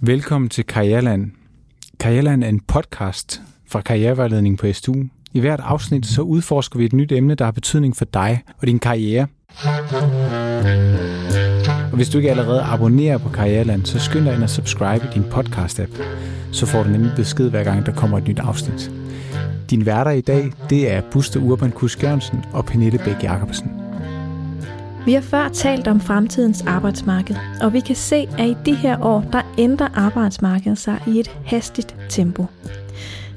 Velkommen 0.00 0.48
til 0.48 0.66
Karriereland. 0.66 1.30
Karriereland 2.00 2.44
er 2.44 2.48
en 2.48 2.60
podcast 2.60 3.42
fra 3.68 3.80
Karrierevejledning 3.80 4.58
på 4.58 4.72
STU. 4.72 4.94
I 5.32 5.40
hvert 5.40 5.60
afsnit 5.60 6.06
så 6.06 6.22
udforsker 6.22 6.78
vi 6.78 6.84
et 6.84 6.92
nyt 6.92 7.12
emne, 7.12 7.34
der 7.34 7.44
har 7.44 7.52
betydning 7.52 7.96
for 7.96 8.04
dig 8.04 8.42
og 8.60 8.66
din 8.66 8.78
karriere. 8.78 9.26
Og 11.90 11.96
hvis 11.96 12.08
du 12.08 12.18
ikke 12.18 12.30
allerede 12.30 12.62
abonnerer 12.62 13.18
på 13.18 13.28
Karriereland, 13.28 13.86
så 13.86 13.98
skynd 13.98 14.24
dig 14.24 14.34
ind 14.34 14.42
og 14.42 14.50
subscribe 14.50 15.04
i 15.04 15.14
din 15.14 15.24
podcast-app. 15.24 16.02
Så 16.52 16.66
får 16.66 16.82
du 16.82 16.88
nemlig 16.88 17.12
besked 17.16 17.50
hver 17.50 17.64
gang, 17.64 17.86
der 17.86 17.94
kommer 17.94 18.18
et 18.18 18.28
nyt 18.28 18.38
afsnit. 18.38 18.90
Din 19.70 19.86
værter 19.86 20.10
i 20.10 20.20
dag, 20.20 20.52
det 20.70 20.92
er 20.92 21.02
Buster 21.12 21.40
Urban 21.40 21.70
Kusk 21.70 22.02
Jørgensen 22.02 22.44
og 22.52 22.64
Pernille 22.64 22.98
Bæk 22.98 23.22
Jacobsen. 23.22 23.77
Vi 25.08 25.12
har 25.12 25.20
før 25.20 25.48
talt 25.48 25.88
om 25.88 26.00
fremtidens 26.00 26.64
arbejdsmarked, 26.66 27.36
og 27.62 27.72
vi 27.72 27.80
kan 27.80 27.96
se, 27.96 28.28
at 28.38 28.48
i 28.48 28.56
de 28.66 28.74
her 28.74 29.04
år, 29.04 29.24
der 29.32 29.54
ændrer 29.58 29.88
arbejdsmarkedet 29.94 30.78
sig 30.78 31.02
i 31.06 31.20
et 31.20 31.30
hastigt 31.44 31.96
tempo. 32.08 32.46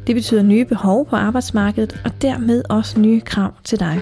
Det 0.08 0.16
betyder 0.16 0.44
nye 0.44 0.66
behov 0.66 1.08
på 1.08 1.16
arbejdsmarkedet, 1.16 2.02
og 2.06 2.22
dermed 2.22 2.64
også 2.70 3.00
nye 3.00 3.22
krav 3.22 3.54
til 3.64 3.80
dig. 3.80 4.02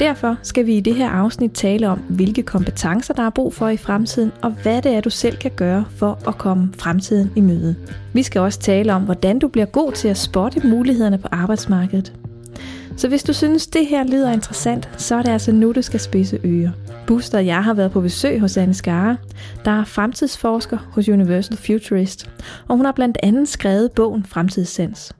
Derfor 0.00 0.36
skal 0.42 0.66
vi 0.66 0.76
i 0.76 0.80
det 0.80 0.94
her 0.94 1.08
afsnit 1.08 1.52
tale 1.52 1.88
om, 1.88 1.98
hvilke 1.98 2.42
kompetencer 2.42 3.14
der 3.14 3.22
er 3.22 3.30
brug 3.30 3.54
for 3.54 3.68
i 3.68 3.76
fremtiden, 3.76 4.32
og 4.42 4.50
hvad 4.62 4.82
det 4.82 4.94
er, 4.94 5.00
du 5.00 5.10
selv 5.10 5.36
kan 5.36 5.50
gøre 5.56 5.84
for 5.96 6.18
at 6.28 6.38
komme 6.38 6.70
fremtiden 6.78 7.30
i 7.36 7.40
møde. 7.40 7.74
Vi 8.12 8.22
skal 8.22 8.40
også 8.40 8.58
tale 8.58 8.94
om, 8.94 9.02
hvordan 9.02 9.38
du 9.38 9.48
bliver 9.48 9.66
god 9.66 9.92
til 9.92 10.08
at 10.08 10.18
spotte 10.18 10.66
mulighederne 10.66 11.18
på 11.18 11.28
arbejdsmarkedet. 11.32 12.12
Så 12.96 13.08
hvis 13.08 13.22
du 13.22 13.32
synes, 13.32 13.66
det 13.66 13.86
her 13.86 14.04
lyder 14.04 14.32
interessant, 14.32 14.90
så 14.96 15.14
er 15.14 15.22
det 15.22 15.30
altså 15.30 15.52
nu, 15.52 15.72
du 15.72 15.82
skal 15.82 16.00
spidse 16.00 16.40
ører. 16.44 16.70
Buster 17.06 17.38
og 17.38 17.46
jeg 17.46 17.64
har 17.64 17.74
været 17.74 17.92
på 17.92 18.00
besøg 18.00 18.40
hos 18.40 18.56
Anne 18.56 18.74
Skare, 18.74 19.16
der 19.64 19.70
er 19.70 19.84
fremtidsforsker 19.84 20.78
hos 20.92 21.08
Universal 21.08 21.56
Futurist, 21.56 22.30
og 22.68 22.76
hun 22.76 22.84
har 22.84 22.92
blandt 22.92 23.18
andet 23.22 23.48
skrevet 23.48 23.92
bogen 23.92 24.24
Fremtidssens. 24.24 25.12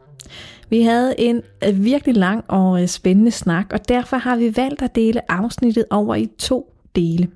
Vi 0.69 0.83
havde 0.83 1.15
en 1.19 1.43
øh, 1.65 1.85
virkelig 1.85 2.17
lang 2.17 2.45
og 2.49 2.83
øh, 2.83 2.89
spændende 2.89 3.31
snak, 3.31 3.67
og 3.73 3.89
derfor 3.89 4.17
har 4.17 4.37
vi 4.37 4.57
valgt 4.57 4.83
at 4.83 4.95
dele 4.95 5.31
afsnittet 5.31 5.85
over 5.91 6.15
i 6.15 6.29
to 6.39 6.75
dele. 6.97 7.29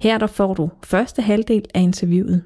Her 0.00 0.18
der 0.18 0.26
får 0.26 0.54
du 0.54 0.70
første 0.84 1.22
halvdel 1.22 1.64
af 1.74 1.80
interviewet. 1.80 2.42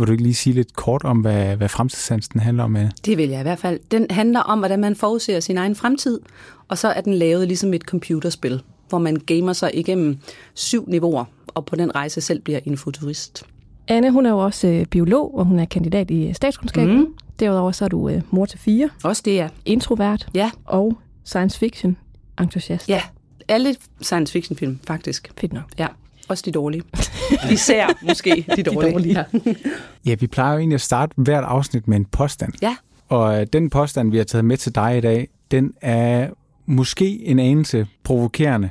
Vil 0.00 0.06
du 0.06 0.12
ikke 0.12 0.22
lige 0.24 0.34
sige 0.34 0.54
lidt 0.54 0.76
kort 0.76 1.04
om, 1.04 1.18
hvad, 1.20 1.56
hvad 1.56 1.68
fremtidssansen 1.68 2.40
handler 2.40 2.64
om? 2.64 2.76
Det 3.04 3.18
vil 3.18 3.28
jeg 3.28 3.40
i 3.40 3.42
hvert 3.42 3.58
fald. 3.58 3.80
Den 3.90 4.06
handler 4.10 4.40
om, 4.40 4.58
hvordan 4.58 4.80
man 4.80 4.96
forudser 4.96 5.40
sin 5.40 5.58
egen 5.58 5.74
fremtid, 5.74 6.20
og 6.68 6.78
så 6.78 6.88
er 6.88 7.00
den 7.00 7.14
lavet 7.14 7.46
ligesom 7.48 7.74
et 7.74 7.82
computerspil, 7.82 8.62
hvor 8.88 8.98
man 8.98 9.16
gamer 9.16 9.52
sig 9.52 9.70
igennem 9.74 10.18
syv 10.54 10.84
niveauer, 10.88 11.24
og 11.48 11.66
på 11.66 11.76
den 11.76 11.94
rejse 11.94 12.20
selv 12.20 12.40
bliver 12.42 12.60
en 12.64 12.76
futurist. 12.76 13.44
Anne, 13.88 14.10
hun 14.10 14.26
er 14.26 14.30
jo 14.30 14.38
også 14.38 14.66
øh, 14.68 14.86
biolog, 14.86 15.38
og 15.38 15.44
hun 15.44 15.58
er 15.58 15.64
kandidat 15.64 16.10
i 16.10 16.32
statskundskab. 16.32 16.88
Mm. 16.88 17.06
Derudover 17.40 17.72
så 17.72 17.84
er 17.84 17.88
du 17.88 18.08
øh, 18.08 18.22
mor 18.30 18.46
til 18.46 18.58
fire, 18.58 18.88
Også 19.04 19.22
det 19.24 19.40
er. 19.40 19.48
introvert 19.64 20.28
Ja, 20.34 20.50
og 20.64 20.98
science 21.24 21.58
fiction 21.58 21.96
entusiast. 22.40 22.88
ja. 22.88 23.02
Alle 23.48 23.76
science 24.00 24.32
fiction 24.32 24.56
film, 24.56 24.78
faktisk. 24.86 25.32
Fedt 25.40 25.52
nok. 25.52 25.64
Ja, 25.78 25.86
også 26.30 26.42
de 26.46 26.52
dårlige. 26.52 26.82
Især 27.52 27.86
måske 28.08 28.30
de 28.56 28.62
dårlige. 28.62 28.92
dårlige. 28.92 29.24
Ja. 29.44 29.52
Ja, 30.06 30.14
vi 30.14 30.26
plejer 30.26 30.52
jo 30.52 30.58
egentlig 30.58 30.74
at 30.74 30.80
starte 30.80 31.14
hvert 31.16 31.44
afsnit 31.44 31.88
med 31.88 31.96
en 31.96 32.04
påstand. 32.04 32.52
ja, 32.62 32.76
Og 33.08 33.40
øh, 33.40 33.46
den 33.52 33.70
påstand, 33.70 34.10
vi 34.10 34.16
har 34.16 34.24
taget 34.24 34.44
med 34.44 34.56
til 34.56 34.74
dig 34.74 34.98
i 34.98 35.00
dag, 35.00 35.28
den 35.50 35.74
er 35.80 36.30
måske 36.66 37.24
en 37.24 37.38
anelse 37.38 37.86
provokerende. 38.04 38.70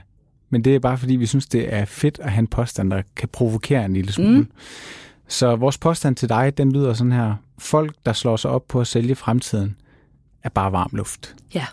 Men 0.50 0.64
det 0.64 0.76
er 0.76 0.80
bare 0.80 0.98
fordi, 0.98 1.16
vi 1.16 1.26
synes, 1.26 1.46
det 1.48 1.74
er 1.74 1.86
fedt 1.86 2.20
at 2.20 2.32
have 2.32 2.40
en 2.40 2.48
påstand, 2.48 2.92
der 2.92 3.02
kan 3.16 3.30
provokere 3.30 3.86
en 3.86 3.94
lille 3.94 4.12
smule. 4.12 4.38
Mm. 4.38 4.52
Så 5.28 5.56
vores 5.56 5.78
påstand 5.78 6.16
til 6.16 6.30
dig, 6.30 6.58
den 6.58 6.72
lyder 6.72 6.94
sådan 6.94 7.12
her. 7.12 7.34
Folk, 7.58 7.96
der 8.06 8.14
slår 8.14 8.36
sig 8.36 8.52
op 8.52 8.68
på 8.68 8.82
at 8.82 8.88
sælge 8.88 9.16
fremtiden, 9.16 9.76
er 10.44 10.50
bare 10.50 10.72
varm 10.72 10.90
luft. 10.94 11.36
ja, 11.54 11.66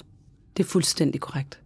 det 0.56 0.62
er 0.64 0.68
fuldstændig 0.68 1.20
korrekt. 1.20 1.58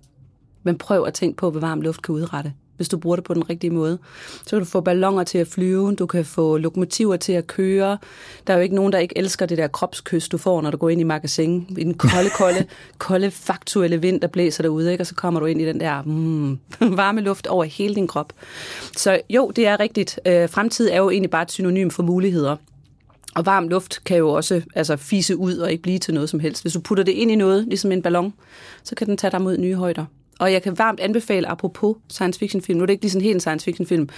Men 0.62 0.78
prøv 0.78 1.04
at 1.06 1.14
tænke 1.14 1.36
på, 1.36 1.50
hvad 1.50 1.60
varm 1.60 1.80
luft 1.80 2.02
kan 2.02 2.14
udrette. 2.14 2.52
Hvis 2.80 2.88
du 2.88 2.98
bruger 2.98 3.16
det 3.16 3.24
på 3.24 3.34
den 3.34 3.50
rigtige 3.50 3.70
måde. 3.70 3.98
Så 4.46 4.50
kan 4.50 4.58
du 4.58 4.64
få 4.64 4.80
ballonger 4.80 5.24
til 5.24 5.38
at 5.38 5.46
flyve, 5.46 5.94
du 5.94 6.06
kan 6.06 6.24
få 6.24 6.56
lokomotiver 6.56 7.16
til 7.16 7.32
at 7.32 7.46
køre. 7.46 7.98
Der 8.46 8.52
er 8.52 8.56
jo 8.56 8.62
ikke 8.62 8.74
nogen, 8.74 8.92
der 8.92 8.98
ikke 8.98 9.18
elsker 9.18 9.46
det 9.46 9.58
der 9.58 9.66
kropskys, 9.66 10.28
du 10.28 10.38
får, 10.38 10.60
når 10.60 10.70
du 10.70 10.76
går 10.76 10.88
ind 10.88 11.00
i 11.00 11.04
magasin. 11.04 11.66
I 11.78 11.84
den 11.84 11.94
kolde, 11.94 12.30
kolde, 12.38 12.64
kolde, 12.98 13.30
faktuelle 13.30 14.00
vind, 14.00 14.20
der 14.20 14.28
blæser 14.28 14.62
derude, 14.62 14.92
ikke? 14.92 15.02
og 15.02 15.06
så 15.06 15.14
kommer 15.14 15.40
du 15.40 15.46
ind 15.46 15.60
i 15.60 15.66
den 15.66 15.80
der 15.80 16.02
mm, 16.02 16.58
varme 16.96 17.20
luft 17.20 17.46
over 17.46 17.64
hele 17.64 17.94
din 17.94 18.06
krop. 18.06 18.32
Så 18.96 19.20
jo, 19.30 19.52
det 19.56 19.66
er 19.66 19.80
rigtigt. 19.80 20.20
Øh, 20.26 20.48
fremtid 20.48 20.88
er 20.90 20.98
jo 20.98 21.10
egentlig 21.10 21.30
bare 21.30 21.42
et 21.42 21.52
synonym 21.52 21.90
for 21.90 22.02
muligheder. 22.02 22.56
Og 23.34 23.46
varm 23.46 23.68
luft 23.68 24.04
kan 24.04 24.16
jo 24.16 24.30
også 24.30 24.62
altså, 24.74 24.96
fise 24.96 25.36
ud 25.36 25.56
og 25.56 25.70
ikke 25.70 25.82
blive 25.82 25.98
til 25.98 26.14
noget 26.14 26.30
som 26.30 26.40
helst. 26.40 26.62
Hvis 26.62 26.72
du 26.72 26.80
putter 26.80 27.04
det 27.04 27.12
ind 27.12 27.30
i 27.30 27.34
noget, 27.34 27.64
ligesom 27.64 27.92
en 27.92 28.02
ballon, 28.02 28.34
så 28.82 28.94
kan 28.94 29.06
den 29.06 29.16
tage 29.16 29.30
dig 29.30 29.42
mod 29.42 29.58
nye 29.58 29.74
højder. 29.74 30.04
Og 30.40 30.52
jeg 30.52 30.62
kan 30.62 30.78
varmt 30.78 31.00
anbefale, 31.00 31.48
apropos 31.48 31.96
science 32.08 32.38
fiction 32.38 32.62
film, 32.62 32.76
nu 32.76 32.82
er 32.82 32.86
det 32.86 32.92
ikke 32.92 33.04
lige 33.04 33.10
sådan 33.10 33.24
helt 33.24 33.34
en 33.34 33.40
science 33.40 33.64
fiction 33.64 33.86
film, 33.86 34.08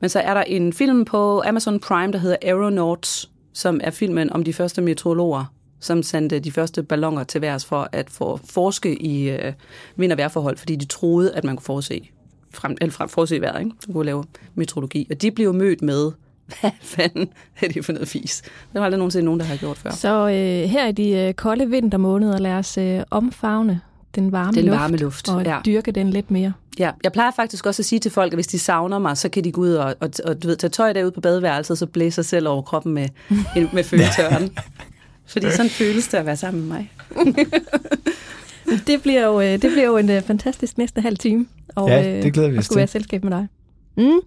men 0.00 0.10
så 0.10 0.20
er 0.20 0.34
der 0.34 0.42
en 0.42 0.72
film 0.72 1.04
på 1.04 1.42
Amazon 1.46 1.80
Prime, 1.80 2.12
der 2.12 2.18
hedder 2.18 2.36
Aeronauts, 2.42 3.30
som 3.52 3.80
er 3.82 3.90
filmen 3.90 4.32
om 4.32 4.42
de 4.42 4.52
første 4.52 4.82
meteorologer, 4.82 5.44
som 5.80 6.02
sendte 6.02 6.38
de 6.38 6.52
første 6.52 6.82
ballonger 6.82 7.24
til 7.24 7.40
værs 7.40 7.64
for 7.64 7.88
at 7.92 8.10
få 8.10 8.40
forske 8.44 9.02
i 9.02 9.30
øh, 9.30 9.52
vind- 9.96 10.12
og 10.12 10.18
vejrforhold, 10.18 10.56
fordi 10.56 10.76
de 10.76 10.84
troede, 10.84 11.34
at 11.34 11.44
man 11.44 11.56
kunne 11.56 11.64
forudse, 11.64 12.08
frem, 12.54 12.76
eller 12.80 12.92
frem, 12.92 13.08
forudse 13.08 13.40
vejret, 13.40 13.60
ikke? 13.60 13.76
Så 13.80 13.92
kunne 13.92 14.06
lave 14.06 14.24
meteorologi. 14.54 15.06
Og 15.10 15.22
de 15.22 15.30
blev 15.30 15.54
mødt 15.54 15.82
med, 15.82 16.12
hvad 16.60 16.70
fanden 16.80 17.28
er 17.60 17.68
det 17.68 17.84
for 17.84 17.92
noget 17.92 18.08
fis? 18.08 18.42
Det 18.42 18.78
var 18.80 18.84
aldrig 18.84 18.98
nogensinde 18.98 19.24
nogen, 19.24 19.40
der 19.40 19.46
har 19.46 19.56
gjort 19.56 19.76
før. 19.76 19.90
Så 19.90 20.28
øh, 20.28 20.70
her 20.70 20.86
i 20.86 20.92
de 20.92 21.10
øh, 21.10 21.34
kolde 21.34 21.70
vintermåneder, 21.70 22.38
lad 22.38 22.52
os 22.52 22.78
øh, 22.78 23.02
omfavne 23.10 23.80
den 24.14 24.32
varme 24.32 24.52
Den 24.52 24.64
luft, 24.64 24.78
varme 24.78 24.96
luft, 24.96 25.28
og 25.28 25.44
ja. 25.44 25.58
dyrke 25.66 25.92
den 25.92 26.10
lidt 26.10 26.30
mere. 26.30 26.52
Ja, 26.78 26.90
jeg 27.04 27.12
plejer 27.12 27.30
faktisk 27.30 27.66
også 27.66 27.82
at 27.82 27.86
sige 27.86 27.98
til 27.98 28.10
folk, 28.10 28.32
at 28.32 28.36
hvis 28.36 28.46
de 28.46 28.58
savner 28.58 28.98
mig, 28.98 29.16
så 29.16 29.28
kan 29.28 29.44
de 29.44 29.52
gå 29.52 29.60
ud 29.60 29.72
og, 29.72 29.94
og, 30.00 30.10
og 30.24 30.42
du 30.42 30.48
ved, 30.48 30.56
tage 30.56 30.70
tøj 30.70 30.92
derude 30.92 31.12
på 31.12 31.20
badeværelset, 31.20 31.70
og 31.70 31.78
så 31.78 31.86
blæse 31.86 32.14
sig 32.14 32.24
selv 32.24 32.48
over 32.48 32.62
kroppen 32.62 32.94
med, 32.94 33.08
med 33.72 33.84
føletøren. 33.84 34.50
Fordi 35.26 35.50
sådan 35.50 35.70
føles 35.70 36.08
det 36.08 36.18
at 36.18 36.26
være 36.26 36.36
sammen 36.36 36.68
med 36.68 36.68
mig. 36.76 36.92
Det 38.86 39.02
bliver 39.02 39.26
jo, 39.26 39.40
øh, 39.40 39.46
det 39.46 39.60
bliver 39.60 39.84
jo 39.86 39.96
en 39.96 40.10
øh, 40.10 40.22
fantastisk 40.22 40.78
næste 40.78 41.00
halv 41.00 41.16
time. 41.16 41.46
Og, 41.74 41.88
Ja, 41.88 42.22
det 42.22 42.32
glæder 42.32 42.48
vi 42.48 42.54
at 42.54 42.58
os 42.58 42.64
skulle 42.64 42.74
til. 42.74 42.78
være 42.78 42.84
i 42.84 42.88
selskab 42.88 43.24
med 43.24 43.30
dig. 43.32 43.48
Mm. 43.96 44.02
Men 44.02 44.20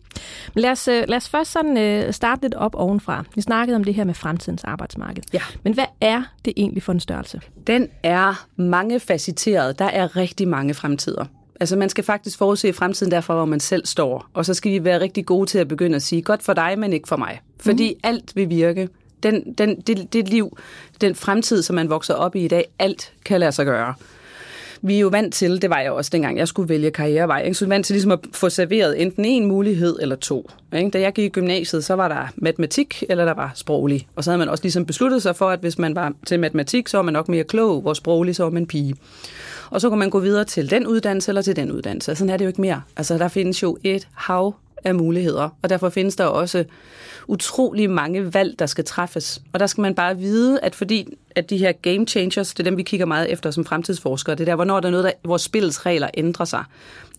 lad 0.56 0.72
os, 0.72 0.88
øh, 0.88 1.04
lad 1.08 1.18
os 1.18 1.30
først 1.30 1.52
sådan, 1.52 1.78
øh, 1.78 2.14
starte 2.14 2.42
lidt 2.42 2.54
op 2.54 2.76
ovenfra. 2.76 3.24
Vi 3.36 3.42
snakkede 3.42 3.76
om 3.76 3.84
det 3.84 3.94
her 3.94 4.04
med 4.04 4.14
fremtidens 4.14 4.64
arbejdsmarked. 4.64 5.24
Ja. 5.34 5.42
Men 5.64 5.74
hvad 5.74 5.86
er 6.02 6.24
det 6.46 6.54
egentlig 6.58 6.84
for 6.84 6.92
en 6.92 7.00
størrelse? 7.00 7.42
Den 7.68 7.90
er 8.04 8.46
mangefacetteret. 8.56 9.80
Der 9.80 9.86
er 9.86 10.16
rigtig 10.16 10.48
mange 10.48 10.74
fremtider. 10.74 11.26
Altså 11.60 11.76
man 11.76 11.90
skal 11.90 12.04
faktisk 12.04 12.38
forudse 12.38 12.74
fremtiden 12.74 13.12
derfra, 13.12 13.36
hvor 13.36 13.46
man 13.46 13.60
selv 13.60 13.86
står. 13.86 14.26
Og 14.34 14.46
så 14.46 14.54
skal 14.54 14.72
vi 14.72 14.84
være 14.84 15.00
rigtig 15.00 15.26
gode 15.26 15.50
til 15.50 15.58
at 15.58 15.68
begynde 15.68 15.96
at 15.96 16.02
sige, 16.02 16.22
godt 16.22 16.44
for 16.44 16.54
dig, 16.54 16.80
men 16.80 16.94
ikke 16.94 17.08
for 17.08 17.18
mig. 17.18 17.42
Fordi 17.60 17.94
mm. 17.94 18.00
alt 18.04 18.36
vil 18.36 18.50
virke. 18.50 18.90
Den, 19.24 19.54
den, 19.54 19.82
det, 19.82 20.14
det 20.14 20.30
liv, 20.30 20.58
den 21.02 21.16
fremtid, 21.16 21.64
som 21.64 21.76
man 21.76 21.90
vokser 21.90 22.14
op 22.14 22.36
i 22.36 22.46
i 22.46 22.48
dag, 22.48 22.66
alt 22.80 23.14
kan 23.26 23.40
lade 23.40 23.52
sig 23.52 23.66
gøre. 23.66 23.94
Vi 24.86 24.96
er 24.96 25.00
jo 25.00 25.08
vant 25.08 25.34
til, 25.34 25.62
det 25.62 25.70
var 25.70 25.80
jeg 25.80 25.92
også 25.92 26.10
dengang, 26.14 26.38
jeg 26.38 26.48
skulle 26.48 26.70
vælge 26.70 26.92
karrierevej, 26.92 27.42
ikke? 27.42 27.56
så 27.56 27.66
vi 27.66 27.68
er 27.70 27.74
vant 27.74 27.86
til 27.86 27.94
ligesom 27.94 28.12
at 28.12 28.20
få 28.34 28.50
serveret 28.50 29.02
enten 29.02 29.26
en 29.26 29.46
mulighed 29.46 29.96
eller 30.02 30.16
to. 30.16 30.50
Ikke? 30.74 30.90
Da 30.90 31.00
jeg 31.00 31.14
gik 31.14 31.26
i 31.26 31.30
gymnasiet, 31.30 31.86
så 31.86 31.94
var 31.94 32.08
der 32.08 32.28
matematik, 32.36 33.04
eller 33.10 33.26
der 33.26 33.34
var 33.34 33.52
sproglig. 33.56 34.08
Og 34.16 34.24
så 34.24 34.32
havde 34.32 34.40
man 34.40 34.50
også 34.50 34.64
ligesom 34.64 34.86
besluttet 34.86 35.22
sig 35.22 35.36
for, 35.36 35.50
at 35.50 35.60
hvis 35.60 35.78
man 35.80 35.96
var 35.96 36.14
til 36.26 36.40
matematik, 36.40 36.88
så 36.88 36.98
var 36.98 37.02
man 37.02 37.14
nok 37.14 37.30
mere 37.30 37.44
klog, 37.44 37.82
hvor 37.82 37.94
sproglig, 37.94 38.36
så 38.36 38.44
var 38.44 38.50
man 38.50 38.66
pige. 38.66 38.96
Og 39.70 39.82
så 39.82 39.90
kunne 39.90 40.00
man 40.00 40.10
gå 40.10 40.20
videre 40.20 40.44
til 40.44 40.70
den 40.70 40.88
uddannelse 40.88 41.32
eller 41.32 41.42
til 41.42 41.56
den 41.56 41.72
uddannelse. 41.72 42.16
Sådan 42.16 42.30
er 42.30 42.38
det 42.38 42.46
jo 42.46 42.48
ikke 42.48 42.62
mere. 42.62 42.82
Altså, 42.98 43.18
der 43.18 43.28
findes 43.28 43.64
jo 43.64 43.78
et 43.84 44.08
hav 44.14 44.56
af 44.84 44.96
muligheder, 44.96 45.50
og 45.62 45.70
derfor 45.70 45.90
findes 45.90 46.16
der 46.16 46.26
også 46.26 46.64
utrolig 47.28 47.90
mange 47.90 48.34
valg, 48.34 48.60
der 48.60 48.66
skal 48.66 48.86
træffes. 48.86 49.42
Og 49.54 49.60
der 49.60 49.68
skal 49.68 49.82
man 49.82 49.96
bare 49.96 50.18
vide, 50.18 50.60
at 50.60 50.76
fordi 50.76 51.18
at 51.36 51.50
de 51.50 51.58
her 51.58 51.72
game 51.72 52.08
changers, 52.08 52.54
det 52.54 52.60
er 52.60 52.64
dem, 52.64 52.78
vi 52.78 52.84
kigger 52.84 53.06
meget 53.06 53.32
efter 53.32 53.52
som 53.52 53.66
fremtidsforskere, 53.66 54.36
det 54.36 54.42
er 54.42 54.46
der, 54.46 54.56
hvornår 54.56 54.80
der 54.80 54.88
er 54.88 54.92
noget, 54.92 55.04
der, 55.04 55.12
hvor 55.24 55.38
spillets 55.38 55.86
regler 55.86 56.10
ændrer 56.14 56.46
sig. 56.46 56.64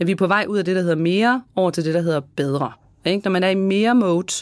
At 0.01 0.07
vi 0.07 0.13
er 0.13 0.17
på 0.17 0.27
vej 0.27 0.45
ud 0.49 0.59
af 0.59 0.65
det, 0.65 0.77
der 0.77 0.83
hedder 0.83 0.97
mere, 0.97 1.43
over 1.57 1.71
til 1.71 1.85
det, 1.85 1.95
der 1.95 2.01
hedder 2.01 2.21
bedre. 2.37 2.73
Ikke? 3.05 3.25
Når 3.25 3.31
man 3.31 3.45
er 3.45 3.49
i 3.49 3.55
mere 3.55 3.95
mode, 3.95 4.33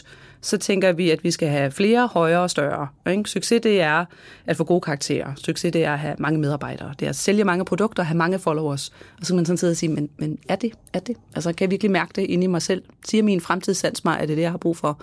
så 0.41 0.57
tænker 0.57 0.91
vi, 0.91 1.09
at 1.09 1.23
vi 1.23 1.31
skal 1.31 1.47
have 1.47 1.71
flere, 1.71 2.07
højere 2.07 2.39
og 2.39 2.49
større. 2.49 2.87
Ikke? 3.11 3.29
Succes 3.29 3.61
det 3.61 3.81
er 3.81 4.05
at 4.45 4.57
få 4.57 4.63
gode 4.63 4.81
karakterer. 4.81 5.33
Succes 5.35 5.71
det 5.71 5.85
er 5.85 5.93
at 5.93 5.99
have 5.99 6.15
mange 6.19 6.39
medarbejdere. 6.39 6.93
Det 6.99 7.05
er 7.05 7.09
at 7.09 7.15
sælge 7.15 7.43
mange 7.43 7.65
produkter, 7.65 8.03
have 8.03 8.17
mange 8.17 8.39
followers. 8.39 8.89
Og 9.19 9.25
så 9.25 9.27
kan 9.27 9.35
man 9.35 9.45
sådan 9.45 9.57
sidde 9.57 9.71
og 9.71 9.77
sige, 9.77 9.89
men, 9.89 10.09
men 10.17 10.37
er 10.49 10.55
det? 10.55 10.71
Er 10.93 10.99
det? 10.99 11.17
Altså 11.35 11.53
kan 11.53 11.65
jeg 11.65 11.71
virkelig 11.71 11.91
mærke 11.91 12.11
det 12.15 12.21
inde 12.21 12.43
i 12.43 12.47
mig 12.47 12.61
selv? 12.61 12.83
Siger 13.05 13.23
min 13.23 13.41
fremtidssans 13.41 14.05
mig, 14.05 14.19
at 14.19 14.27
det 14.27 14.33
er 14.33 14.35
det, 14.35 14.41
jeg 14.41 14.51
har 14.51 14.57
brug 14.57 14.77
for? 14.77 15.01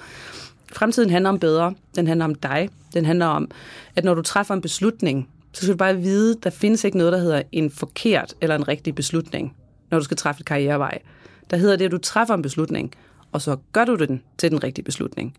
Fremtiden 0.73 1.11
handler 1.11 1.31
om 1.31 1.39
bedre. 1.39 1.75
Den 1.97 2.07
handler 2.07 2.25
om 2.25 2.35
dig. 2.35 2.69
Den 2.95 3.05
handler 3.05 3.27
om, 3.27 3.51
at 3.97 4.05
når 4.05 4.15
du 4.15 4.23
træffer 4.23 4.55
en 4.55 4.61
beslutning, 4.61 5.29
så 5.53 5.63
skal 5.63 5.73
du 5.73 5.79
bare 5.79 5.97
vide, 5.97 6.39
der 6.43 6.51
findes 6.51 6.85
ikke 6.85 6.99
noget, 6.99 7.13
der 7.13 7.19
hedder 7.19 7.43
en 7.53 7.71
forkert 7.71 8.35
eller 8.41 8.57
en 8.57 8.69
rigtig 8.69 8.95
beslutning, 8.95 9.57
når 9.91 9.99
du 9.99 10.05
skal 10.05 10.17
træffe 10.17 10.41
et 10.41 10.47
karrierevej. 10.47 10.99
Der 11.51 11.57
hedder 11.57 11.77
det, 11.77 11.85
at 11.85 11.91
du 11.91 11.99
træffer 11.99 12.35
en 12.35 12.43
beslutning, 12.43 12.93
og 13.33 13.43
så 13.43 13.57
gør 13.73 13.85
du 13.85 13.95
den 13.95 14.23
til 14.39 14.51
den 14.51 14.65
rigtige 14.65 14.85
beslutning. 14.85 15.37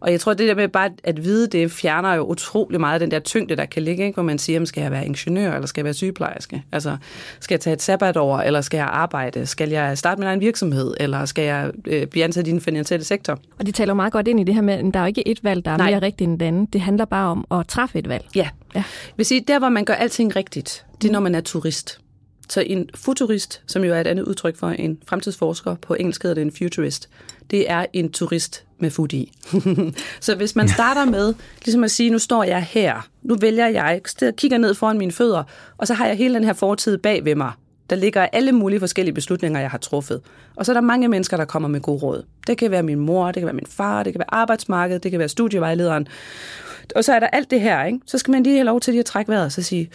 Og 0.00 0.12
jeg 0.12 0.20
tror, 0.20 0.34
det 0.34 0.48
der 0.48 0.54
med 0.54 0.68
bare 0.68 0.90
at 1.04 1.24
vide, 1.24 1.46
det 1.46 1.70
fjerner 1.70 2.14
jo 2.14 2.24
utrolig 2.24 2.80
meget 2.80 3.00
den 3.00 3.10
der 3.10 3.18
tyngde, 3.18 3.56
der 3.56 3.64
kan 3.64 3.82
ligge, 3.82 4.04
ikke? 4.04 4.14
hvor 4.14 4.22
man 4.22 4.38
siger, 4.38 4.64
skal 4.64 4.80
jeg 4.80 4.90
være 4.90 5.06
ingeniør, 5.06 5.54
eller 5.54 5.66
skal 5.66 5.80
jeg 5.80 5.84
være 5.84 5.94
sygeplejerske? 5.94 6.62
Altså, 6.72 6.96
skal 7.40 7.54
jeg 7.54 7.60
tage 7.60 7.74
et 7.74 7.82
sabbatår, 7.82 8.38
eller 8.38 8.60
skal 8.60 8.78
jeg 8.78 8.86
arbejde? 8.86 9.46
Skal 9.46 9.70
jeg 9.70 9.98
starte 9.98 10.18
min 10.18 10.28
egen 10.28 10.40
virksomhed, 10.40 10.94
eller 11.00 11.24
skal 11.24 11.44
jeg 11.44 11.70
øh, 11.86 12.06
blive 12.06 12.24
ansat 12.24 12.48
i 12.48 12.50
den 12.50 12.60
finansielle 12.60 13.04
sektor? 13.04 13.38
Og 13.58 13.66
de 13.66 13.72
taler 13.72 13.94
meget 13.94 14.12
godt 14.12 14.28
ind 14.28 14.40
i 14.40 14.44
det 14.44 14.54
her 14.54 14.62
med, 14.62 14.74
at 14.74 14.94
der 14.94 15.00
er 15.00 15.04
jo 15.04 15.08
ikke 15.08 15.28
et 15.28 15.44
valg, 15.44 15.64
der 15.64 15.70
er 15.70 15.76
Nej. 15.76 15.90
mere 15.90 16.02
rigtigt 16.02 16.28
end 16.28 16.38
det 16.38 16.46
andet. 16.46 16.72
Det 16.72 16.80
handler 16.80 17.04
bare 17.04 17.30
om 17.30 17.46
at 17.50 17.68
træffe 17.68 17.98
et 17.98 18.08
valg. 18.08 18.24
Ja. 18.34 18.48
ja. 18.74 18.78
Jeg 18.78 18.84
vil 19.16 19.26
sige, 19.26 19.44
der 19.48 19.58
hvor 19.58 19.68
man 19.68 19.84
gør 19.84 19.94
alting 19.94 20.36
rigtigt, 20.36 20.84
det 21.02 21.08
er, 21.08 21.12
når 21.12 21.20
man 21.20 21.34
er 21.34 21.40
turist. 21.40 22.00
Så 22.48 22.60
en 22.60 22.88
futurist, 22.94 23.62
som 23.66 23.84
jo 23.84 23.94
er 23.94 24.00
et 24.00 24.06
andet 24.06 24.24
udtryk 24.24 24.56
for 24.56 24.68
en 24.68 24.98
fremtidsforsker, 25.06 25.74
på 25.74 25.94
engelsk 25.94 26.22
hedder 26.22 26.34
det 26.34 26.42
en 26.42 26.52
futurist, 26.58 27.08
det 27.50 27.70
er 27.70 27.86
en 27.92 28.12
turist 28.12 28.65
med 28.78 28.90
fod 28.90 29.12
i. 29.12 29.32
så 30.20 30.34
hvis 30.34 30.56
man 30.56 30.68
starter 30.68 31.04
med 31.04 31.34
ligesom 31.64 31.84
at 31.84 31.90
sige, 31.90 32.10
nu 32.10 32.18
står 32.18 32.44
jeg 32.44 32.62
her, 32.62 33.08
nu 33.22 33.36
vælger 33.40 33.66
jeg, 33.66 34.00
kigger 34.36 34.58
ned 34.58 34.74
foran 34.74 34.98
mine 34.98 35.12
fødder, 35.12 35.42
og 35.76 35.86
så 35.86 35.94
har 35.94 36.06
jeg 36.06 36.16
hele 36.16 36.34
den 36.34 36.44
her 36.44 36.52
fortid 36.52 36.98
bag 36.98 37.24
ved 37.24 37.34
mig, 37.34 37.52
der 37.90 37.96
ligger 37.96 38.26
alle 38.32 38.52
mulige 38.52 38.80
forskellige 38.80 39.14
beslutninger, 39.14 39.60
jeg 39.60 39.70
har 39.70 39.78
truffet. 39.78 40.20
Og 40.56 40.66
så 40.66 40.72
er 40.72 40.74
der 40.74 40.80
mange 40.80 41.08
mennesker, 41.08 41.36
der 41.36 41.44
kommer 41.44 41.68
med 41.68 41.80
god 41.80 42.02
råd. 42.02 42.24
Det 42.46 42.58
kan 42.58 42.70
være 42.70 42.82
min 42.82 42.98
mor, 42.98 43.26
det 43.26 43.34
kan 43.34 43.46
være 43.46 43.54
min 43.54 43.66
far, 43.68 44.02
det 44.02 44.12
kan 44.12 44.18
være 44.18 44.34
arbejdsmarkedet, 44.34 45.02
det 45.02 45.10
kan 45.10 45.18
være 45.18 45.28
studievejlederen. 45.28 46.08
Og 46.96 47.04
så 47.04 47.12
er 47.12 47.20
der 47.20 47.26
alt 47.26 47.50
det 47.50 47.60
her, 47.60 47.84
ikke? 47.84 47.98
Så 48.06 48.18
skal 48.18 48.32
man 48.32 48.42
lige 48.42 48.56
have 48.56 48.64
lov 48.64 48.80
til 48.80 48.92
lige 48.92 49.00
at 49.00 49.06
trække 49.06 49.28
vejret 49.28 49.44
og 49.44 49.52
så 49.52 49.62
sige, 49.62 49.90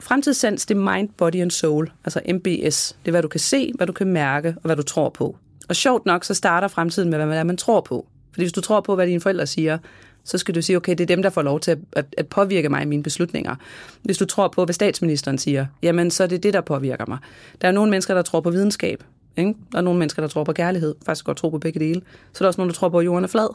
Fremtidssans, 0.00 0.66
det 0.66 0.76
er 0.76 0.94
mind, 0.94 1.08
body 1.16 1.42
and 1.42 1.50
soul, 1.50 1.90
altså 2.04 2.20
MBS. 2.28 2.96
Det 3.02 3.08
er, 3.08 3.10
hvad 3.10 3.22
du 3.22 3.28
kan 3.28 3.40
se, 3.40 3.72
hvad 3.74 3.86
du 3.86 3.92
kan 3.92 4.06
mærke 4.06 4.48
og 4.48 4.62
hvad 4.62 4.76
du 4.76 4.82
tror 4.82 5.08
på. 5.08 5.36
Og 5.68 5.76
sjovt 5.76 6.06
nok, 6.06 6.24
så 6.24 6.34
starter 6.34 6.68
fremtiden 6.68 7.10
med, 7.10 7.18
hvad 7.18 7.26
man, 7.26 7.46
man 7.46 7.56
tror 7.56 7.80
på. 7.80 8.06
Fordi 8.32 8.44
hvis 8.44 8.52
du 8.52 8.60
tror 8.60 8.80
på, 8.80 8.94
hvad 8.94 9.06
dine 9.06 9.20
forældre 9.20 9.46
siger, 9.46 9.78
så 10.24 10.38
skal 10.38 10.54
du 10.54 10.62
sige, 10.62 10.76
okay, 10.76 10.92
det 10.92 11.00
er 11.00 11.06
dem, 11.06 11.22
der 11.22 11.30
får 11.30 11.42
lov 11.42 11.60
til 11.60 11.78
at, 11.92 12.06
at 12.16 12.26
påvirke 12.26 12.68
mig 12.68 12.82
i 12.82 12.84
mine 12.84 13.02
beslutninger. 13.02 13.56
Hvis 14.02 14.18
du 14.18 14.24
tror 14.24 14.48
på, 14.48 14.64
hvad 14.64 14.74
statsministeren 14.74 15.38
siger, 15.38 15.66
jamen 15.82 16.10
så 16.10 16.22
er 16.22 16.26
det 16.26 16.42
det, 16.42 16.54
der 16.54 16.60
påvirker 16.60 17.04
mig. 17.08 17.18
Der 17.60 17.68
er 17.68 17.72
nogle 17.72 17.90
mennesker, 17.90 18.14
der 18.14 18.22
tror 18.22 18.40
på 18.40 18.50
videnskab. 18.50 19.04
Ikke? 19.36 19.54
Der 19.72 19.78
er 19.78 19.82
nogle 19.82 19.98
mennesker, 19.98 20.22
der 20.22 20.28
tror 20.28 20.44
på 20.44 20.52
kærlighed. 20.52 20.94
Faktisk 21.06 21.24
godt 21.24 21.36
tro 21.36 21.50
på 21.50 21.58
begge 21.58 21.80
dele. 21.80 22.00
Så 22.32 22.38
er 22.38 22.38
der 22.38 22.46
også 22.46 22.60
nogle, 22.60 22.72
der 22.72 22.78
tror 22.78 22.88
på, 22.88 22.98
at 22.98 23.04
jorden 23.04 23.24
er 23.24 23.28
flad. 23.28 23.48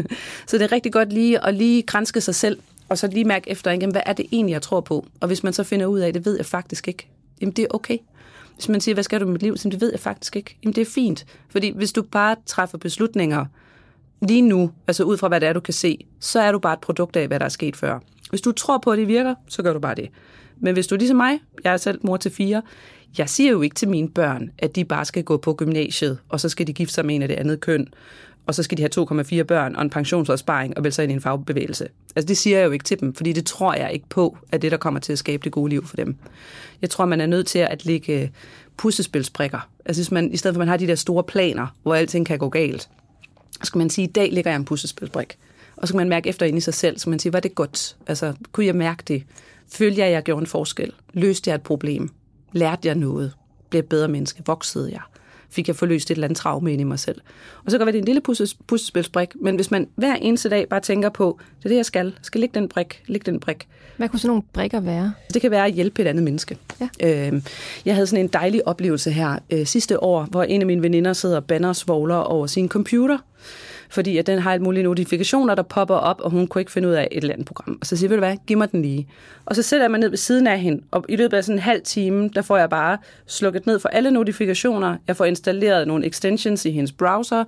så 0.48 0.58
det 0.58 0.62
er 0.64 0.72
rigtig 0.72 0.92
godt 0.92 1.12
lige 1.12 1.46
at 1.46 1.54
lige 1.54 1.82
grænske 1.82 2.20
sig 2.20 2.34
selv 2.34 2.58
og 2.88 2.98
så 2.98 3.06
lige 3.06 3.24
mærke 3.24 3.50
efter, 3.50 3.70
igen, 3.70 3.90
hvad 3.90 4.00
er 4.06 4.12
det 4.12 4.26
egentlig, 4.32 4.52
jeg 4.52 4.62
tror 4.62 4.80
på? 4.80 5.06
Og 5.20 5.26
hvis 5.26 5.42
man 5.42 5.52
så 5.52 5.62
finder 5.64 5.86
ud 5.86 5.98
af, 5.98 6.12
det 6.12 6.24
ved 6.24 6.36
jeg 6.36 6.46
faktisk 6.46 6.88
ikke, 6.88 7.08
jamen 7.40 7.52
det 7.52 7.62
er 7.62 7.68
okay. 7.70 7.98
Hvis 8.58 8.68
man 8.68 8.80
siger, 8.80 8.94
hvad 8.94 9.04
skal 9.04 9.20
du 9.20 9.24
med 9.24 9.32
mit 9.32 9.42
liv? 9.42 9.56
Så 9.56 9.68
det 9.68 9.80
ved 9.80 9.90
jeg 9.90 10.00
faktisk 10.00 10.36
ikke. 10.36 10.58
Jamen 10.64 10.74
det 10.74 10.80
er 10.80 10.90
fint. 10.94 11.26
Fordi 11.48 11.72
hvis 11.76 11.92
du 11.92 12.02
bare 12.02 12.36
træffer 12.46 12.78
beslutninger 12.78 13.46
lige 14.22 14.42
nu, 14.42 14.70
altså 14.86 15.04
ud 15.04 15.16
fra 15.16 15.28
hvad 15.28 15.40
det 15.40 15.48
er, 15.48 15.52
du 15.52 15.60
kan 15.60 15.74
se, 15.74 16.06
så 16.20 16.40
er 16.40 16.52
du 16.52 16.58
bare 16.58 16.72
et 16.72 16.80
produkt 16.80 17.16
af, 17.16 17.26
hvad 17.26 17.38
der 17.38 17.44
er 17.44 17.48
sket 17.48 17.76
før. 17.76 17.98
Hvis 18.30 18.40
du 18.40 18.52
tror 18.52 18.78
på, 18.78 18.90
at 18.90 18.98
det 18.98 19.08
virker, 19.08 19.34
så 19.48 19.62
gør 19.62 19.72
du 19.72 19.78
bare 19.78 19.94
det. 19.94 20.08
Men 20.60 20.74
hvis 20.74 20.86
du 20.86 20.94
er 20.94 20.98
ligesom 20.98 21.16
mig, 21.16 21.38
jeg 21.64 21.72
er 21.72 21.76
selv 21.76 22.00
mor 22.02 22.16
til 22.16 22.30
fire, 22.30 22.62
jeg 23.18 23.28
siger 23.28 23.50
jo 23.50 23.62
ikke 23.62 23.74
til 23.74 23.88
mine 23.88 24.08
børn, 24.08 24.50
at 24.58 24.76
de 24.76 24.84
bare 24.84 25.04
skal 25.04 25.24
gå 25.24 25.36
på 25.36 25.54
gymnasiet, 25.54 26.18
og 26.28 26.40
så 26.40 26.48
skal 26.48 26.66
de 26.66 26.72
gifte 26.72 26.94
sig 26.94 27.06
med 27.06 27.14
en 27.14 27.22
af 27.22 27.28
det 27.28 27.34
andet 27.34 27.60
køn, 27.60 27.88
og 28.48 28.54
så 28.54 28.62
skal 28.62 28.78
de 28.78 28.82
have 28.82 29.40
2,4 29.40 29.42
børn 29.42 29.76
og 29.76 29.82
en 29.82 29.90
pensionsopsparing 29.90 30.76
og 30.76 30.84
vælge 30.84 30.92
sig 30.92 31.02
ind 31.02 31.12
i 31.12 31.14
en 31.14 31.20
fagbevægelse. 31.20 31.88
Altså 32.16 32.28
det 32.28 32.36
siger 32.36 32.58
jeg 32.58 32.66
jo 32.66 32.70
ikke 32.70 32.84
til 32.84 33.00
dem, 33.00 33.14
fordi 33.14 33.32
det 33.32 33.46
tror 33.46 33.74
jeg 33.74 33.92
ikke 33.92 34.08
på, 34.08 34.38
at 34.52 34.62
det, 34.62 34.70
der 34.70 34.76
kommer 34.76 35.00
til 35.00 35.12
at 35.12 35.18
skabe 35.18 35.44
det 35.44 35.52
gode 35.52 35.70
liv 35.70 35.86
for 35.86 35.96
dem. 35.96 36.16
Jeg 36.82 36.90
tror, 36.90 37.06
man 37.06 37.20
er 37.20 37.26
nødt 37.26 37.46
til 37.46 37.58
at 37.58 37.84
lægge 37.84 38.22
øh, 38.22 38.28
puslespilsbrikker. 38.76 39.68
Altså 39.84 40.02
hvis 40.02 40.10
man, 40.10 40.32
i 40.32 40.36
stedet 40.36 40.54
for, 40.54 40.58
at 40.58 40.66
man 40.66 40.68
har 40.68 40.76
de 40.76 40.86
der 40.86 40.94
store 40.94 41.24
planer, 41.24 41.66
hvor 41.82 41.94
alting 41.94 42.26
kan 42.26 42.38
gå 42.38 42.48
galt, 42.48 42.88
så 43.52 43.60
skal 43.62 43.78
man 43.78 43.90
sige, 43.90 44.08
i 44.08 44.10
dag 44.10 44.32
ligger 44.32 44.50
jeg 44.50 44.56
en 44.56 44.64
puslespilsbrik. 44.64 45.38
Og 45.76 45.88
så 45.88 45.94
kan 45.94 45.98
man 45.98 46.08
mærke 46.08 46.28
efter 46.28 46.46
ind 46.46 46.58
i 46.58 46.60
sig 46.60 46.74
selv, 46.74 46.98
så 46.98 47.10
man 47.10 47.18
siger, 47.18 47.30
var 47.30 47.40
det 47.40 47.54
godt? 47.54 47.96
Altså, 48.06 48.34
kunne 48.52 48.66
jeg 48.66 48.76
mærke 48.76 49.02
det? 49.08 49.22
Følte 49.72 49.98
jeg, 49.98 50.06
at 50.06 50.12
jeg 50.12 50.22
gjorde 50.22 50.40
en 50.40 50.46
forskel? 50.46 50.92
Løste 51.12 51.50
jeg 51.50 51.54
et 51.54 51.62
problem? 51.62 52.10
Lærte 52.52 52.88
jeg 52.88 52.94
noget? 52.94 53.32
Blev 53.70 53.78
jeg 53.78 53.88
bedre 53.88 54.08
menneske? 54.08 54.42
Voksede 54.46 54.90
jeg? 54.92 55.00
Fik 55.50 55.68
jeg 55.68 55.76
forløst 55.76 56.10
et 56.10 56.14
eller 56.14 56.26
andet 56.26 56.36
traume 56.36 56.72
ind 56.72 56.80
i 56.80 56.84
mig 56.84 56.98
selv. 56.98 57.20
Og 57.64 57.70
så 57.70 57.78
kan 57.78 57.80
det 57.80 57.86
være, 57.86 57.92
det 57.92 57.98
er 57.98 58.02
en 58.02 58.06
lille 58.06 58.48
puslespilsbrik, 58.66 59.28
men 59.40 59.56
hvis 59.56 59.70
man 59.70 59.88
hver 59.94 60.14
eneste 60.14 60.48
dag 60.48 60.68
bare 60.68 60.80
tænker 60.80 61.08
på, 61.08 61.38
det 61.58 61.64
er 61.64 61.68
det, 61.68 61.76
jeg 61.76 61.86
skal, 61.86 62.06
jeg 62.06 62.14
skal 62.22 62.40
lægge 62.40 62.60
den 62.60 62.68
brik, 62.68 63.02
lægge 63.06 63.30
den 63.30 63.40
brik. 63.40 63.68
Hvad 63.96 64.08
kunne 64.08 64.20
sådan 64.20 64.28
nogle 64.28 64.42
brikker 64.52 64.80
være? 64.80 65.12
Det 65.34 65.42
kan 65.42 65.50
være 65.50 65.66
at 65.66 65.72
hjælpe 65.72 66.02
et 66.02 66.06
andet 66.06 66.24
menneske. 66.24 66.58
Ja. 66.80 66.88
Øh, 67.00 67.42
jeg 67.84 67.94
havde 67.94 68.06
sådan 68.06 68.24
en 68.24 68.28
dejlig 68.28 68.68
oplevelse 68.68 69.10
her 69.10 69.38
øh, 69.50 69.66
sidste 69.66 70.02
år, 70.02 70.24
hvor 70.24 70.42
en 70.42 70.60
af 70.60 70.66
mine 70.66 70.82
veninder 70.82 71.12
sidder 71.12 71.36
og 71.36 71.44
banner 71.44 71.72
svogler 71.72 72.16
over 72.16 72.46
sin 72.46 72.68
computer, 72.68 73.18
fordi 73.90 74.18
at 74.18 74.26
den 74.26 74.38
har 74.38 74.52
alt 74.52 74.62
mulige 74.62 74.82
notifikationer, 74.82 75.54
der 75.54 75.62
popper 75.62 75.94
op, 75.94 76.20
og 76.20 76.30
hun 76.30 76.46
kunne 76.46 76.60
ikke 76.60 76.72
finde 76.72 76.88
ud 76.88 76.92
af 76.92 77.08
et 77.10 77.22
eller 77.22 77.32
andet 77.32 77.46
program. 77.46 77.78
Og 77.80 77.86
så 77.86 77.96
siger 77.96 78.10
jeg, 78.10 78.16
du 78.16 78.20
hvad, 78.20 78.36
giv 78.46 78.58
mig 78.58 78.72
den 78.72 78.82
lige. 78.82 79.08
Og 79.46 79.56
så 79.56 79.62
sætter 79.62 79.84
jeg 79.84 79.90
mig 79.90 80.00
ned 80.00 80.08
ved 80.08 80.18
siden 80.18 80.46
af 80.46 80.60
hende, 80.60 80.82
og 80.90 81.04
i 81.08 81.16
løbet 81.16 81.36
af 81.36 81.44
sådan 81.44 81.56
en 81.56 81.62
halv 81.62 81.82
time, 81.82 82.28
der 82.28 82.42
får 82.42 82.56
jeg 82.56 82.70
bare 82.70 82.98
slukket 83.26 83.66
ned 83.66 83.78
for 83.78 83.88
alle 83.88 84.10
notifikationer. 84.10 84.96
Jeg 85.08 85.16
får 85.16 85.24
installeret 85.24 85.88
nogle 85.88 86.06
extensions 86.06 86.64
i 86.64 86.70
hendes 86.70 86.92
browser. 86.92 87.44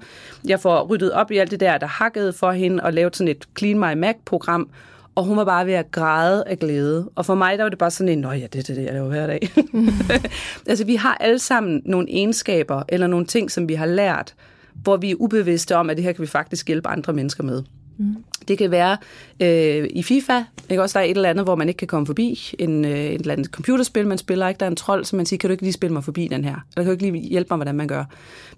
Jeg 0.48 0.60
får 0.60 0.82
ryddet 0.82 1.12
op 1.12 1.30
i 1.30 1.36
alt 1.36 1.50
det 1.50 1.60
der, 1.60 1.78
der 1.78 1.86
hakkede 1.86 2.32
for 2.32 2.52
hende, 2.52 2.82
og 2.82 2.92
lavet 2.92 3.16
sådan 3.16 3.30
et 3.30 3.48
Clean 3.58 3.78
My 3.78 4.00
Mac-program, 4.00 4.70
og 5.14 5.24
hun 5.24 5.36
var 5.36 5.44
bare 5.44 5.66
ved 5.66 5.74
at 5.74 5.90
græde 5.90 6.44
af 6.46 6.58
glæde. 6.58 7.10
Og 7.14 7.26
for 7.26 7.34
mig, 7.34 7.58
der 7.58 7.64
var 7.64 7.68
det 7.68 7.78
bare 7.78 7.90
sådan 7.90 8.12
en, 8.12 8.18
nå 8.18 8.30
ja, 8.30 8.46
det 8.52 8.70
er 8.70 8.74
det, 8.74 8.84
jeg 8.84 8.92
laver 8.92 9.08
hver 9.08 9.26
dag. 9.26 9.50
altså, 10.68 10.84
vi 10.84 10.94
har 10.94 11.14
alle 11.20 11.38
sammen 11.38 11.82
nogle 11.84 12.10
egenskaber, 12.10 12.82
eller 12.88 13.06
nogle 13.06 13.26
ting, 13.26 13.50
som 13.50 13.68
vi 13.68 13.74
har 13.74 13.86
lært, 13.86 14.34
hvor 14.82 14.96
vi 14.96 15.10
er 15.10 15.14
ubevidste 15.18 15.76
om, 15.76 15.90
at 15.90 15.96
det 15.96 16.04
her 16.04 16.12
kan 16.12 16.22
vi 16.22 16.26
faktisk 16.26 16.66
hjælpe 16.66 16.88
andre 16.88 17.12
mennesker 17.12 17.44
med. 17.44 17.62
Mm. 18.00 18.16
Det 18.48 18.58
kan 18.58 18.70
være 18.70 18.96
øh, 19.40 19.88
i 19.90 20.02
FIFA, 20.02 20.42
ikke? 20.70 20.82
også 20.82 20.98
der 20.98 21.04
er 21.04 21.08
et 21.08 21.16
eller 21.16 21.30
andet, 21.30 21.44
hvor 21.44 21.54
man 21.54 21.68
ikke 21.68 21.78
kan 21.78 21.88
komme 21.88 22.06
forbi, 22.06 22.54
en, 22.58 22.84
øh, 22.84 22.90
et 22.90 23.20
eller 23.20 23.32
andet 23.32 23.46
computerspil, 23.46 24.06
man 24.06 24.18
spiller, 24.18 24.48
ikke? 24.48 24.58
der 24.58 24.66
er 24.66 24.70
en 24.70 24.76
trold, 24.76 25.04
som 25.04 25.16
man 25.16 25.26
siger, 25.26 25.38
kan 25.38 25.48
du 25.48 25.52
ikke 25.52 25.62
lige 25.62 25.72
spille 25.72 25.92
mig 25.92 26.04
forbi 26.04 26.28
den 26.28 26.44
her? 26.44 26.54
Eller 26.54 26.62
kan 26.76 26.84
du 26.84 26.90
ikke 26.90 27.18
lige 27.18 27.28
hjælpe 27.28 27.48
mig, 27.50 27.56
hvordan 27.56 27.74
man 27.74 27.88
gør? 27.88 28.04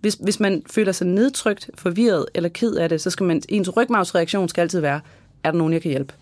Hvis, 0.00 0.14
hvis 0.14 0.40
man 0.40 0.62
føler 0.70 0.92
sig 0.92 1.06
nedtrykt, 1.06 1.70
forvirret 1.74 2.26
eller 2.34 2.48
ked 2.48 2.74
af 2.74 2.88
det, 2.88 3.00
så 3.00 3.10
skal 3.10 3.26
man, 3.26 3.42
ens 3.48 3.76
rygmavsreaktion 3.76 4.48
skal 4.48 4.62
altid 4.62 4.80
være, 4.80 5.00
er 5.44 5.50
der 5.50 5.58
nogen, 5.58 5.72
jeg 5.72 5.82
kan 5.82 5.90
hjælpe? 5.90 6.14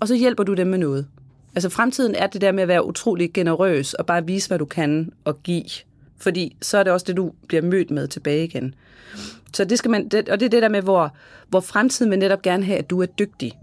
Og 0.00 0.08
så 0.08 0.14
hjælper 0.14 0.44
du 0.44 0.54
dem 0.54 0.66
med 0.66 0.78
noget. 0.78 1.06
Altså 1.54 1.68
fremtiden 1.68 2.14
er 2.14 2.26
det 2.26 2.40
der 2.40 2.52
med 2.52 2.62
at 2.62 2.68
være 2.68 2.86
utrolig 2.86 3.32
generøs 3.32 3.94
og 3.94 4.06
bare 4.06 4.26
vise, 4.26 4.48
hvad 4.48 4.58
du 4.58 4.64
kan 4.64 5.12
og 5.24 5.42
give. 5.42 5.64
Fordi 6.20 6.56
så 6.62 6.78
er 6.78 6.82
det 6.82 6.92
også 6.92 7.04
det, 7.06 7.16
du 7.16 7.32
bliver 7.48 7.62
mødt 7.62 7.90
med 7.90 8.08
tilbage 8.08 8.44
igen. 8.44 8.74
Så 9.54 9.64
det 9.64 9.78
skal 9.78 9.90
man, 9.90 10.08
det, 10.08 10.28
og 10.28 10.40
det 10.40 10.46
er 10.46 10.50
det 10.50 10.62
der 10.62 10.68
med, 10.68 10.82
hvor, 10.82 11.14
hvor 11.48 11.60
fremtiden 11.60 12.10
vil 12.10 12.18
netop 12.18 12.42
gerne 12.42 12.64
have, 12.64 12.78
at 12.78 12.90
du 12.90 13.02
er 13.02 13.06
dygtig. 13.06 13.58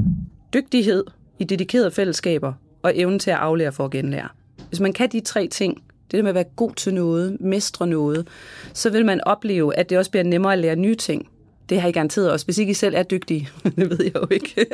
Dygtighed 0.53 1.03
i 1.39 1.43
dedikerede 1.43 1.91
fællesskaber 1.91 2.53
og 2.81 2.91
evnen 2.95 3.19
til 3.19 3.31
at 3.31 3.37
aflære 3.37 3.71
for 3.71 3.85
at 3.85 3.91
genlære. 3.91 4.27
Hvis 4.69 4.79
man 4.79 4.93
kan 4.93 5.09
de 5.09 5.19
tre 5.19 5.47
ting, 5.47 5.83
det 6.11 6.17
der 6.17 6.21
med 6.23 6.29
at 6.29 6.35
være 6.35 6.43
god 6.55 6.71
til 6.71 6.93
noget, 6.93 7.37
mestre 7.41 7.87
noget, 7.87 8.27
så 8.73 8.89
vil 8.89 9.05
man 9.05 9.21
opleve, 9.23 9.75
at 9.75 9.89
det 9.89 9.97
også 9.97 10.11
bliver 10.11 10.23
nemmere 10.23 10.53
at 10.53 10.59
lære 10.59 10.75
nye 10.75 10.95
ting. 10.95 11.29
Det 11.69 11.81
har 11.81 11.89
I 11.89 11.91
garanteret 11.91 12.31
også, 12.31 12.45
hvis 12.45 12.57
ikke 12.57 12.71
I 12.71 12.73
selv 12.73 12.95
er 12.95 13.03
dygtige. 13.03 13.49
det 13.77 13.89
ved 13.89 14.03
jeg 14.03 14.15
jo 14.15 14.27
ikke. 14.31 14.65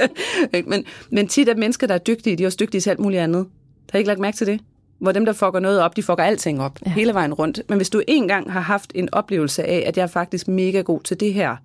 men, 0.69 0.85
men 1.09 1.27
tit 1.27 1.49
er 1.49 1.55
mennesker, 1.55 1.87
der 1.87 1.93
er 1.93 1.99
dygtige, 1.99 2.35
de 2.35 2.43
er 2.43 2.47
også 2.47 2.57
dygtige 2.59 2.81
til 2.81 2.89
alt 2.89 2.99
muligt 2.99 3.21
andet. 3.21 3.47
Har 3.91 3.97
I 3.97 3.99
ikke 3.99 4.07
lagt 4.07 4.19
mærke 4.19 4.37
til 4.37 4.47
det? 4.47 4.59
Hvor 5.03 5.11
dem, 5.11 5.25
der 5.25 5.33
fucker 5.33 5.59
noget 5.59 5.79
op, 5.79 5.95
de 5.95 6.03
fucker 6.03 6.23
alting 6.23 6.61
op 6.61 6.79
ja. 6.85 6.91
hele 6.91 7.13
vejen 7.13 7.33
rundt. 7.33 7.61
Men 7.69 7.77
hvis 7.77 7.89
du 7.89 8.01
engang 8.07 8.51
har 8.51 8.59
haft 8.59 8.91
en 8.95 9.09
oplevelse 9.13 9.63
af, 9.63 9.83
at 9.87 9.97
jeg 9.97 10.03
er 10.03 10.07
faktisk 10.07 10.47
mega 10.47 10.81
god 10.81 11.01
til 11.01 11.19
det 11.19 11.33
her, 11.33 11.55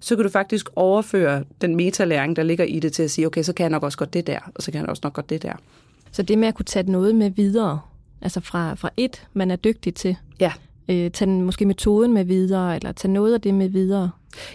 så 0.00 0.16
kan 0.16 0.24
du 0.24 0.30
faktisk 0.30 0.68
overføre 0.76 1.44
den 1.60 1.76
metalæring, 1.76 2.36
der 2.36 2.42
ligger 2.42 2.64
i 2.64 2.78
det, 2.78 2.92
til 2.92 3.02
at 3.02 3.10
sige, 3.10 3.26
okay, 3.26 3.42
så 3.42 3.52
kan 3.52 3.64
jeg 3.64 3.70
nok 3.70 3.82
også 3.82 3.98
godt 3.98 4.14
det 4.14 4.26
der, 4.26 4.38
og 4.54 4.62
så 4.62 4.72
kan 4.72 4.80
jeg 4.80 4.88
også 4.88 5.00
nok 5.04 5.12
godt 5.12 5.30
det 5.30 5.42
der. 5.42 5.52
Så 6.12 6.22
det 6.22 6.38
med 6.38 6.48
at 6.48 6.54
kunne 6.54 6.64
tage 6.64 6.90
noget 6.90 7.14
med 7.14 7.30
videre, 7.30 7.80
altså 8.22 8.40
fra, 8.40 8.74
fra 8.74 8.90
et, 8.96 9.26
man 9.32 9.50
er 9.50 9.56
dygtig 9.56 9.94
til, 9.94 10.16
ja. 10.40 10.52
øh, 10.88 11.10
tage 11.10 11.30
måske 11.30 11.66
metoden 11.66 12.12
med 12.12 12.24
videre, 12.24 12.76
eller 12.76 12.92
tage 12.92 13.12
noget 13.12 13.34
af 13.34 13.40
det 13.40 13.54
med 13.54 13.68
videre, 13.68 14.10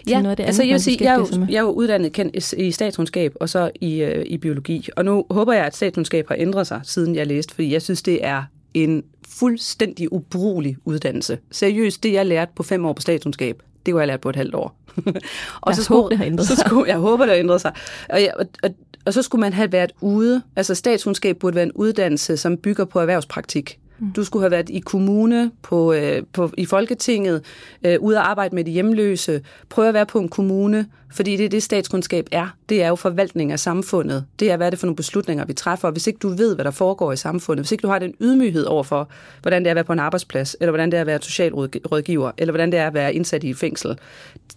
Ja, 0.08 0.22
noget 0.22 0.30
af 0.30 0.36
det 0.36 0.44
altså 0.44 0.62
andet, 0.62 0.70
jeg 0.70 0.74
vil 0.74 0.82
sige, 0.82 0.98
jeg 1.00 1.14
er, 1.14 1.18
jo, 1.18 1.46
jeg 1.48 1.56
er 1.56 1.62
jo 1.62 1.70
uddannet 1.70 2.12
kendt 2.12 2.52
i 2.52 2.70
statskundskab 2.70 3.32
og 3.40 3.48
så 3.48 3.70
i, 3.80 4.02
øh, 4.02 4.24
i 4.26 4.38
biologi. 4.38 4.88
Og 4.96 5.04
nu 5.04 5.24
håber 5.30 5.52
jeg, 5.52 5.64
at 5.64 5.76
statskundskab 5.76 6.28
har 6.28 6.36
ændret 6.38 6.66
sig, 6.66 6.80
siden 6.82 7.14
jeg 7.14 7.26
læste, 7.26 7.54
fordi 7.54 7.72
jeg 7.72 7.82
synes, 7.82 8.02
det 8.02 8.24
er 8.24 8.42
en 8.74 9.04
fuldstændig 9.28 10.12
ubrugelig 10.12 10.76
uddannelse. 10.84 11.38
Seriøst, 11.50 12.02
det 12.02 12.12
jeg 12.12 12.26
lærte 12.26 12.52
på 12.56 12.62
fem 12.62 12.86
år 12.86 12.92
på 12.92 13.02
statskundskab, 13.02 13.62
det 13.86 13.94
var 13.94 14.00
jeg 14.00 14.06
lært 14.06 14.20
på 14.20 14.28
et 14.28 14.36
halvt 14.36 14.54
år. 14.54 14.76
og 15.62 15.68
jeg 15.68 15.76
så 15.76 15.82
skulle, 15.82 15.96
håber, 15.96 16.08
det 16.08 16.18
har 16.18 16.24
ændret 16.24 16.46
sig. 16.46 16.56
Så 16.56 16.64
skulle, 16.66 16.90
jeg 16.90 16.98
håber, 16.98 17.24
det 17.24 17.34
har 17.34 17.40
ændret 17.40 17.60
sig. 17.60 17.72
Og, 18.08 18.22
jeg, 18.22 18.32
og, 18.38 18.46
og, 18.62 18.70
og 19.04 19.14
så 19.14 19.22
skulle 19.22 19.40
man 19.40 19.52
have 19.52 19.72
været 19.72 19.92
ude. 20.00 20.42
Altså 20.56 20.74
statskundskab 20.74 21.36
burde 21.36 21.54
være 21.54 21.64
en 21.64 21.72
uddannelse, 21.72 22.36
som 22.36 22.56
bygger 22.56 22.84
på 22.84 23.00
erhvervspraktik. 23.00 23.78
Mm. 23.98 24.12
Du 24.12 24.24
skulle 24.24 24.42
have 24.42 24.50
været 24.50 24.68
i 24.68 24.78
kommune, 24.78 25.50
på, 25.62 25.92
øh, 25.92 26.22
på, 26.32 26.50
i 26.58 26.66
Folketinget, 26.66 27.44
øh, 27.84 28.00
ude 28.00 28.18
at 28.18 28.24
arbejde 28.24 28.54
med 28.54 28.64
de 28.64 28.70
hjemløse. 28.70 29.42
Prøv 29.68 29.88
at 29.88 29.94
være 29.94 30.06
på 30.06 30.18
en 30.18 30.28
kommune, 30.28 30.86
fordi 31.12 31.36
det 31.36 31.44
er 31.44 31.48
det, 31.48 31.62
statskundskab 31.62 32.28
er. 32.32 32.56
Det 32.68 32.82
er 32.82 32.88
jo 32.88 32.94
forvaltning 32.94 33.52
af 33.52 33.60
samfundet. 33.60 34.24
Det 34.40 34.50
er, 34.50 34.56
hvad 34.56 34.66
er 34.66 34.70
det 34.70 34.78
for 34.78 34.86
nogle 34.86 34.96
beslutninger, 34.96 35.44
vi 35.44 35.52
træffer. 35.52 35.88
Og 35.88 35.92
hvis 35.92 36.06
ikke 36.06 36.18
du 36.18 36.28
ved, 36.28 36.54
hvad 36.54 36.64
der 36.64 36.70
foregår 36.70 37.12
i 37.12 37.16
samfundet, 37.16 37.64
hvis 37.64 37.72
ikke 37.72 37.82
du 37.82 37.88
har 37.88 37.98
den 37.98 38.14
ydmyghed 38.20 38.64
overfor, 38.64 39.08
hvordan 39.42 39.62
det 39.62 39.66
er 39.66 39.72
at 39.72 39.74
være 39.74 39.84
på 39.84 39.92
en 39.92 39.98
arbejdsplads, 39.98 40.56
eller 40.60 40.70
hvordan 40.70 40.90
det 40.90 40.96
er 40.96 41.00
at 41.00 41.06
være 41.06 41.22
socialrådgiver, 41.22 42.30
eller 42.38 42.52
hvordan 42.52 42.72
det 42.72 42.80
er 42.80 42.86
at 42.86 42.94
være 42.94 43.14
indsat 43.14 43.44
i 43.44 43.50
et 43.50 43.56
fængsel, 43.56 43.98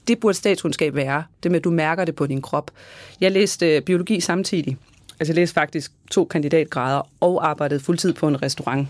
det 0.08 0.20
burde 0.20 0.34
statskundskab 0.34 0.96
være. 0.96 1.24
Det 1.44 1.51
med, 1.51 1.60
at 1.60 1.63
du 1.63 1.72
mærker 1.72 2.06
det 2.06 2.15
på 2.15 2.27
din 2.27 2.41
krop. 2.41 2.72
Jeg 3.22 3.32
læste 3.32 3.75
øh, 3.75 3.82
biologi 3.82 4.20
samtidig. 4.20 4.77
Altså 5.20 5.34
jeg 5.34 5.36
læste 5.36 5.53
faktisk 5.53 5.91
to 6.12 6.25
kandidatgrader 6.25 7.01
og 7.20 7.50
arbejdede 7.50 7.79
fuldtid 7.79 8.13
på 8.13 8.27
en 8.27 8.41
restaurant 8.41 8.88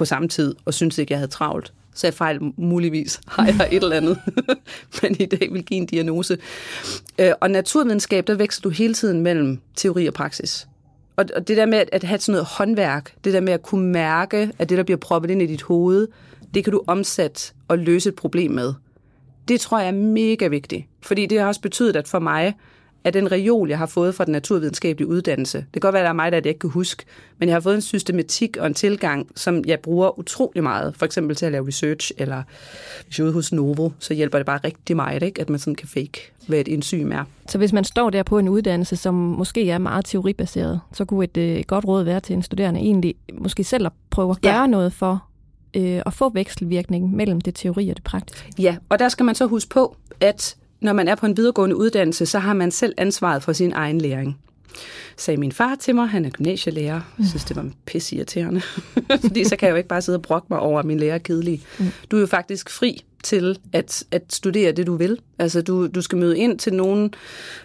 på 0.00 0.04
samme 0.04 0.28
tid, 0.28 0.54
og 0.64 0.74
syntes 0.74 0.98
ikke, 0.98 1.12
jeg 1.12 1.18
havde 1.18 1.30
travlt. 1.30 1.72
Så 1.94 2.06
jeg 2.06 2.14
fejl 2.14 2.38
muligvis 2.56 3.20
har 3.28 3.46
jeg 3.46 3.68
et 3.72 3.82
eller 3.82 3.96
andet, 3.96 4.18
men 5.02 5.16
i 5.20 5.26
dag 5.26 5.48
vil 5.52 5.64
give 5.64 5.78
en 5.78 5.86
diagnose. 5.86 6.38
Øh, 7.18 7.32
og 7.40 7.50
naturvidenskab, 7.50 8.26
der 8.26 8.34
vækster 8.34 8.62
du 8.62 8.68
hele 8.68 8.94
tiden 8.94 9.20
mellem 9.20 9.60
teori 9.76 10.06
og 10.06 10.14
praksis. 10.14 10.68
Og 11.16 11.48
det 11.48 11.56
der 11.56 11.66
med 11.66 11.82
at 11.92 12.04
have 12.04 12.20
sådan 12.20 12.32
noget 12.32 12.46
håndværk, 12.46 13.14
det 13.24 13.32
der 13.32 13.40
med 13.40 13.52
at 13.52 13.62
kunne 13.62 13.92
mærke, 13.92 14.50
at 14.58 14.68
det, 14.68 14.78
der 14.78 14.84
bliver 14.84 14.98
proppet 14.98 15.30
ind 15.30 15.42
i 15.42 15.46
dit 15.46 15.62
hoved, 15.62 16.08
det 16.54 16.64
kan 16.64 16.72
du 16.72 16.82
omsætte 16.86 17.52
og 17.68 17.78
løse 17.78 18.08
et 18.08 18.14
problem 18.14 18.50
med. 18.50 18.72
Det 19.48 19.60
tror 19.60 19.78
jeg 19.78 19.88
er 19.88 19.92
mega 19.92 20.46
vigtigt. 20.46 20.86
Fordi 21.02 21.26
det 21.26 21.40
har 21.40 21.46
også 21.46 21.60
betydet, 21.60 21.96
at 21.96 22.08
for 22.08 22.18
mig, 22.18 22.54
af 23.04 23.12
den 23.12 23.32
reol, 23.32 23.68
jeg 23.68 23.78
har 23.78 23.86
fået 23.86 24.14
fra 24.14 24.24
den 24.24 24.32
naturvidenskabelige 24.32 25.08
uddannelse. 25.08 25.58
Det 25.58 25.72
kan 25.72 25.80
godt 25.80 25.92
være, 25.92 26.02
at 26.02 26.04
der 26.04 26.10
er 26.10 26.14
mig, 26.14 26.32
der 26.32 26.40
det 26.40 26.50
ikke 26.50 26.58
kan 26.58 26.70
huske, 26.70 27.04
men 27.38 27.48
jeg 27.48 27.54
har 27.54 27.60
fået 27.60 27.74
en 27.74 27.80
systematik 27.80 28.56
og 28.56 28.66
en 28.66 28.74
tilgang, 28.74 29.28
som 29.36 29.64
jeg 29.66 29.80
bruger 29.80 30.18
utrolig 30.18 30.62
meget. 30.62 30.96
For 30.96 31.06
eksempel 31.06 31.36
til 31.36 31.46
at 31.46 31.52
lave 31.52 31.66
research, 31.66 32.12
eller 32.18 32.42
hvis 33.06 33.18
jeg 33.18 33.24
er 33.24 33.26
ude 33.26 33.32
hos 33.32 33.52
Novo, 33.52 33.90
så 33.98 34.14
hjælper 34.14 34.38
det 34.38 34.46
bare 34.46 34.60
rigtig 34.64 34.96
meget, 34.96 35.22
ikke? 35.22 35.40
at 35.40 35.50
man 35.50 35.58
sådan 35.58 35.74
kan 35.74 35.88
fake, 35.88 36.32
hvad 36.46 36.58
et 36.58 36.68
enzym 36.68 37.12
er. 37.12 37.24
Så 37.48 37.58
hvis 37.58 37.72
man 37.72 37.84
står 37.84 38.10
der 38.10 38.22
på 38.22 38.38
en 38.38 38.48
uddannelse, 38.48 38.96
som 38.96 39.14
måske 39.14 39.70
er 39.70 39.78
meget 39.78 40.04
teoribaseret, 40.04 40.80
så 40.92 41.04
kunne 41.04 41.24
et 41.24 41.36
øh, 41.36 41.64
godt 41.66 41.84
råd 41.84 42.02
være 42.02 42.20
til 42.20 42.36
en 42.36 42.42
studerende 42.42 42.80
egentlig 42.80 43.14
måske 43.38 43.64
selv 43.64 43.86
at 43.86 43.92
prøve 44.10 44.30
at 44.30 44.40
gøre 44.40 44.60
ja. 44.60 44.66
noget 44.66 44.92
for 44.92 45.24
øh, 45.76 46.02
at 46.06 46.12
få 46.12 46.28
vekselvirkning 46.28 47.16
mellem 47.16 47.40
det 47.40 47.54
teori 47.54 47.88
og 47.88 47.96
det 47.96 48.04
praktiske. 48.04 48.52
Ja, 48.58 48.76
og 48.88 48.98
der 48.98 49.08
skal 49.08 49.26
man 49.26 49.34
så 49.34 49.46
huske 49.46 49.68
på, 49.68 49.96
at 50.20 50.56
når 50.80 50.92
man 50.92 51.08
er 51.08 51.14
på 51.14 51.26
en 51.26 51.36
videregående 51.36 51.76
uddannelse, 51.76 52.26
så 52.26 52.38
har 52.38 52.52
man 52.52 52.70
selv 52.70 52.94
ansvaret 52.98 53.42
for 53.42 53.52
sin 53.52 53.72
egen 53.72 54.00
læring. 54.00 54.38
Sagde 55.16 55.40
min 55.40 55.52
far 55.52 55.74
til 55.74 55.94
mig, 55.94 56.08
han 56.08 56.24
er 56.24 56.30
gymnasielærer. 56.30 57.00
Jeg 57.18 57.26
synes, 57.28 57.44
det 57.44 57.56
var 57.56 57.70
pisse 57.86 58.16
irriterende. 58.16 58.60
Fordi 59.26 59.44
så 59.44 59.56
kan 59.56 59.66
jeg 59.66 59.72
jo 59.72 59.76
ikke 59.76 59.88
bare 59.88 60.02
sidde 60.02 60.18
og 60.18 60.22
brokke 60.22 60.46
mig 60.50 60.58
over, 60.58 60.78
at 60.78 60.84
min 60.84 61.00
lærer 61.00 61.14
er 61.14 61.18
kedelig. 61.18 61.62
Mm. 61.78 61.86
Du 62.10 62.16
er 62.16 62.20
jo 62.20 62.26
faktisk 62.26 62.70
fri 62.70 63.04
til 63.22 63.58
at, 63.72 64.04
at 64.10 64.22
studere 64.30 64.72
det, 64.72 64.86
du 64.86 64.96
vil. 64.96 65.18
Altså, 65.38 65.62
du, 65.62 65.86
du 65.86 66.02
skal 66.02 66.18
møde 66.18 66.38
ind 66.38 66.58
til 66.58 66.74
nogen 66.74 67.14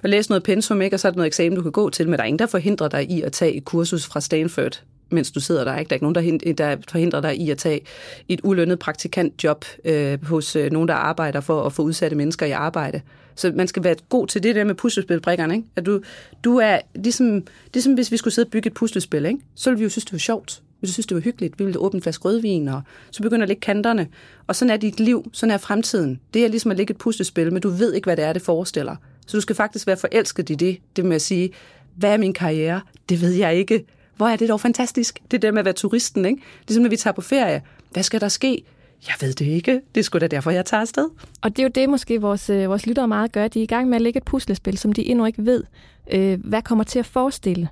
og 0.03 0.10
læse 0.10 0.29
noget 0.29 0.43
pensum, 0.43 0.81
ikke? 0.81 0.95
og 0.95 1.00
så 1.00 1.07
er 1.07 1.12
der 1.12 1.17
noget 1.17 1.27
eksamen, 1.27 1.55
du 1.55 1.62
kan 1.62 1.72
gå 1.72 1.89
til, 1.89 2.10
men 2.10 2.13
der 2.17 2.24
er 2.24 2.27
ingen, 2.27 2.39
der 2.39 2.45
forhindrer 2.45 2.88
dig 2.88 3.12
i 3.12 3.22
at 3.22 3.31
tage 3.31 3.53
et 3.53 3.65
kursus 3.65 4.05
fra 4.05 4.22
Stanford 4.22 4.81
mens 5.15 5.31
du 5.31 5.39
sidder 5.39 5.63
der. 5.63 5.77
Ikke? 5.77 5.89
Der 5.89 5.93
er 5.93 5.95
ikke 5.95 6.13
nogen, 6.13 6.39
der, 6.39 6.53
der 6.53 6.77
forhindrer 6.89 7.22
dig 7.22 7.38
i 7.38 7.50
at 7.50 7.57
tage 7.57 7.81
et 8.29 8.39
ulønnet 8.43 8.79
praktikantjob 8.79 9.65
øh, 9.86 10.25
hos 10.25 10.55
øh, 10.55 10.72
nogen, 10.72 10.88
der 10.88 10.93
arbejder 10.93 11.41
for 11.41 11.63
at 11.63 11.74
få 11.74 11.81
udsatte 11.81 12.17
mennesker 12.17 12.45
i 12.45 12.51
arbejde. 12.51 13.01
Så 13.36 13.51
man 13.55 13.67
skal 13.67 13.84
være 13.84 13.95
god 14.10 14.27
til 14.27 14.43
det 14.43 14.55
der 14.55 14.63
med 14.63 14.75
puslespilbrikkerne. 14.75 15.55
Ikke? 15.55 15.67
At 15.75 15.86
du, 15.86 16.01
du 16.43 16.57
er 16.57 16.79
ligesom, 16.95 17.43
ligesom 17.74 17.93
hvis 17.93 18.12
vi 18.12 18.17
skulle 18.17 18.34
sidde 18.34 18.45
og 18.45 18.51
bygge 18.51 18.67
et 18.67 18.74
puslespil, 18.74 19.25
ikke? 19.25 19.39
så 19.55 19.69
ville 19.69 19.77
vi 19.77 19.84
jo 19.84 19.89
synes, 19.89 20.05
det 20.05 20.13
var 20.13 20.19
sjovt. 20.19 20.62
Vi 20.81 20.88
synes, 20.88 21.07
det 21.07 21.15
var 21.15 21.22
hyggeligt. 21.22 21.60
Vi 21.60 21.63
ville 21.63 21.79
åbne 21.79 21.98
en 21.98 22.01
flaske 22.01 22.25
rødvin, 22.25 22.67
og 22.67 22.81
så 23.12 23.24
begynder 23.24 23.43
at 23.43 23.48
lægge 23.48 23.62
kanterne. 23.62 24.07
Og 24.48 24.55
sådan 24.55 24.69
er 24.69 24.77
dit 24.77 25.00
liv, 25.00 25.29
sådan 25.34 25.53
er 25.53 25.57
fremtiden. 25.57 26.19
Det 26.34 26.43
er 26.45 26.48
ligesom 26.48 26.72
at 26.72 26.77
lægge 26.77 26.91
et 26.91 26.98
puslespil, 26.98 27.53
men 27.53 27.62
du 27.62 27.69
ved 27.69 27.93
ikke, 27.93 28.05
hvad 28.05 28.17
det 28.17 28.25
er, 28.25 28.34
det 28.34 28.41
forestiller. 28.41 28.95
Så 29.27 29.38
du 29.38 29.41
skal 29.41 29.55
faktisk 29.55 29.88
være 29.88 29.98
forelsket 29.98 30.50
i 30.50 30.55
det, 30.55 30.77
det 30.95 31.05
med 31.05 31.15
at 31.15 31.22
sige, 31.22 31.50
hvad 31.95 32.13
er 32.13 32.17
min 32.17 32.34
karriere? 32.34 32.81
Det 33.10 33.22
ved 33.22 33.31
jeg 33.31 33.55
ikke. 33.55 33.86
Hvor 34.17 34.27
er 34.27 34.36
det 34.36 34.50
dog 34.50 34.62
fantastisk. 34.62 35.19
Det 35.31 35.41
der 35.41 35.51
med 35.51 35.60
at 35.60 35.65
være 35.65 35.74
turisten, 35.74 36.25
ikke? 36.25 36.41
Ligesom 36.67 36.84
når 36.84 36.89
vi 36.89 36.98
tager 36.98 37.13
på 37.13 37.22
ferie. 37.22 37.62
Hvad 37.91 38.03
skal 38.03 38.22
der 38.22 38.27
ske? 38.27 38.63
Jeg 39.07 39.15
ved 39.22 39.34
det 39.34 39.45
ikke. 39.45 39.81
Det 39.95 40.01
er 40.01 40.03
sgu 40.03 40.17
da 40.17 40.27
derfor, 40.27 40.51
jeg 40.51 40.65
tager 40.65 40.81
afsted. 40.81 41.10
Og 41.41 41.50
det 41.50 41.60
er 41.60 41.63
jo 41.63 41.72
det, 41.75 41.89
måske 41.89 42.22
vores, 42.22 42.50
øh, 42.50 42.69
vores 42.69 42.88
lyttere 42.88 43.07
meget 43.07 43.31
gør. 43.31 43.48
De 43.48 43.60
er 43.60 43.63
i 43.63 43.65
gang 43.65 43.89
med 43.89 43.95
at 43.95 44.01
lægge 44.01 44.17
et 44.17 44.24
puslespil, 44.24 44.77
som 44.77 44.93
de 44.93 45.05
endnu 45.05 45.25
ikke 45.25 45.45
ved, 45.45 45.63
øh, 46.12 46.39
hvad 46.45 46.62
kommer 46.62 46.84
til 46.84 47.00
at 47.00 47.05
forestille. 47.05 47.69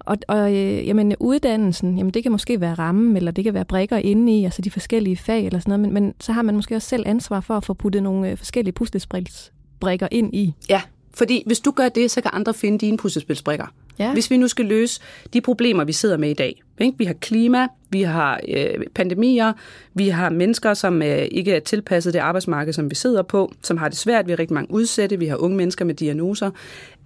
Og, 0.00 0.16
og 0.28 0.54
øh, 0.56 0.86
jamen, 0.86 1.14
uddannelsen, 1.20 1.98
jamen, 1.98 2.14
det 2.14 2.22
kan 2.22 2.32
måske 2.32 2.60
være 2.60 2.74
rammen, 2.74 3.16
eller 3.16 3.30
det 3.30 3.44
kan 3.44 3.54
være 3.54 3.64
brækker 3.64 3.96
inde 3.96 4.38
i, 4.38 4.44
altså 4.44 4.62
de 4.62 4.70
forskellige 4.70 5.16
fag 5.16 5.46
eller 5.46 5.58
sådan 5.58 5.70
noget, 5.70 5.80
men, 5.80 6.04
men 6.04 6.14
så 6.20 6.32
har 6.32 6.42
man 6.42 6.54
måske 6.54 6.76
også 6.76 6.88
selv 6.88 7.02
ansvar 7.06 7.40
for 7.40 7.56
at 7.56 7.64
få 7.64 7.74
puttet 7.74 8.02
nogle 8.02 8.30
øh, 8.30 8.36
forskellige 8.36 8.72
puslespilsbrikker 8.72 10.08
ind 10.10 10.34
i. 10.34 10.54
Ja, 10.68 10.82
fordi 11.14 11.42
hvis 11.46 11.60
du 11.60 11.70
gør 11.70 11.88
det, 11.88 12.10
så 12.10 12.20
kan 12.20 12.30
andre 12.34 12.54
finde 12.54 12.78
dine 12.78 12.96
puslespilsbrikker. 12.96 13.66
Ja. 14.00 14.12
Hvis 14.12 14.30
vi 14.30 14.36
nu 14.36 14.48
skal 14.48 14.64
løse 14.64 15.00
de 15.32 15.40
problemer, 15.40 15.84
vi 15.84 15.92
sidder 15.92 16.16
med 16.16 16.30
i 16.30 16.34
dag. 16.34 16.62
Ikke? 16.80 16.98
Vi 16.98 17.04
har 17.04 17.14
klima, 17.14 17.68
vi 17.90 18.02
har 18.02 18.40
øh, 18.48 18.86
pandemier, 18.94 19.52
vi 19.94 20.08
har 20.08 20.30
mennesker, 20.30 20.74
som 20.74 21.02
øh, 21.02 21.28
ikke 21.30 21.52
er 21.52 21.60
tilpasset 21.60 22.14
det 22.14 22.18
arbejdsmarked, 22.18 22.72
som 22.72 22.90
vi 22.90 22.94
sidder 22.94 23.22
på, 23.22 23.52
som 23.62 23.76
har 23.76 23.88
det 23.88 23.98
svært, 23.98 24.26
vi 24.26 24.32
har 24.32 24.38
rigtig 24.38 24.54
mange 24.54 24.70
udsatte, 24.70 25.18
vi 25.18 25.26
har 25.26 25.36
unge 25.36 25.56
mennesker 25.56 25.84
med 25.84 25.94
diagnoser. 25.94 26.50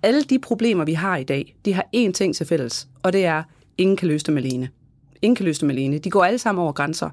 Alle 0.03 0.23
de 0.23 0.39
problemer, 0.39 0.85
vi 0.85 0.93
har 0.93 1.17
i 1.17 1.25
dag, 1.25 1.57
de 1.65 1.75
har 1.75 1.87
én 1.97 2.13
ting 2.13 2.35
til 2.35 2.47
fælles, 2.47 2.89
og 3.03 3.13
det 3.13 3.25
er, 3.25 3.43
ingen 3.79 3.97
kan 3.97 4.09
løse 4.09 4.27
dem 4.27 4.37
alene. 4.37 4.69
Ingen 5.25 5.37
kan 5.37 5.45
løse 5.45 5.61
dem 5.61 5.71
alene. 5.71 5.99
De 5.99 6.11
går 6.11 6.25
alle 6.25 6.38
sammen 6.38 6.62
over 6.62 6.73
grænser. 6.73 7.11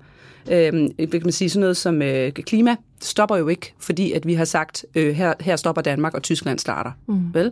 Øh, 0.51 0.71
kan 0.97 1.21
man 1.23 1.31
sige, 1.31 1.49
sådan 1.49 1.59
noget 1.59 1.77
som 1.77 2.01
øh, 2.01 2.31
klima 2.31 2.75
stopper 3.01 3.37
jo 3.37 3.47
ikke, 3.47 3.73
fordi 3.79 4.11
at 4.11 4.27
vi 4.27 4.33
har 4.33 4.45
sagt, 4.45 4.85
øh, 4.95 5.15
her, 5.15 5.33
her 5.39 5.55
stopper 5.55 5.81
Danmark, 5.81 6.13
og 6.13 6.23
Tyskland 6.23 6.59
starter. 6.59 6.91
Mm. 7.07 7.33
Vel? 7.33 7.51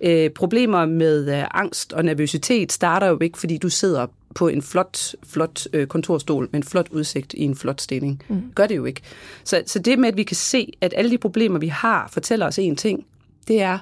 Øh, 0.00 0.30
problemer 0.30 0.86
med 0.86 1.38
øh, 1.38 1.44
angst 1.50 1.92
og 1.92 2.04
nervøsitet 2.04 2.72
starter 2.72 3.06
jo 3.06 3.18
ikke, 3.20 3.38
fordi 3.38 3.58
du 3.58 3.68
sidder 3.68 4.06
på 4.34 4.48
en 4.48 4.62
flot, 4.62 5.14
flot 5.26 5.66
øh, 5.72 5.86
kontorstol 5.86 6.48
med 6.52 6.60
en 6.60 6.64
flot 6.64 6.88
udsigt 6.90 7.34
i 7.34 7.42
en 7.42 7.56
flot 7.56 7.80
stilling. 7.80 8.22
Mm. 8.28 8.42
Gør 8.54 8.66
det 8.66 8.76
jo 8.76 8.84
ikke. 8.84 9.00
Så, 9.44 9.62
så 9.66 9.78
det 9.78 9.98
med, 9.98 10.08
at 10.08 10.16
vi 10.16 10.22
kan 10.22 10.36
se, 10.36 10.72
at 10.80 10.94
alle 10.96 11.10
de 11.10 11.18
problemer, 11.18 11.58
vi 11.58 11.68
har, 11.68 12.08
fortæller 12.12 12.46
os 12.46 12.58
én 12.58 12.74
ting, 12.74 13.06
det 13.48 13.62
er, 13.62 13.78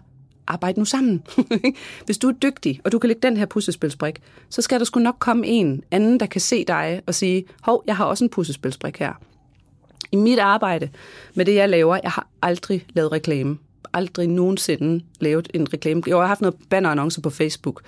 arbejde 0.50 0.78
nu 0.78 0.84
sammen. 0.84 1.22
Hvis 2.06 2.18
du 2.18 2.28
er 2.28 2.32
dygtig, 2.32 2.80
og 2.84 2.92
du 2.92 2.98
kan 2.98 3.08
lægge 3.08 3.22
den 3.22 3.36
her 3.36 3.46
puslespilsbrik, 3.46 4.22
så 4.50 4.62
skal 4.62 4.78
der 4.78 4.84
sgu 4.84 5.00
nok 5.00 5.16
komme 5.18 5.46
en 5.46 5.82
anden, 5.90 6.20
der 6.20 6.26
kan 6.26 6.40
se 6.40 6.64
dig 6.64 7.02
og 7.06 7.14
sige, 7.14 7.44
hov, 7.62 7.84
jeg 7.86 7.96
har 7.96 8.04
også 8.04 8.24
en 8.24 8.30
puslespilsbrik 8.30 8.98
her. 8.98 9.12
I 10.12 10.16
mit 10.16 10.38
arbejde 10.38 10.88
med 11.34 11.44
det, 11.44 11.54
jeg 11.54 11.68
laver, 11.68 11.98
jeg 12.02 12.10
har 12.10 12.28
aldrig 12.42 12.86
lavet 12.92 13.12
reklame. 13.12 13.58
Aldrig 13.92 14.28
nogensinde 14.28 15.04
lavet 15.20 15.48
en 15.54 15.72
reklame. 15.72 16.02
Jeg 16.06 16.16
har 16.16 16.26
haft 16.26 16.40
noget 16.40 16.56
bannerannonce 16.70 17.20
på 17.20 17.30
Facebook, 17.30 17.82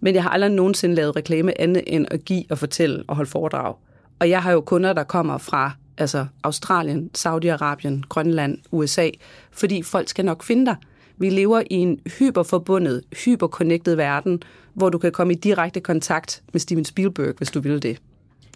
men 0.00 0.14
jeg 0.14 0.22
har 0.22 0.30
aldrig 0.30 0.50
nogensinde 0.50 0.94
lavet 0.94 1.16
reklame 1.16 1.60
andet 1.60 1.84
end 1.86 2.06
at 2.10 2.24
give 2.24 2.44
og 2.50 2.58
fortælle 2.58 3.04
og 3.08 3.16
holde 3.16 3.30
foredrag. 3.30 3.74
Og 4.18 4.30
jeg 4.30 4.42
har 4.42 4.52
jo 4.52 4.60
kunder, 4.60 4.92
der 4.92 5.04
kommer 5.04 5.38
fra 5.38 5.72
altså 5.98 6.26
Australien, 6.42 7.10
Saudi-Arabien, 7.18 8.08
Grønland, 8.08 8.58
USA, 8.70 9.10
fordi 9.52 9.82
folk 9.82 10.08
skal 10.08 10.24
nok 10.24 10.42
finde 10.42 10.66
dig. 10.66 10.76
Vi 11.18 11.30
lever 11.30 11.62
i 11.70 11.74
en 11.74 12.00
hyperforbundet, 12.18 13.02
hyperconnected 13.24 13.94
verden, 13.94 14.42
hvor 14.74 14.88
du 14.88 14.98
kan 14.98 15.12
komme 15.12 15.32
i 15.32 15.36
direkte 15.36 15.80
kontakt 15.80 16.42
med 16.52 16.60
Steven 16.60 16.84
Spielberg, 16.84 17.34
hvis 17.38 17.50
du 17.50 17.60
vil 17.60 17.82
det. 17.82 17.98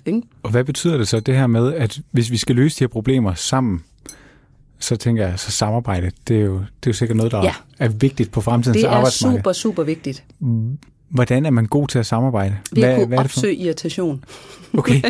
Ikke? 0.07 0.23
Og 0.43 0.51
hvad 0.51 0.65
betyder 0.65 0.97
det 0.97 1.09
så, 1.09 1.21
det 1.21 1.37
her 1.37 1.47
med, 1.47 1.75
at 1.75 2.01
hvis 2.11 2.31
vi 2.31 2.37
skal 2.37 2.57
løse 2.57 2.79
de 2.79 2.85
her 2.85 2.89
problemer 2.89 3.35
sammen, 3.35 3.83
så 4.79 4.97
tænker 4.97 5.27
jeg, 5.27 5.39
så 5.39 5.51
samarbejde, 5.51 6.11
det 6.29 6.37
er 6.37 6.41
jo, 6.41 6.55
det 6.55 6.63
er 6.63 6.91
jo 6.91 6.93
sikkert 6.93 7.17
noget, 7.17 7.33
der 7.33 7.43
ja. 7.43 7.55
er 7.79 7.89
vigtigt 7.89 8.33
på 8.33 8.41
fremtidens 8.41 8.85
arbejdsmarked. 8.85 9.33
Det 9.33 9.39
er 9.39 9.43
super, 9.43 9.53
super 9.53 9.83
vigtigt. 9.83 10.25
Hvordan 11.13 11.47
er 11.47 11.51
man 11.51 11.67
god 11.67 11.89
til 11.89 11.99
at 11.99 12.07
samarbejde? 12.07 12.57
Ved 12.73 12.83
at 12.83 12.97
kunne 12.97 13.07
hvad 13.07 13.19
det 13.19 13.25
opsøge 13.25 13.55
irritation. 13.55 14.25
Okay. 14.79 15.03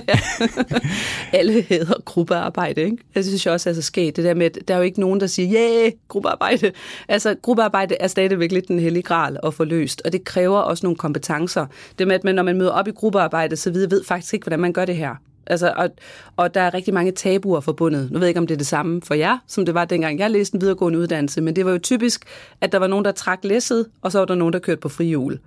Alle 1.33 1.63
hedder 1.63 1.95
gruppearbejde, 2.05 2.81
ikke? 2.81 2.97
Jeg 3.15 3.25
synes 3.25 3.47
også 3.47 3.71
er 3.71 3.75
så 3.75 3.83
sket. 3.83 4.17
Det 4.17 4.25
der 4.25 4.35
med, 4.35 4.47
at 4.47 4.59
der 4.69 4.75
er 4.75 4.79
jo 4.79 4.85
ikke 4.85 5.01
nogen, 5.01 5.21
der 5.21 5.27
siger, 5.27 5.49
ja, 5.49 5.81
yeah, 5.83 5.93
gruppearbejde. 6.09 6.73
Altså, 7.09 7.35
gruppearbejde 7.43 7.97
er 8.01 8.07
stadigvæk 8.07 8.53
lidt 8.53 8.69
den 8.69 8.79
hellige 8.79 9.03
gral 9.03 9.39
at 9.43 9.55
få 9.55 9.65
løst, 9.65 10.03
og 10.05 10.13
det 10.13 10.25
kræver 10.25 10.59
også 10.59 10.87
nogle 10.87 10.97
kompetencer. 10.97 11.67
Det 11.99 12.07
med, 12.07 12.15
at 12.15 12.25
man, 12.25 12.35
når 12.35 12.43
man 12.43 12.59
møder 12.59 12.71
op 12.71 12.89
i 12.89 12.91
gruppearbejde, 12.91 13.57
så 13.57 13.71
ved, 13.71 13.89
ved 13.89 14.05
faktisk 14.05 14.35
ikke, 14.35 14.45
hvordan 14.45 14.61
man 14.61 14.73
gør 14.73 14.85
det 14.85 14.97
her. 14.97 15.15
Altså, 15.47 15.73
og, 15.77 15.91
og 16.37 16.55
der 16.55 16.61
er 16.61 16.75
rigtig 16.75 16.95
mange 16.95 17.13
tabuer 17.13 17.61
forbundet. 17.61 18.11
Nu 18.11 18.19
ved 18.19 18.27
jeg 18.27 18.31
ikke, 18.31 18.41
om 18.41 18.47
det 18.47 18.55
er 18.55 18.59
det 18.59 18.67
samme 18.67 19.03
for 19.03 19.15
jer, 19.15 19.39
som 19.47 19.65
det 19.65 19.75
var 19.75 19.85
dengang 19.85 20.19
jeg 20.19 20.31
læste 20.31 20.55
en 20.55 20.61
videregående 20.61 20.99
uddannelse, 20.99 21.41
men 21.41 21.57
det 21.57 21.65
var 21.65 21.73
jo 21.73 21.79
typisk, 21.79 22.25
at 22.61 22.73
der 22.73 22.79
var 22.79 22.87
nogen, 22.87 23.05
der 23.05 23.13
trak 23.13 23.39
læsset, 23.43 23.87
og 24.03 24.13
så 24.13 24.19
var 24.19 24.25
der 24.25 24.35
nogen, 24.35 24.53
der 24.53 24.59
kørte 24.59 24.81
på 24.81 24.89
frihjul. 24.89 25.39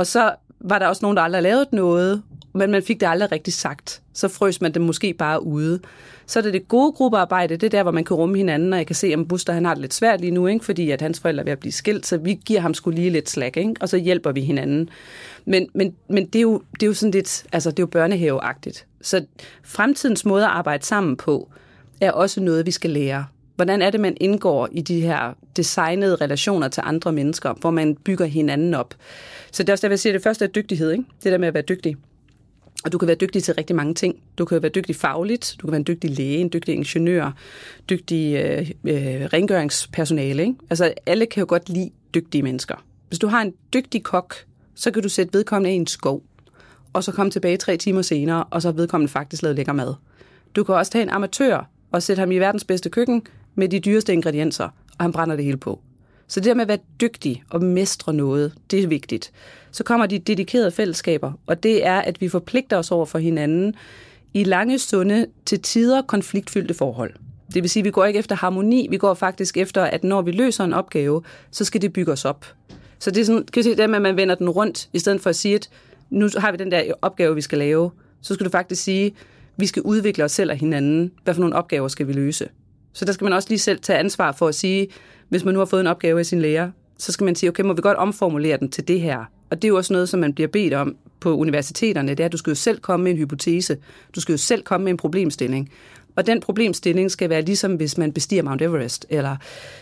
Og 0.00 0.06
så 0.06 0.34
var 0.60 0.78
der 0.78 0.86
også 0.86 1.04
nogen, 1.04 1.16
der 1.16 1.22
aldrig 1.22 1.42
lavede 1.42 1.66
noget, 1.72 2.22
men 2.54 2.70
man 2.70 2.82
fik 2.82 3.00
det 3.00 3.06
aldrig 3.06 3.32
rigtig 3.32 3.52
sagt. 3.52 4.02
Så 4.14 4.28
frøs 4.28 4.60
man 4.60 4.74
det 4.74 4.82
måske 4.82 5.14
bare 5.14 5.46
ude. 5.46 5.80
Så 6.26 6.38
er 6.38 6.42
det 6.42 6.52
det 6.52 6.68
gode 6.68 6.92
gruppearbejde, 6.92 7.56
det 7.56 7.66
er 7.66 7.70
der, 7.70 7.82
hvor 7.82 7.92
man 7.92 8.04
kan 8.04 8.16
rumme 8.16 8.36
hinanden, 8.36 8.72
og 8.72 8.78
jeg 8.78 8.86
kan 8.86 8.96
se, 8.96 9.06
at 9.06 9.28
Buster 9.28 9.52
han 9.52 9.64
har 9.64 9.74
det 9.74 9.80
lidt 9.80 9.94
svært 9.94 10.20
lige 10.20 10.30
nu, 10.30 10.46
ikke? 10.46 10.64
fordi 10.64 10.90
at 10.90 11.00
hans 11.00 11.20
forældre 11.20 11.40
er 11.40 11.44
ved 11.44 11.52
at 11.52 11.58
blive 11.58 11.72
skilt, 11.72 12.06
så 12.06 12.16
vi 12.16 12.40
giver 12.44 12.60
ham 12.60 12.74
skulle 12.74 12.96
lige 12.96 13.10
lidt 13.10 13.30
slag, 13.30 13.56
ikke? 13.56 13.74
og 13.80 13.88
så 13.88 13.96
hjælper 13.96 14.32
vi 14.32 14.40
hinanden. 14.40 14.88
Men, 15.44 15.68
men, 15.74 15.94
men 16.08 16.26
det, 16.26 16.38
er 16.38 16.42
jo, 16.42 16.62
det 16.74 16.82
er 16.82 16.86
jo 16.86 16.94
sådan 16.94 17.10
lidt, 17.10 17.44
altså 17.52 17.70
det 17.70 17.78
er 17.78 17.82
jo 17.82 17.86
børnehaveagtigt. 17.86 18.86
Så 19.02 19.24
fremtidens 19.64 20.24
måde 20.24 20.44
at 20.44 20.50
arbejde 20.50 20.86
sammen 20.86 21.16
på, 21.16 21.50
er 22.00 22.12
også 22.12 22.40
noget, 22.40 22.66
vi 22.66 22.70
skal 22.70 22.90
lære. 22.90 23.26
Hvordan 23.60 23.82
er 23.82 23.90
det, 23.90 24.00
man 24.00 24.16
indgår 24.20 24.68
i 24.72 24.80
de 24.80 25.00
her 25.00 25.32
designede 25.56 26.16
relationer 26.16 26.68
til 26.68 26.82
andre 26.86 27.12
mennesker, 27.12 27.54
hvor 27.60 27.70
man 27.70 27.94
bygger 27.94 28.26
hinanden 28.26 28.74
op? 28.74 28.94
Så 29.52 29.62
det 29.62 29.68
er 29.68 29.72
også 29.72 29.86
der, 29.86 29.92
jeg 29.92 29.98
siger, 29.98 30.12
det 30.12 30.22
første 30.22 30.44
er 30.44 30.48
dygtighed, 30.48 30.90
ikke? 30.90 31.04
det 31.24 31.32
der 31.32 31.38
med 31.38 31.48
at 31.48 31.54
være 31.54 31.62
dygtig. 31.62 31.96
Og 32.84 32.92
du 32.92 32.98
kan 32.98 33.08
være 33.08 33.16
dygtig 33.16 33.42
til 33.42 33.54
rigtig 33.54 33.76
mange 33.76 33.94
ting. 33.94 34.16
Du 34.38 34.44
kan 34.44 34.62
være 34.62 34.70
dygtig 34.74 34.96
fagligt, 34.96 35.56
du 35.60 35.66
kan 35.66 35.72
være 35.72 35.78
en 35.78 35.86
dygtig 35.86 36.10
læge, 36.10 36.38
en 36.38 36.50
dygtig 36.52 36.74
ingeniør, 36.74 37.30
dygtig 37.90 38.36
øh, 38.36 38.70
øh, 38.84 39.24
rengøringspersonale. 39.32 40.42
Ikke? 40.42 40.54
Altså 40.70 40.94
alle 41.06 41.26
kan 41.26 41.40
jo 41.40 41.46
godt 41.48 41.68
lide 41.68 41.90
dygtige 42.14 42.42
mennesker. 42.42 42.74
Hvis 43.08 43.18
du 43.18 43.26
har 43.26 43.42
en 43.42 43.54
dygtig 43.74 44.02
kok, 44.02 44.34
så 44.74 44.90
kan 44.90 45.02
du 45.02 45.08
sætte 45.08 45.32
vedkommende 45.32 45.72
i 45.72 45.76
en 45.76 45.86
skov, 45.86 46.22
og 46.92 47.04
så 47.04 47.12
komme 47.12 47.30
tilbage 47.30 47.56
tre 47.56 47.76
timer 47.76 48.02
senere, 48.02 48.44
og 48.44 48.62
så 48.62 48.68
har 48.68 48.72
vedkommende 48.72 49.12
faktisk 49.12 49.42
lavet 49.42 49.56
lækker 49.56 49.72
mad. 49.72 49.94
Du 50.56 50.64
kan 50.64 50.74
også 50.74 50.92
tage 50.92 51.02
en 51.02 51.10
amatør 51.10 51.70
og 51.90 52.02
sætte 52.02 52.20
ham 52.20 52.32
i 52.32 52.38
verdens 52.38 52.64
bedste 52.64 52.90
køkken 52.90 53.22
med 53.60 53.68
de 53.68 53.80
dyreste 53.80 54.12
ingredienser, 54.12 54.64
og 54.98 55.04
han 55.04 55.12
brænder 55.12 55.36
det 55.36 55.44
hele 55.44 55.56
på. 55.56 55.80
Så 56.28 56.40
det 56.40 56.46
der 56.46 56.54
med 56.54 56.62
at 56.62 56.68
være 56.68 56.78
dygtig 57.00 57.42
og 57.50 57.64
mestre 57.64 58.12
noget, 58.12 58.52
det 58.70 58.82
er 58.82 58.86
vigtigt. 58.86 59.32
Så 59.70 59.84
kommer 59.84 60.06
de 60.06 60.18
dedikerede 60.18 60.70
fællesskaber, 60.70 61.32
og 61.46 61.62
det 61.62 61.86
er, 61.86 61.98
at 61.98 62.20
vi 62.20 62.28
forpligter 62.28 62.76
os 62.76 62.90
over 62.90 63.06
for 63.06 63.18
hinanden 63.18 63.74
i 64.34 64.44
lange, 64.44 64.78
sunde, 64.78 65.26
til 65.46 65.62
tider 65.62 66.02
konfliktfyldte 66.02 66.74
forhold. 66.74 67.12
Det 67.54 67.62
vil 67.62 67.70
sige, 67.70 67.80
at 67.80 67.84
vi 67.84 67.90
går 67.90 68.04
ikke 68.04 68.18
efter 68.18 68.36
harmoni, 68.36 68.86
vi 68.90 68.96
går 68.96 69.14
faktisk 69.14 69.56
efter, 69.56 69.82
at 69.82 70.04
når 70.04 70.22
vi 70.22 70.30
løser 70.30 70.64
en 70.64 70.72
opgave, 70.72 71.22
så 71.50 71.64
skal 71.64 71.82
det 71.82 71.92
bygge 71.92 72.12
os 72.12 72.24
op. 72.24 72.46
Så 72.98 73.10
det 73.10 73.20
er 73.20 73.24
sådan, 73.24 73.44
kan 73.44 73.62
se 73.62 73.76
det 73.76 73.90
med, 73.90 73.96
at 73.96 74.02
man 74.02 74.16
vender 74.16 74.34
den 74.34 74.48
rundt, 74.48 74.88
i 74.92 74.98
stedet 74.98 75.20
for 75.20 75.30
at 75.30 75.36
sige, 75.36 75.54
at 75.54 75.70
nu 76.10 76.28
har 76.38 76.50
vi 76.50 76.56
den 76.56 76.70
der 76.70 76.92
opgave, 77.02 77.34
vi 77.34 77.40
skal 77.40 77.58
lave, 77.58 77.90
så 78.22 78.34
skal 78.34 78.46
du 78.46 78.50
faktisk 78.50 78.82
sige, 78.82 79.06
at 79.06 79.12
vi 79.56 79.66
skal 79.66 79.82
udvikle 79.82 80.24
os 80.24 80.32
selv 80.32 80.50
og 80.50 80.56
hinanden. 80.56 81.12
Hvad 81.24 81.34
for 81.34 81.40
nogle 81.40 81.56
opgaver 81.56 81.88
skal 81.88 82.06
vi 82.06 82.12
løse? 82.12 82.48
Så 82.92 83.04
der 83.04 83.12
skal 83.12 83.24
man 83.24 83.32
også 83.32 83.48
lige 83.48 83.58
selv 83.58 83.80
tage 83.80 83.98
ansvar 83.98 84.32
for 84.32 84.48
at 84.48 84.54
sige, 84.54 84.88
hvis 85.28 85.44
man 85.44 85.54
nu 85.54 85.60
har 85.60 85.66
fået 85.66 85.80
en 85.80 85.86
opgave 85.86 86.18
af 86.18 86.26
sin 86.26 86.40
lærer, 86.40 86.70
så 86.98 87.12
skal 87.12 87.24
man 87.24 87.34
sige, 87.34 87.50
okay, 87.50 87.62
må 87.62 87.72
vi 87.72 87.82
godt 87.82 87.96
omformulere 87.96 88.56
den 88.56 88.70
til 88.70 88.88
det 88.88 89.00
her? 89.00 89.24
Og 89.50 89.56
det 89.56 89.64
er 89.64 89.68
jo 89.68 89.76
også 89.76 89.92
noget, 89.92 90.08
som 90.08 90.20
man 90.20 90.34
bliver 90.34 90.48
bedt 90.48 90.74
om 90.74 90.96
på 91.20 91.36
universiteterne, 91.36 92.10
det 92.10 92.20
er, 92.20 92.24
at 92.24 92.32
du 92.32 92.36
skal 92.36 92.50
jo 92.50 92.54
selv 92.54 92.78
komme 92.78 93.04
med 93.04 93.12
en 93.12 93.18
hypotese. 93.18 93.76
Du 94.14 94.20
skal 94.20 94.32
jo 94.32 94.36
selv 94.36 94.62
komme 94.62 94.84
med 94.84 94.90
en 94.90 94.96
problemstilling. 94.96 95.70
Og 96.16 96.26
den 96.26 96.40
problemstilling 96.40 97.10
skal 97.10 97.30
være 97.30 97.42
ligesom, 97.42 97.74
hvis 97.74 97.98
man 97.98 98.12
bestiger 98.12 98.42
Mount 98.42 98.62
Everest, 98.62 99.06
eller 99.08 99.36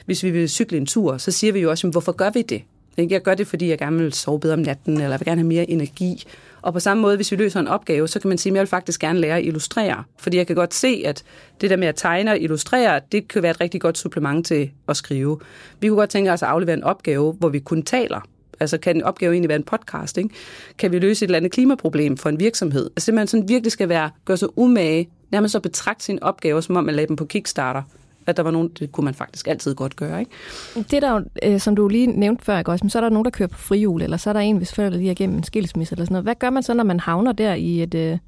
hvis 0.06 0.22
vi 0.22 0.30
vil 0.30 0.48
cykle 0.48 0.78
en 0.78 0.86
tur, 0.86 1.18
så 1.18 1.30
siger 1.30 1.52
vi 1.52 1.60
jo 1.60 1.70
også, 1.70 1.88
hvorfor 1.88 2.12
gør 2.12 2.30
vi 2.30 2.42
det? 2.42 2.62
Jeg 2.96 3.22
gør 3.22 3.34
det, 3.34 3.46
fordi 3.46 3.68
jeg 3.68 3.78
gerne 3.78 3.98
vil 3.98 4.12
sove 4.12 4.40
bedre 4.40 4.54
om 4.54 4.60
natten, 4.60 4.94
eller 4.94 5.10
jeg 5.10 5.20
vil 5.20 5.26
gerne 5.26 5.40
have 5.40 5.48
mere 5.48 5.70
energi. 5.70 6.24
Og 6.68 6.74
på 6.74 6.80
samme 6.80 7.00
måde, 7.00 7.16
hvis 7.16 7.32
vi 7.32 7.36
løser 7.36 7.60
en 7.60 7.68
opgave, 7.68 8.08
så 8.08 8.20
kan 8.20 8.28
man 8.28 8.38
sige, 8.38 8.50
at 8.50 8.54
jeg 8.54 8.60
vil 8.60 8.68
faktisk 8.68 9.00
gerne 9.00 9.18
lære 9.18 9.36
at 9.38 9.44
illustrere. 9.44 10.04
Fordi 10.18 10.36
jeg 10.36 10.46
kan 10.46 10.56
godt 10.56 10.74
se, 10.74 11.02
at 11.06 11.24
det 11.60 11.70
der 11.70 11.76
med 11.76 11.88
at 11.88 11.94
tegne 11.94 12.30
og 12.30 12.38
illustrere, 12.38 13.00
det 13.12 13.28
kan 13.28 13.42
være 13.42 13.50
et 13.50 13.60
rigtig 13.60 13.80
godt 13.80 13.98
supplement 13.98 14.46
til 14.46 14.70
at 14.88 14.96
skrive. 14.96 15.40
Vi 15.80 15.88
kunne 15.88 15.98
godt 15.98 16.10
tænke 16.10 16.32
os 16.32 16.42
at 16.42 16.48
aflevere 16.48 16.76
en 16.76 16.84
opgave, 16.84 17.32
hvor 17.32 17.48
vi 17.48 17.58
kun 17.58 17.82
taler. 17.82 18.20
Altså 18.60 18.78
kan 18.78 18.96
en 18.96 19.02
opgave 19.02 19.32
egentlig 19.32 19.48
være 19.48 19.56
en 19.56 19.64
podcast? 19.64 20.18
Ikke? 20.18 20.30
Kan 20.78 20.92
vi 20.92 20.98
løse 20.98 21.24
et 21.24 21.26
eller 21.26 21.36
andet 21.36 21.52
klimaproblem 21.52 22.16
for 22.16 22.28
en 22.28 22.40
virksomhed? 22.40 22.90
Altså 22.96 23.12
man 23.12 23.26
sådan 23.26 23.48
virkelig 23.48 23.72
skal 23.72 23.88
være, 23.88 24.10
gøre 24.24 24.36
sig 24.36 24.58
umage, 24.58 25.08
nærmest 25.30 25.52
så 25.52 25.60
betragte 25.60 26.04
sin 26.04 26.22
opgave, 26.22 26.62
som 26.62 26.76
om 26.76 26.84
man 26.84 26.94
lagde 26.94 27.08
dem 27.08 27.16
på 27.16 27.24
Kickstarter 27.24 27.82
at 28.28 28.36
der 28.36 28.42
var 28.42 28.50
nogen, 28.50 28.68
det 28.68 28.92
kunne 28.92 29.04
man 29.04 29.14
faktisk 29.14 29.48
altid 29.48 29.74
godt 29.74 29.96
gøre. 29.96 30.20
Ikke? 30.20 30.30
Det 30.74 31.02
der, 31.02 31.20
øh, 31.42 31.60
som 31.60 31.76
du 31.76 31.88
lige 31.88 32.06
nævnte 32.06 32.44
før, 32.44 32.58
ikke 32.58 32.70
også, 32.70 32.84
men 32.84 32.90
så 32.90 32.98
er 32.98 33.02
der 33.02 33.08
nogen, 33.08 33.24
der 33.24 33.30
kører 33.30 33.48
på 33.48 33.58
frihjul, 33.58 34.02
eller 34.02 34.16
så 34.16 34.30
er 34.30 34.32
der 34.32 34.40
en, 34.40 34.56
hvis 34.56 34.74
forældre 34.74 34.98
lige 34.98 35.08
er 35.08 35.12
igennem 35.12 35.36
en 35.36 35.44
skilsmisse 35.44 35.92
eller 35.92 36.04
sådan 36.04 36.12
noget. 36.12 36.24
Hvad 36.24 36.34
gør 36.34 36.50
man 36.50 36.62
så, 36.62 36.74
når 36.74 36.84
man 36.84 37.00
havner 37.00 37.32
der 37.32 37.54
i 37.54 37.82
et 37.82 37.94
øh, 37.94 38.18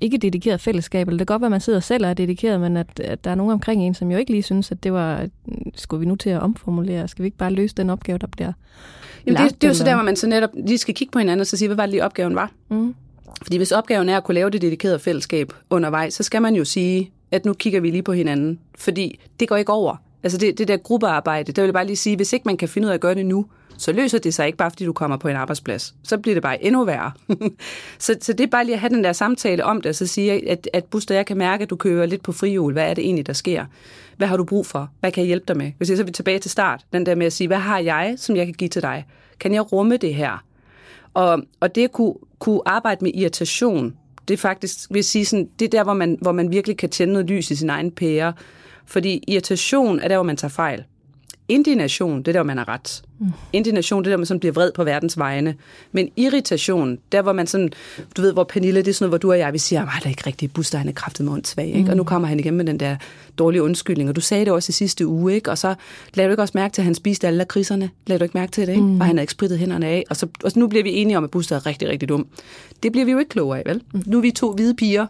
ikke 0.00 0.18
dedikeret 0.18 0.60
fællesskab? 0.60 1.08
Eller 1.08 1.18
det 1.18 1.26
kan 1.28 1.34
godt 1.34 1.42
være, 1.42 1.46
at 1.46 1.50
man 1.50 1.60
sidder 1.60 1.80
selv 1.80 2.04
og 2.04 2.10
er 2.10 2.14
dedikeret, 2.14 2.60
men 2.60 2.76
at, 2.76 3.00
at 3.00 3.24
der 3.24 3.30
er 3.30 3.34
nogen 3.34 3.52
omkring 3.52 3.82
en, 3.82 3.94
som 3.94 4.10
jo 4.10 4.18
ikke 4.18 4.30
lige 4.30 4.42
synes, 4.42 4.70
at 4.70 4.82
det 4.82 4.92
var, 4.92 5.28
skulle 5.74 6.00
vi 6.00 6.06
nu 6.06 6.16
til 6.16 6.30
at 6.30 6.40
omformulere? 6.40 7.08
Skal 7.08 7.22
vi 7.22 7.26
ikke 7.26 7.36
bare 7.36 7.50
løse 7.50 7.74
den 7.74 7.90
opgave, 7.90 8.18
der 8.18 8.26
bliver 8.26 8.52
Jamen, 9.26 9.42
det, 9.42 9.54
det 9.54 9.64
er 9.64 9.68
jo 9.68 9.74
så 9.74 9.84
der, 9.84 9.94
hvor 9.94 10.04
man 10.04 10.16
så 10.16 10.26
netop 10.26 10.50
lige 10.66 10.78
skal 10.78 10.94
kigge 10.94 11.12
på 11.12 11.18
hinanden 11.18 11.40
og 11.40 11.46
så 11.46 11.56
sige, 11.56 11.68
hvad 11.68 11.76
var 11.76 11.82
det 11.82 11.90
lige 11.90 12.04
opgaven 12.04 12.34
var? 12.34 12.52
Mm. 12.68 12.94
Fordi 13.42 13.56
hvis 13.56 13.72
opgaven 13.72 14.08
er 14.08 14.16
at 14.16 14.24
kunne 14.24 14.34
lave 14.34 14.50
det 14.50 14.62
dedikerede 14.62 14.98
fællesskab 14.98 15.52
undervejs, 15.70 16.14
så 16.14 16.22
skal 16.22 16.42
man 16.42 16.54
jo 16.54 16.64
sige, 16.64 17.10
at 17.32 17.44
nu 17.44 17.52
kigger 17.52 17.80
vi 17.80 17.90
lige 17.90 18.02
på 18.02 18.12
hinanden. 18.12 18.58
Fordi 18.78 19.20
det 19.40 19.48
går 19.48 19.56
ikke 19.56 19.72
over. 19.72 19.96
Altså 20.22 20.38
det, 20.38 20.58
det 20.58 20.68
der 20.68 20.76
gruppearbejde, 20.76 21.52
der 21.52 21.62
vil 21.62 21.66
jeg 21.66 21.74
bare 21.74 21.86
lige 21.86 21.96
sige, 21.96 22.16
hvis 22.16 22.32
ikke 22.32 22.44
man 22.44 22.56
kan 22.56 22.68
finde 22.68 22.86
ud 22.86 22.90
af 22.90 22.94
at 22.94 23.00
gøre 23.00 23.14
det 23.14 23.26
nu, 23.26 23.46
så 23.78 23.92
løser 23.92 24.18
det 24.18 24.34
sig 24.34 24.46
ikke 24.46 24.58
bare, 24.58 24.70
fordi 24.70 24.84
du 24.84 24.92
kommer 24.92 25.16
på 25.16 25.28
en 25.28 25.36
arbejdsplads. 25.36 25.94
Så 26.02 26.18
bliver 26.18 26.34
det 26.34 26.42
bare 26.42 26.64
endnu 26.64 26.84
værre. 26.84 27.12
så, 27.98 28.16
så 28.20 28.32
det 28.32 28.40
er 28.44 28.48
bare 28.48 28.64
lige 28.64 28.74
at 28.74 28.80
have 28.80 28.94
den 28.94 29.04
der 29.04 29.12
samtale 29.12 29.64
om 29.64 29.80
det, 29.80 29.88
og 29.88 29.94
så 29.94 30.06
sige, 30.06 30.50
at, 30.50 30.68
at 30.72 30.84
Buster, 30.84 31.14
jeg 31.14 31.26
kan 31.26 31.36
mærke, 31.36 31.62
at 31.62 31.70
du 31.70 31.76
kører 31.76 32.06
lidt 32.06 32.22
på 32.22 32.32
frihjul. 32.32 32.72
Hvad 32.72 32.90
er 32.90 32.94
det 32.94 33.04
egentlig, 33.04 33.26
der 33.26 33.32
sker? 33.32 33.64
Hvad 34.16 34.28
har 34.28 34.36
du 34.36 34.44
brug 34.44 34.66
for? 34.66 34.90
Hvad 35.00 35.12
kan 35.12 35.20
jeg 35.20 35.26
hjælpe 35.26 35.44
dig 35.48 35.56
med? 35.56 35.72
Hvis 35.78 35.88
jeg 35.88 35.96
så 35.96 36.04
vil 36.04 36.12
tilbage 36.12 36.38
til 36.38 36.50
start, 36.50 36.84
den 36.92 37.06
der 37.06 37.14
med 37.14 37.26
at 37.26 37.32
sige, 37.32 37.48
hvad 37.48 37.58
har 37.58 37.78
jeg, 37.78 38.14
som 38.16 38.36
jeg 38.36 38.46
kan 38.46 38.54
give 38.54 38.68
til 38.68 38.82
dig? 38.82 39.06
Kan 39.40 39.54
jeg 39.54 39.72
rumme 39.72 39.96
det 39.96 40.14
her? 40.14 40.44
Og, 41.14 41.42
og 41.60 41.74
det 41.74 41.84
at 41.84 41.92
kunne, 41.92 42.14
kunne 42.38 42.60
arbejde 42.66 43.04
med 43.04 43.10
irritation, 43.14 43.94
det 44.28 44.38
faktisk, 44.38 44.90
vil 44.90 44.98
jeg 44.98 45.04
sige, 45.04 45.24
sådan, 45.24 45.48
det 45.58 45.64
er 45.64 45.68
der, 45.70 45.84
hvor 45.84 45.94
man, 45.94 46.18
hvor 46.20 46.32
man 46.32 46.50
virkelig 46.50 46.76
kan 46.76 46.90
tænde 46.90 47.12
noget 47.12 47.28
lys 47.28 47.50
i 47.50 47.56
sin 47.56 47.70
egen 47.70 47.90
pære. 47.90 48.32
Fordi 48.86 49.24
irritation 49.28 50.00
er 50.00 50.08
der, 50.08 50.16
hvor 50.16 50.22
man 50.22 50.36
tager 50.36 50.50
fejl. 50.50 50.84
Indignation, 51.48 52.18
det 52.18 52.28
er 52.28 52.32
der, 52.32 52.40
hvor 52.40 52.46
man 52.46 52.58
har 52.58 52.68
ret. 52.68 53.02
Mm. 53.22 53.32
Indignation, 53.52 54.04
det 54.04 54.10
er 54.10 54.12
der, 54.12 54.16
man 54.16 54.26
sådan 54.26 54.40
bliver 54.40 54.52
vred 54.52 54.72
på 54.72 54.84
verdens 54.84 55.18
vegne. 55.18 55.54
Men 55.92 56.10
irritation, 56.16 56.98
der 57.12 57.22
hvor 57.22 57.32
man 57.32 57.46
sådan, 57.46 57.70
du 58.16 58.22
ved, 58.22 58.32
hvor 58.32 58.44
Pernille, 58.44 58.82
det 58.82 58.88
er 58.88 58.94
sådan 58.94 59.04
noget, 59.04 59.10
hvor 59.10 59.18
du 59.18 59.30
og 59.30 59.38
jeg, 59.38 59.52
vi 59.52 59.58
siger, 59.58 59.82
at 59.82 59.88
det 59.98 60.04
er 60.04 60.10
ikke 60.10 60.26
rigtigt, 60.26 60.54
Buster, 60.54 60.78
han 60.78 60.88
er 60.88 60.92
kraftet 60.92 61.26
med 61.26 61.44
svag, 61.44 61.66
ikke? 61.66 61.80
Mm. 61.80 61.88
Og 61.88 61.96
nu 61.96 62.04
kommer 62.04 62.28
han 62.28 62.40
igen 62.40 62.54
med 62.54 62.64
den 62.64 62.80
der 62.80 62.96
dårlige 63.38 63.62
undskyldning, 63.62 64.08
og 64.08 64.16
du 64.16 64.20
sagde 64.20 64.44
det 64.44 64.52
også 64.52 64.70
i 64.70 64.72
sidste 64.72 65.06
uge, 65.06 65.34
ikke? 65.34 65.50
Og 65.50 65.58
så 65.58 65.74
lavede 66.14 66.28
du 66.28 66.32
ikke 66.32 66.42
også 66.42 66.52
mærke 66.54 66.72
til, 66.72 66.82
at 66.82 66.84
han 66.84 66.94
spiste 66.94 67.26
alle 67.26 67.44
kriserne? 67.44 67.90
Lavede 68.06 68.18
du 68.18 68.24
ikke 68.24 68.38
mærke 68.38 68.52
til 68.52 68.66
det, 68.66 68.72
ikke? 68.72 68.84
Mm. 68.84 69.00
Og 69.00 69.06
han 69.06 69.16
havde 69.16 69.22
ikke 69.22 69.32
spritet 69.32 69.58
hænderne 69.58 69.86
af. 69.86 70.04
Og 70.10 70.16
så, 70.16 70.26
og 70.44 70.50
så 70.50 70.58
nu 70.58 70.66
bliver 70.66 70.82
vi 70.82 70.92
enige 70.92 71.16
om, 71.16 71.24
at 71.24 71.30
Buster 71.30 71.56
er 71.56 71.66
rigtig, 71.66 71.88
rigtig 71.88 72.08
dum. 72.08 72.26
Det 72.82 72.92
bliver 72.92 73.04
vi 73.04 73.12
jo 73.12 73.18
ikke 73.18 73.28
klogere 73.28 73.58
af, 73.58 73.62
vel? 73.66 73.82
Mm. 73.94 74.02
Nu 74.06 74.16
er 74.16 74.22
vi 74.22 74.30
to 74.30 74.52
hvide 74.52 74.74
piger, 74.74 75.06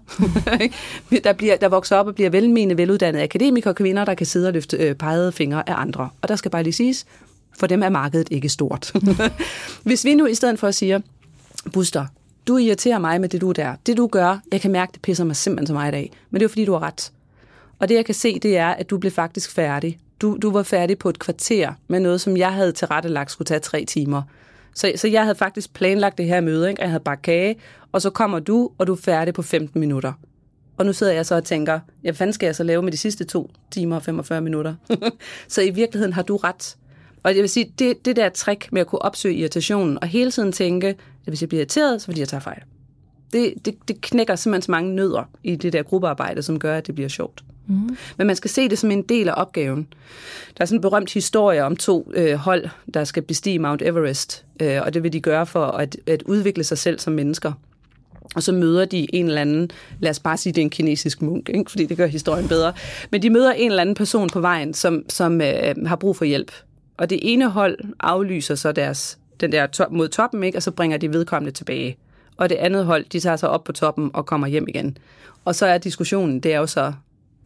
der, 1.25 1.33
bliver, 1.33 1.57
der 1.57 1.69
vokser 1.69 1.97
op 1.97 2.07
og 2.07 2.15
bliver 2.15 2.31
velmenende, 2.31 2.79
veluddannede 2.79 3.25
akademikere 3.25 3.75
kvinder, 3.75 4.05
der 4.05 4.15
kan 4.15 4.27
sidde 4.27 4.47
og 4.47 4.53
løfte 4.53 4.77
øh, 4.77 4.95
pegede 4.95 5.33
fingre 5.33 5.69
af 5.69 5.75
andre. 5.77 6.09
Og 6.23 6.29
der 6.29 6.37
skal 6.37 6.51
bare 6.51 6.63
lige 6.63 6.73
siges, 6.73 7.07
for 7.59 7.67
dem 7.67 7.83
er 7.83 7.89
markedet 7.89 8.29
ikke 8.31 8.49
stort. 8.49 8.93
Hvis 9.85 10.05
vi 10.05 10.15
nu 10.15 10.27
i 10.27 10.35
stedet 10.35 10.59
for 10.59 10.69
at 10.69 10.75
sige, 10.75 11.03
Buster, 11.73 12.07
du 12.47 12.57
irriterer 12.57 12.99
mig 12.99 13.21
med 13.21 13.29
det, 13.29 13.41
du 13.41 13.49
er 13.49 13.53
der. 13.53 13.75
Det, 13.87 13.97
du 13.97 14.07
gør, 14.07 14.39
jeg 14.53 14.61
kan 14.61 14.71
mærke, 14.71 14.93
det 14.93 15.03
pisser 15.03 15.25
mig 15.25 15.37
simpelthen 15.37 15.67
så 15.67 15.73
meget 15.73 15.93
i 15.93 15.93
dag. 15.93 16.13
Men 16.31 16.41
det 16.41 16.43
er 16.43 16.45
jo, 16.45 16.49
fordi 16.49 16.65
du 16.65 16.73
har 16.73 16.83
ret. 16.83 17.13
Og 17.79 17.89
det, 17.89 17.95
jeg 17.95 18.05
kan 18.05 18.15
se, 18.15 18.39
det 18.39 18.57
er, 18.57 18.69
at 18.69 18.91
du 18.91 18.99
blev 18.99 19.13
faktisk 19.13 19.51
færdig. 19.51 19.99
Du, 20.21 20.39
du 20.43 20.51
var 20.51 20.63
færdig 20.63 20.99
på 20.99 21.09
et 21.09 21.19
kvarter 21.19 21.73
med 21.89 22.01
noget, 22.01 22.21
som 22.21 22.37
jeg 22.37 22.53
havde 22.53 22.73
tilrettelagt 22.73 23.31
skulle 23.31 23.47
tage 23.47 23.61
tre 23.61 23.85
timer. 23.85 24.23
Så, 24.75 24.93
så 24.97 25.09
jeg 25.09 25.23
havde 25.23 25.35
faktisk 25.35 25.75
planlagt 25.75 26.19
det 26.19 26.27
her 26.27 26.41
møde, 26.41 26.69
ikke? 26.69 26.83
jeg 26.83 26.91
havde 26.91 27.03
bare 27.05 27.17
kage, 27.17 27.57
og 27.93 28.03
så 28.03 28.11
kommer 28.11 28.39
du, 28.39 28.71
og 28.79 28.87
du 28.87 28.93
er 28.93 28.97
færdig 28.97 29.35
på 29.35 29.43
15 29.43 29.81
minutter. 29.81 30.13
Og 30.77 30.87
nu 30.87 30.93
sidder 30.93 31.13
jeg 31.13 31.27
så 31.27 31.35
og 31.35 31.45
tænker, 31.45 31.81
hvad 32.03 32.15
fanden 32.15 32.33
skal 32.33 32.47
jeg 32.47 32.57
så 32.57 32.65
lave 32.65 32.83
med 32.83 32.93
de 32.93 32.97
sidste 32.97 33.25
to 33.25 33.51
timer 33.71 33.97
og 33.97 34.03
45 34.03 34.41
minutter? 34.41 34.75
så 35.49 35.63
i 35.63 35.71
virkeligheden 35.71 36.13
har 36.13 36.23
du 36.23 36.37
ret. 36.37 36.77
Og 37.23 37.35
jeg 37.35 37.41
vil 37.41 37.49
sige, 37.49 37.73
det, 37.79 38.05
det 38.05 38.17
der 38.17 38.29
trick 38.29 38.69
med 38.73 38.81
at 38.81 38.87
kunne 38.87 39.03
opsøge 39.03 39.35
irritationen, 39.35 39.99
og 40.03 40.09
hele 40.09 40.31
tiden 40.31 40.53
tænke, 40.53 40.89
at 40.89 40.97
hvis 41.27 41.41
jeg 41.41 41.49
bliver 41.49 41.61
irriteret, 41.61 42.01
så 42.01 42.05
fordi 42.05 42.21
jeg 42.21 42.29
tager 42.29 42.41
fejl. 42.41 42.63
Det, 43.33 43.55
det, 43.65 43.75
det 43.89 44.01
knækker 44.01 44.37
simpelthen 44.37 44.63
så 44.63 44.71
mange 44.71 44.95
nødder 44.95 45.31
i 45.45 45.57
det 45.57 45.73
der 45.73 45.83
gruppearbejde, 45.83 46.43
som 46.43 46.59
gør, 46.59 46.77
at 46.77 46.87
det 46.87 46.95
bliver 46.95 47.09
sjovt. 47.09 47.45
Mm. 47.67 47.97
Men 48.17 48.27
man 48.27 48.37
skal 48.37 48.51
se 48.51 48.69
det 48.69 48.79
som 48.79 48.91
en 48.91 49.03
del 49.03 49.29
af 49.29 49.35
opgaven. 49.37 49.87
Der 50.57 50.63
er 50.63 50.65
sådan 50.65 50.79
en 50.79 50.83
berømt 50.83 51.13
historie 51.13 51.65
om 51.65 51.77
to 51.77 52.13
øh, 52.15 52.35
hold, 52.35 52.69
der 52.95 53.05
skal 53.05 53.23
bestige 53.23 53.59
Mount 53.59 53.83
Everest, 53.83 54.45
øh, 54.63 54.83
og 54.83 54.95
det 54.95 55.03
vil 55.03 55.13
de 55.13 55.21
gøre 55.21 55.47
for 55.47 55.67
at, 55.67 55.97
at 56.07 56.23
udvikle 56.23 56.65
sig 56.65 56.79
selv 56.79 56.99
som 56.99 57.13
mennesker. 57.13 57.53
Og 58.35 58.43
så 58.43 58.53
møder 58.53 58.85
de 58.85 59.15
en 59.15 59.27
eller 59.27 59.41
anden, 59.41 59.71
lad 60.01 60.11
os 60.11 60.21
bare 60.21 60.37
sige, 60.37 60.53
det 60.53 60.61
er 60.61 60.65
en 60.65 60.71
kinesisk 60.71 61.23
munk, 61.23 61.49
ikke? 61.49 61.71
fordi 61.71 61.87
det 61.87 61.97
gør 61.97 62.07
historien 62.07 62.49
bedre. 62.49 62.73
Men 63.11 63.23
de 63.23 63.31
møder 63.31 63.53
en 63.53 63.71
eller 63.71 63.81
anden 63.81 63.95
person 63.95 64.29
på 64.29 64.41
vejen, 64.41 64.75
som, 64.75 65.05
som 65.09 65.41
øh, 65.41 65.75
har 65.87 65.97
brug 65.97 66.17
for 66.17 66.25
hjælp. 66.25 66.53
Og 66.97 67.11
det 67.11 67.19
ene 67.23 67.51
hold 67.51 67.79
aflyser 68.01 68.55
så 68.55 68.73
deres, 68.73 69.19
den 69.41 69.53
der 69.53 69.67
top, 69.67 69.93
mod 69.93 70.09
toppen, 70.09 70.43
ikke? 70.43 70.59
og 70.59 70.63
så 70.63 70.71
bringer 70.71 70.97
de 70.97 71.13
vedkommende 71.13 71.53
tilbage. 71.53 71.97
Og 72.37 72.49
det 72.49 72.55
andet 72.55 72.87
hold, 72.87 73.05
de 73.13 73.21
tager 73.21 73.37
sig 73.37 73.49
op 73.49 73.65
på 73.65 73.73
toppen 73.73 74.11
og 74.15 74.27
kommer 74.27 74.47
hjem 74.47 74.69
igen. 74.69 74.99
Og 75.45 75.55
så 75.55 75.67
er 75.67 75.79
diskussionen, 75.79 76.41
det 76.41 76.55
er 76.55 76.59
jo 76.59 76.67
så, 76.67 76.93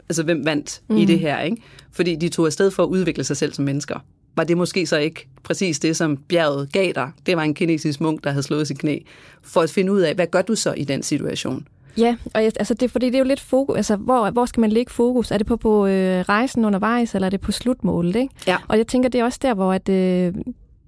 altså 0.09 0.23
hvem 0.23 0.45
vandt 0.45 0.83
mm. 0.89 0.97
i 0.97 1.05
det 1.05 1.19
her, 1.19 1.41
ikke? 1.41 1.57
Fordi 1.93 2.17
de 2.17 2.29
tog 2.29 2.47
afsted 2.47 2.71
for 2.71 2.83
at 2.83 2.89
udvikle 2.89 3.25
sig 3.25 3.37
selv 3.37 3.53
som 3.53 3.65
mennesker. 3.65 3.99
var 4.37 4.45
det 4.45 4.57
måske 4.57 4.87
så 4.87 4.97
ikke 4.97 5.29
præcis 5.43 5.79
det, 5.79 5.97
som 5.97 6.17
bjerget 6.17 6.73
gav 6.73 6.93
dig. 6.93 7.11
Det 7.27 7.37
var 7.37 7.43
en 7.43 7.55
kinesisk 7.55 8.01
munk, 8.01 8.25
der 8.25 8.31
havde 8.31 8.43
slået 8.43 8.67
sit 8.67 8.79
knæ, 8.79 8.99
for 9.43 9.61
at 9.61 9.71
finde 9.71 9.93
ud 9.93 10.01
af, 10.01 10.15
hvad 10.15 10.27
gør 10.27 10.43
du 10.43 10.55
så 10.55 10.73
i 10.73 10.85
den 10.85 11.03
situation? 11.03 11.67
Ja, 11.99 12.17
og 12.35 12.43
jeg, 12.45 12.53
altså 12.57 12.75
det, 12.75 12.91
fordi 12.91 13.07
det 13.07 13.15
er 13.15 13.19
jo 13.19 13.25
lidt 13.25 13.41
fokus, 13.41 13.77
altså 13.77 13.97
hvor, 13.97 14.31
hvor 14.31 14.47
skal 14.47 14.61
man 14.61 14.71
lægge 14.71 14.93
fokus? 14.93 15.31
Er 15.31 15.39
det 15.39 15.47
på, 15.47 15.57
på 15.57 15.87
øh, 15.87 16.21
rejsen 16.21 16.65
undervejs, 16.65 17.15
eller 17.15 17.27
er 17.27 17.31
det 17.31 17.41
på 17.41 17.53
slutmålet? 17.53 18.17
Ikke? 18.17 18.35
Ja. 18.47 18.57
Og 18.69 18.79
jeg 18.79 18.87
tænker, 18.87 19.09
det 19.09 19.21
er 19.21 19.25
også 19.25 19.39
der, 19.43 19.55
hvor 19.55 19.73
at, 19.73 19.89
øh, 19.89 20.35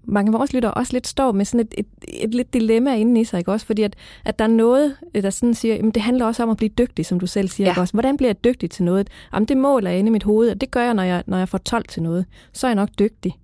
mange 0.08 0.28
af 0.28 0.38
vores 0.38 0.52
lyttere 0.52 0.74
også 0.74 0.92
lidt 0.92 1.06
står 1.06 1.32
med 1.32 1.44
sådan 1.44 1.60
et, 1.60 1.74
et, 1.78 1.86
et, 2.24 2.34
lidt 2.34 2.54
dilemma 2.54 2.96
inde 2.96 3.20
i 3.20 3.24
sig, 3.24 3.38
ikke 3.38 3.52
også? 3.52 3.66
Fordi 3.66 3.82
at, 3.82 3.96
at 4.24 4.38
der 4.38 4.44
er 4.44 4.48
noget, 4.48 4.96
der 5.14 5.30
sådan 5.30 5.54
siger, 5.54 5.74
jamen 5.74 5.90
det 5.90 6.02
handler 6.02 6.26
også 6.26 6.42
om 6.42 6.50
at 6.50 6.56
blive 6.56 6.70
dygtig, 6.78 7.06
som 7.06 7.20
du 7.20 7.26
selv 7.26 7.48
siger, 7.48 7.66
ja. 7.66 7.72
ikke 7.72 7.80
også? 7.80 7.92
Hvordan 7.92 8.16
bliver 8.16 8.28
jeg 8.28 8.44
dygtig 8.44 8.70
til 8.70 8.84
noget? 8.84 9.08
Jamen 9.32 9.48
det 9.48 9.56
måler 9.56 9.90
jeg 9.90 9.98
inde 9.98 10.08
i 10.08 10.12
mit 10.12 10.22
hoved, 10.22 10.50
og 10.50 10.60
det 10.60 10.70
gør 10.70 10.82
jeg, 10.82 10.94
når 10.94 11.02
jeg, 11.02 11.22
når 11.26 11.38
jeg 11.38 11.48
får 11.48 11.58
12 11.58 11.84
til 11.88 12.02
noget. 12.02 12.24
Så 12.52 12.66
er 12.66 12.68
jeg 12.68 12.76
nok 12.76 12.88
dygtig. 12.98 13.36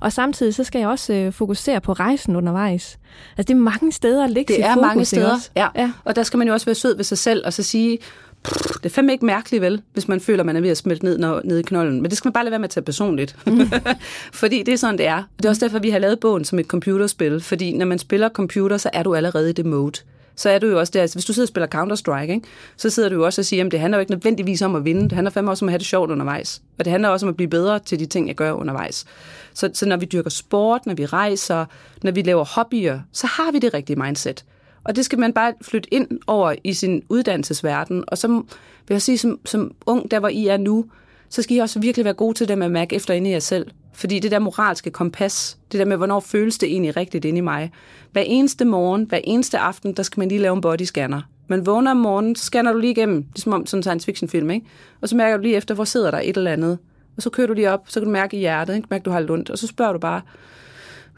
Og 0.00 0.12
samtidig 0.12 0.54
så 0.54 0.64
skal 0.64 0.78
jeg 0.78 0.88
også 0.88 1.12
øh, 1.12 1.32
fokusere 1.32 1.80
på 1.80 1.92
rejsen 1.92 2.36
undervejs. 2.36 2.98
Altså 3.36 3.48
det 3.48 3.50
er 3.50 3.62
mange 3.62 3.92
steder 3.92 4.24
at 4.24 4.30
lægge 4.30 4.54
Det 4.54 4.64
er 4.64 4.74
fokus, 4.74 4.86
mange 4.86 5.04
steder, 5.04 5.32
også? 5.34 5.50
ja. 5.56 5.68
Ja. 5.76 5.92
Og 6.04 6.16
der 6.16 6.22
skal 6.22 6.38
man 6.38 6.46
jo 6.46 6.52
også 6.52 6.66
være 6.66 6.74
sød 6.74 6.96
ved 6.96 7.04
sig 7.04 7.18
selv 7.18 7.42
og 7.46 7.52
så 7.52 7.62
sige, 7.62 7.98
"Pff, 8.44 8.56
det 8.82 8.86
er 8.86 8.94
fandme 8.94 9.12
ikke 9.12 9.26
mærkeligt 9.26 9.62
vel, 9.62 9.82
hvis 9.92 10.08
man 10.08 10.20
føler, 10.20 10.44
man 10.44 10.56
er 10.56 10.60
ved 10.60 10.70
at 10.70 10.76
smelte 10.76 11.04
ned, 11.04 11.18
når, 11.18 11.40
ned 11.44 11.58
i 11.58 11.62
knolden. 11.62 12.02
Men 12.02 12.10
det 12.10 12.18
skal 12.18 12.28
man 12.28 12.32
bare 12.32 12.44
lade 12.44 12.50
være 12.50 12.58
med 12.58 12.64
at 12.66 12.70
tage 12.70 12.84
personligt. 12.84 13.36
Mm. 13.46 13.70
fordi 14.32 14.62
det 14.62 14.74
er 14.74 14.78
sådan, 14.78 14.98
det 14.98 15.06
er. 15.06 15.22
Det 15.36 15.44
er 15.44 15.48
også 15.48 15.64
derfor, 15.66 15.78
vi 15.78 15.90
har 15.90 15.98
lavet 15.98 16.20
bogen 16.20 16.44
som 16.44 16.58
et 16.58 16.66
computerspil. 16.66 17.40
Fordi 17.40 17.72
når 17.76 17.86
man 17.86 17.98
spiller 17.98 18.28
computer, 18.28 18.76
så 18.76 18.90
er 18.92 19.02
du 19.02 19.14
allerede 19.14 19.50
i 19.50 19.52
det 19.52 19.66
mode. 19.66 20.00
Så 20.38 20.50
er 20.50 20.58
du 20.58 20.66
jo 20.66 20.78
også 20.78 20.90
der, 20.90 21.00
altså, 21.00 21.16
hvis 21.16 21.24
du 21.24 21.32
sidder 21.32 21.44
og 21.44 21.48
spiller 21.48 21.66
Counter-Strike, 21.74 22.32
ikke, 22.32 22.46
så 22.76 22.90
sidder 22.90 23.08
du 23.08 23.14
jo 23.14 23.24
også 23.24 23.40
og 23.40 23.44
siger, 23.44 23.64
at 23.64 23.72
det 23.72 23.80
handler 23.80 23.98
jo 23.98 24.00
ikke 24.00 24.12
nødvendigvis 24.12 24.62
om 24.62 24.74
at 24.74 24.84
vinde, 24.84 25.02
det 25.02 25.12
handler 25.12 25.30
fandme 25.30 25.50
også 25.50 25.64
om 25.64 25.68
at 25.68 25.72
have 25.72 25.78
det 25.78 25.86
sjovt 25.86 26.10
undervejs. 26.10 26.62
Og 26.78 26.84
det 26.84 26.90
handler 26.90 27.08
også 27.08 27.26
om 27.26 27.30
at 27.30 27.36
blive 27.36 27.50
bedre 27.50 27.78
til 27.78 27.98
de 27.98 28.06
ting, 28.06 28.28
jeg 28.28 28.36
gør 28.36 28.52
undervejs. 28.52 29.04
Så, 29.54 29.70
så 29.74 29.86
når 29.86 29.96
vi 29.96 30.06
dyrker 30.06 30.30
sport, 30.30 30.86
når 30.86 30.94
vi 30.94 31.06
rejser, 31.06 31.64
når 32.02 32.10
vi 32.10 32.22
laver 32.22 32.44
hobbyer, 32.44 33.00
så 33.12 33.26
har 33.26 33.52
vi 33.52 33.58
det 33.58 33.74
rigtige 33.74 33.96
mindset. 33.96 34.44
Og 34.84 34.96
det 34.96 35.04
skal 35.04 35.18
man 35.18 35.32
bare 35.32 35.52
flytte 35.62 35.94
ind 35.94 36.08
over 36.26 36.54
i 36.64 36.72
sin 36.72 37.02
uddannelsesverden. 37.08 38.04
Og 38.06 38.18
så 38.18 38.28
vil 38.28 38.94
jeg 38.94 39.02
sige, 39.02 39.18
som, 39.18 39.40
som 39.44 39.74
ung, 39.86 40.10
der 40.10 40.20
hvor 40.20 40.28
I 40.28 40.46
er 40.46 40.56
nu, 40.56 40.84
så 41.30 41.42
skal 41.42 41.56
I 41.56 41.58
også 41.58 41.80
virkelig 41.80 42.04
være 42.04 42.14
gode 42.14 42.34
til 42.34 42.48
det 42.48 42.58
med 42.58 42.66
at 42.66 42.72
mærke 42.72 42.96
efter 42.96 43.14
inde 43.14 43.30
i 43.30 43.32
jer 43.32 43.38
selv. 43.38 43.66
Fordi 43.92 44.18
det 44.18 44.30
der 44.30 44.38
moralske 44.38 44.90
kompas, 44.90 45.58
det 45.72 45.78
der 45.80 45.86
med, 45.86 45.96
hvornår 45.96 46.20
føles 46.20 46.58
det 46.58 46.68
egentlig 46.68 46.96
rigtigt 46.96 47.24
inde 47.24 47.38
i 47.38 47.40
mig. 47.40 47.72
Hver 48.12 48.22
eneste 48.26 48.64
morgen, 48.64 49.04
hver 49.04 49.20
eneste 49.24 49.58
aften, 49.58 49.92
der 49.92 50.02
skal 50.02 50.20
man 50.20 50.28
lige 50.28 50.40
lave 50.40 50.54
en 50.54 50.60
bodyscanner. 50.60 51.22
Man 51.48 51.66
vågner 51.66 51.90
om 51.90 51.96
morgenen, 51.96 52.36
så 52.36 52.44
scanner 52.44 52.72
du 52.72 52.78
lige 52.78 52.90
igennem, 52.90 53.24
ligesom 53.34 53.52
om 53.52 53.66
sådan 53.66 53.78
en 53.78 53.82
science 53.82 54.06
fiction 54.06 54.28
film, 54.28 54.50
ikke? 54.50 54.66
Og 55.00 55.08
så 55.08 55.16
mærker 55.16 55.36
du 55.36 55.42
lige 55.42 55.56
efter, 55.56 55.74
hvor 55.74 55.84
sidder 55.84 56.10
der 56.10 56.18
et 56.18 56.36
eller 56.36 56.52
andet. 56.52 56.78
Og 57.16 57.22
så 57.22 57.30
kører 57.30 57.46
du 57.46 57.52
lige 57.52 57.70
op, 57.70 57.84
så 57.88 58.00
kan 58.00 58.04
du 58.06 58.12
mærke 58.12 58.36
i 58.36 58.40
hjertet, 58.40 58.76
ikke? 58.76 58.88
Mærke, 58.90 59.02
du 59.02 59.10
har 59.10 59.20
lidt 59.20 59.30
ondt. 59.30 59.50
Og 59.50 59.58
så 59.58 59.66
spørger 59.66 59.92
du 59.92 59.98
bare, 59.98 60.20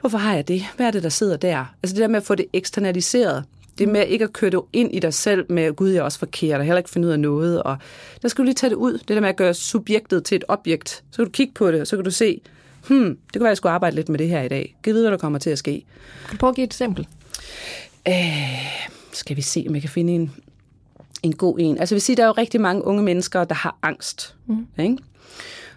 hvorfor 0.00 0.18
har 0.18 0.34
jeg 0.34 0.48
det? 0.48 0.62
Hvad 0.76 0.86
er 0.86 0.90
det, 0.90 1.02
der 1.02 1.08
sidder 1.08 1.36
der? 1.36 1.64
Altså 1.82 1.94
det 1.94 2.02
der 2.02 2.08
med 2.08 2.16
at 2.16 2.22
få 2.22 2.34
det 2.34 2.46
eksternaliseret. 2.52 3.44
Det 3.80 3.88
med 3.88 4.06
ikke 4.06 4.24
at 4.24 4.32
køre 4.32 4.50
det 4.50 4.60
ind 4.72 4.94
i 4.94 4.98
dig 4.98 5.14
selv 5.14 5.46
med, 5.48 5.72
gud, 5.72 5.90
jeg 5.90 5.98
er 5.98 6.02
også 6.02 6.18
forkert, 6.18 6.58
og 6.58 6.64
heller 6.64 6.78
ikke 6.78 6.90
finde 6.90 7.08
ud 7.08 7.12
af 7.12 7.20
noget. 7.20 7.62
Og 7.62 7.76
der 8.22 8.28
skal 8.28 8.42
du 8.42 8.44
lige 8.44 8.54
tage 8.54 8.70
det 8.70 8.76
ud. 8.76 8.92
Det 8.92 9.08
der 9.08 9.20
med 9.20 9.28
at 9.28 9.36
gøre 9.36 9.54
subjektet 9.54 10.24
til 10.24 10.36
et 10.36 10.44
objekt. 10.48 10.88
Så 11.10 11.16
kan 11.16 11.24
du 11.24 11.30
kigge 11.30 11.52
på 11.54 11.70
det, 11.72 11.80
og 11.80 11.86
så 11.86 11.96
kan 11.96 12.04
du 12.04 12.10
se, 12.10 12.40
hmm, 12.88 13.04
det 13.04 13.32
kunne 13.32 13.40
være, 13.40 13.48
at 13.48 13.50
jeg 13.50 13.56
skulle 13.56 13.72
arbejde 13.72 13.96
lidt 13.96 14.08
med 14.08 14.18
det 14.18 14.28
her 14.28 14.42
i 14.42 14.48
dag. 14.48 14.76
Giv 14.82 14.94
vide, 14.94 15.04
hvad 15.04 15.12
der 15.12 15.18
kommer 15.18 15.38
til 15.38 15.50
at 15.50 15.58
ske. 15.58 15.84
Kan 16.28 16.32
du 16.32 16.36
prøve 16.36 16.48
at 16.48 16.56
give 16.56 16.64
et 16.64 16.68
eksempel? 16.68 17.06
Skal 19.12 19.36
vi 19.36 19.42
se, 19.42 19.64
om 19.68 19.74
jeg 19.74 19.82
kan 19.82 19.90
finde 19.90 20.12
en, 20.12 20.32
en 21.22 21.36
god 21.36 21.58
en. 21.58 21.78
Altså, 21.78 21.94
jeg 21.94 21.96
vil 21.96 22.02
sige, 22.02 22.16
der 22.16 22.22
er 22.22 22.26
jo 22.26 22.32
rigtig 22.32 22.60
mange 22.60 22.84
unge 22.84 23.02
mennesker, 23.02 23.44
der 23.44 23.54
har 23.54 23.78
angst. 23.82 24.34
Mm. 24.46 24.66
Ikke? 24.78 24.96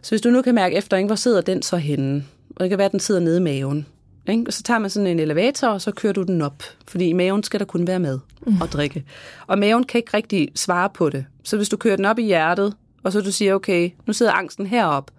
Så 0.02 0.12
hvis 0.12 0.22
du 0.22 0.30
nu 0.30 0.42
kan 0.42 0.56
mærke 0.56 0.76
efter, 0.76 0.98
ikke, 0.98 1.08
hvor 1.08 1.16
sidder 1.16 1.42
den 1.42 1.62
så 1.62 1.78
henne? 1.78 2.26
Og 2.56 2.64
det 2.64 2.70
kan 2.70 2.78
være, 2.78 2.86
at 2.86 2.92
den 2.92 3.00
sidder 3.00 3.22
nede 3.22 3.38
i 3.38 3.42
maven. 3.42 3.86
Ikke? 4.30 4.44
Og 4.48 4.54
så 4.54 4.64
tager 4.64 4.80
man 4.80 4.90
sådan 4.90 5.08
en 5.08 5.20
elevator, 5.20 5.68
og 5.68 5.82
så 5.82 5.92
kører 5.92 6.14
du 6.14 6.24
den 6.24 6.42
op. 6.42 6.64
Fordi 6.88 7.06
i 7.06 7.14
maven 7.14 7.44
skal 7.44 7.60
der 7.60 7.66
kun 7.66 7.88
være 7.88 8.00
mad 8.00 8.20
og 8.62 8.68
drikke. 8.68 9.04
Og 9.48 9.60
maven 9.60 9.84
kan 9.84 10.00
ikke 10.00 10.18
rigtig 10.18 10.50
svare 10.56 10.90
på 10.90 11.10
det. 11.10 11.26
Så 11.44 11.58
hvis 11.58 11.70
du 11.70 11.78
kører 11.78 11.96
den 11.96 12.06
op 12.06 12.20
i 12.20 12.24
hjertet, 12.24 12.74
og 13.04 13.12
så 13.12 13.22
du 13.22 13.32
siger, 13.32 13.56
okay, 13.56 13.90
nu 14.08 14.14
sidder 14.14 14.32
angsten 14.32 14.66
herop, 14.66 15.12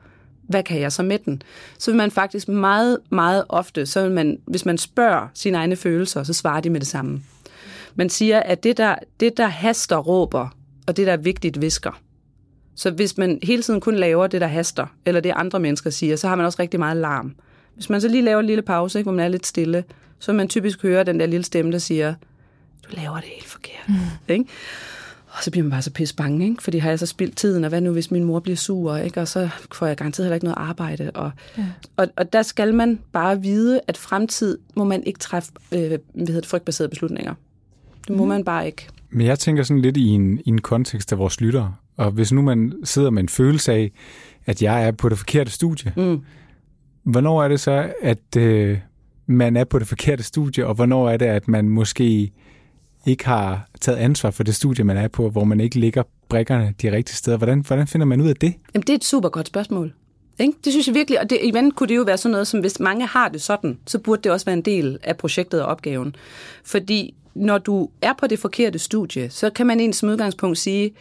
hvad 0.49 0.63
kan 0.63 0.81
jeg 0.81 0.93
så 0.93 1.03
med 1.03 1.19
den? 1.19 1.43
Så 1.79 1.91
vil 1.91 1.99
man 1.99 2.11
faktisk 2.11 2.49
meget, 2.49 2.99
meget 3.11 3.45
ofte, 3.49 3.87
så 3.87 4.03
vil 4.03 4.13
man, 4.13 4.39
hvis 4.47 4.67
man 4.67 4.79
spørger 4.79 5.29
sine 5.35 5.57
egne 5.57 5.77
følelser, 5.77 6.23
så 6.23 6.33
svarer 6.33 6.61
de 6.61 6.71
med 6.71 6.81
det 6.81 6.89
samme. 6.89 7.23
Man 7.95 8.09
siger, 8.09 8.41
at 8.41 8.65
det 8.65 8.77
der, 8.77 8.95
det, 9.21 9.37
der 9.37 9.47
haster, 9.47 9.97
råber, 9.97 10.49
og 10.87 10.97
det, 10.97 11.07
der 11.07 11.13
er 11.13 11.17
vigtigt, 11.17 11.61
visker. 11.61 12.01
Så 12.77 12.91
hvis 12.91 13.19
man 13.19 13.39
hele 13.43 13.63
tiden 13.63 13.81
kun 13.81 13.95
laver 13.95 14.27
det, 14.27 14.41
der 14.41 14.47
haster, 14.47 14.87
eller 15.07 15.21
det 15.21 15.33
andre 15.37 15.61
mennesker 15.61 15.91
siger, 15.91 16.17
så 16.17 16.29
har 16.29 16.37
man 16.37 16.47
også 16.47 16.63
rigtig 16.63 16.81
meget 16.81 16.97
larm. 16.97 17.35
Hvis 17.75 17.91
man 17.91 18.01
så 18.01 18.09
lige 18.09 18.23
laver 18.23 18.41
en 18.41 18.47
lille 18.47 18.63
pause, 18.63 18.99
ikke, 18.99 19.05
hvor 19.05 19.17
man 19.17 19.25
er 19.25 19.29
lidt 19.29 19.47
stille, 19.47 19.85
så 20.19 20.33
vil 20.33 20.37
man 20.37 20.49
typisk 20.49 20.83
høre 20.83 21.05
den 21.05 21.21
der 21.21 21.27
lille 21.27 21.45
stemme, 21.45 21.73
der 21.73 21.79
siger, 21.79 22.15
du 22.85 22.97
laver 22.97 23.15
det 23.15 23.25
helt 23.25 23.47
forkert. 23.47 23.89
Mm. 23.89 23.95
Ikke? 24.29 24.45
Og 25.29 25.43
så 25.43 25.51
bliver 25.51 25.65
man 25.65 25.71
bare 25.71 25.83
så 25.83 25.91
pisse 25.91 26.15
bange, 26.15 26.49
ikke? 26.49 26.63
fordi 26.63 26.79
har 26.79 26.89
jeg 26.89 26.99
så 26.99 27.07
spildt 27.07 27.37
tiden, 27.37 27.65
og 27.65 27.69
hvad 27.69 27.81
nu, 27.81 27.93
hvis 27.93 28.11
min 28.11 28.25
mor 28.25 28.41
bliver 28.41 28.57
sur, 28.57 28.97
ikke? 28.97 29.21
og 29.21 29.29
så 29.29 29.49
får 29.73 29.87
jeg 29.87 29.97
garanteret 29.97 30.27
heller 30.27 30.35
ikke 30.35 30.45
noget 30.47 30.59
arbejde. 30.59 31.11
Og, 31.15 31.31
ja. 31.59 31.67
og, 31.97 32.09
og 32.17 32.33
der 32.33 32.43
skal 32.43 32.75
man 32.75 33.01
bare 33.13 33.43
vide, 33.43 33.81
at 33.89 33.97
fremtid 33.97 34.59
må 34.77 34.85
man 34.85 35.03
ikke 35.07 35.19
træffe 35.19 35.53
øh, 35.73 35.89
hvad 35.89 35.99
hedder 36.19 36.41
det, 36.41 36.47
frygtbaserede 36.47 36.89
beslutninger. 36.89 37.35
Det 38.09 38.17
må 38.17 38.25
mm. 38.25 38.29
man 38.29 38.45
bare 38.45 38.67
ikke. 38.67 38.89
Men 39.11 39.27
jeg 39.27 39.39
tænker 39.39 39.63
sådan 39.63 39.83
lidt 39.83 39.97
i 39.97 40.07
en, 40.09 40.39
i 40.45 40.49
en 40.49 40.61
kontekst 40.61 41.13
af 41.13 41.19
vores 41.19 41.41
lyttere. 41.41 41.75
Og 41.97 42.11
hvis 42.11 42.33
nu 42.33 42.43
man 42.43 42.73
sidder 42.85 43.11
med 43.11 43.23
en 43.23 43.29
følelse 43.29 43.73
af, 43.73 43.93
at 44.47 44.63
jeg 44.63 44.87
er 44.87 44.91
på 44.91 45.09
det 45.09 45.19
forkerte 45.19 45.51
studie, 45.51 45.93
Mm 45.97 46.21
hvornår 47.05 47.43
er 47.43 47.49
det 47.49 47.61
så, 47.61 47.93
at 48.03 48.37
øh, 48.37 48.79
man 49.27 49.57
er 49.57 49.65
på 49.65 49.79
det 49.79 49.87
forkerte 49.87 50.23
studie, 50.23 50.67
og 50.67 50.75
hvornår 50.75 51.09
er 51.09 51.17
det, 51.17 51.27
at 51.27 51.49
man 51.49 51.69
måske 51.69 52.33
ikke 53.07 53.27
har 53.27 53.69
taget 53.81 53.99
ansvar 53.99 54.31
for 54.31 54.43
det 54.43 54.55
studie, 54.55 54.85
man 54.85 54.97
er 54.97 55.09
på, 55.09 55.31
hvor 55.31 55.45
man 55.45 55.61
ikke 55.61 55.79
ligger 55.79 56.03
brikkerne 56.29 56.75
de 56.83 56.93
rigtige 56.93 57.17
steder? 57.17 57.37
Hvordan, 57.37 57.61
hvordan 57.61 57.87
finder 57.87 58.07
man 58.07 58.21
ud 58.21 58.29
af 58.29 58.37
det? 58.37 58.55
Jamen, 58.75 58.83
det 58.83 58.91
er 58.91 58.95
et 58.95 59.05
super 59.05 59.29
godt 59.29 59.47
spørgsmål. 59.47 59.93
Ikke? 60.39 60.53
Det 60.65 60.73
synes 60.73 60.87
jeg 60.87 60.95
virkelig, 60.95 61.21
og 61.21 61.31
det, 61.31 61.39
igen 61.43 61.71
kunne 61.71 61.89
det 61.89 61.97
jo 61.97 62.03
være 62.03 62.19
sådan 62.19 62.33
noget, 62.33 62.47
som 62.47 62.61
hvis 62.61 62.81
mange 62.81 63.07
har 63.07 63.29
det 63.29 63.43
sådan, 63.43 63.79
så 63.87 63.99
burde 63.99 64.23
det 64.23 64.33
også 64.33 64.47
være 64.47 64.57
en 64.57 64.63
del 64.63 64.99
af 65.03 65.17
projektet 65.17 65.63
og 65.63 65.67
opgaven. 65.67 66.17
Fordi 66.65 67.15
når 67.35 67.59
du 67.59 67.91
er 68.03 68.13
på 68.21 68.27
det 68.27 68.39
forkerte 68.39 68.79
studie, 68.79 69.31
så 69.31 69.51
kan 69.51 69.67
man 69.67 69.81
egentlig 69.81 69.95
som 69.95 70.09
udgangspunkt 70.09 70.59
sige, 70.59 70.95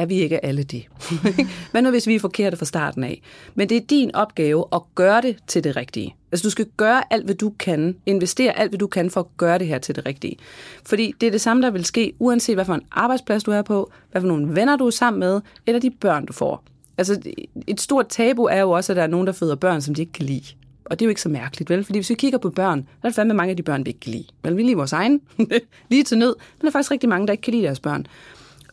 er 0.00 0.06
vi 0.06 0.14
ikke 0.14 0.44
alle 0.44 0.62
det? 0.62 0.86
Hvad 1.70 1.82
nu, 1.82 1.90
hvis 1.90 2.06
vi 2.06 2.14
er 2.14 2.20
forkerte 2.20 2.56
fra 2.56 2.64
starten 2.64 3.04
af? 3.04 3.22
Men 3.54 3.68
det 3.68 3.76
er 3.76 3.80
din 3.80 4.14
opgave 4.14 4.64
at 4.72 4.80
gøre 4.94 5.22
det 5.22 5.36
til 5.46 5.64
det 5.64 5.76
rigtige. 5.76 6.14
Altså, 6.32 6.44
du 6.44 6.50
skal 6.50 6.66
gøre 6.76 7.12
alt, 7.12 7.24
hvad 7.24 7.34
du 7.34 7.52
kan. 7.58 7.96
Investere 8.06 8.58
alt, 8.58 8.70
hvad 8.70 8.78
du 8.78 8.86
kan 8.86 9.10
for 9.10 9.20
at 9.20 9.26
gøre 9.36 9.58
det 9.58 9.66
her 9.66 9.78
til 9.78 9.96
det 9.96 10.06
rigtige. 10.06 10.36
Fordi 10.84 11.14
det 11.20 11.26
er 11.26 11.30
det 11.30 11.40
samme, 11.40 11.62
der 11.62 11.70
vil 11.70 11.84
ske, 11.84 12.12
uanset 12.18 12.56
hvad 12.56 12.64
for 12.64 12.74
en 12.74 12.82
arbejdsplads 12.92 13.44
du 13.44 13.50
er 13.50 13.62
på, 13.62 13.90
hvad 14.10 14.20
for 14.20 14.28
nogle 14.28 14.54
venner 14.56 14.76
du 14.76 14.86
er 14.86 14.90
sammen 14.90 15.20
med, 15.20 15.40
eller 15.66 15.80
de 15.80 15.90
børn, 15.90 16.26
du 16.26 16.32
får. 16.32 16.64
Altså, 16.98 17.20
et 17.66 17.80
stort 17.80 18.08
tabu 18.08 18.44
er 18.44 18.60
jo 18.60 18.70
også, 18.70 18.92
at 18.92 18.96
der 18.96 19.02
er 19.02 19.06
nogen, 19.06 19.26
der 19.26 19.32
føder 19.32 19.54
børn, 19.54 19.80
som 19.80 19.94
de 19.94 20.02
ikke 20.02 20.12
kan 20.12 20.26
lide. 20.26 20.44
Og 20.84 20.98
det 20.98 21.04
er 21.04 21.06
jo 21.06 21.10
ikke 21.10 21.20
så 21.20 21.28
mærkeligt, 21.28 21.70
vel? 21.70 21.84
Fordi 21.84 21.98
hvis 21.98 22.10
vi 22.10 22.14
kigger 22.14 22.38
på 22.38 22.50
børn, 22.50 22.80
så 22.80 22.98
er 23.02 23.08
der 23.08 23.14
fandme 23.14 23.34
mange 23.34 23.50
af 23.50 23.56
de 23.56 23.62
børn, 23.62 23.84
vi 23.84 23.90
ikke 23.90 24.00
kan 24.00 24.12
lide. 24.12 24.24
Men 24.42 24.56
vi 24.56 24.62
lige 24.62 24.76
vores 24.76 24.92
egen, 24.92 25.20
lige 25.90 26.04
til 26.04 26.18
nød. 26.18 26.34
Men 26.38 26.60
der 26.60 26.66
er 26.66 26.72
faktisk 26.72 26.90
rigtig 26.90 27.08
mange, 27.08 27.26
der 27.26 27.32
ikke 27.32 27.42
kan 27.42 27.52
lide 27.54 27.64
deres 27.64 27.80
børn. 27.80 28.06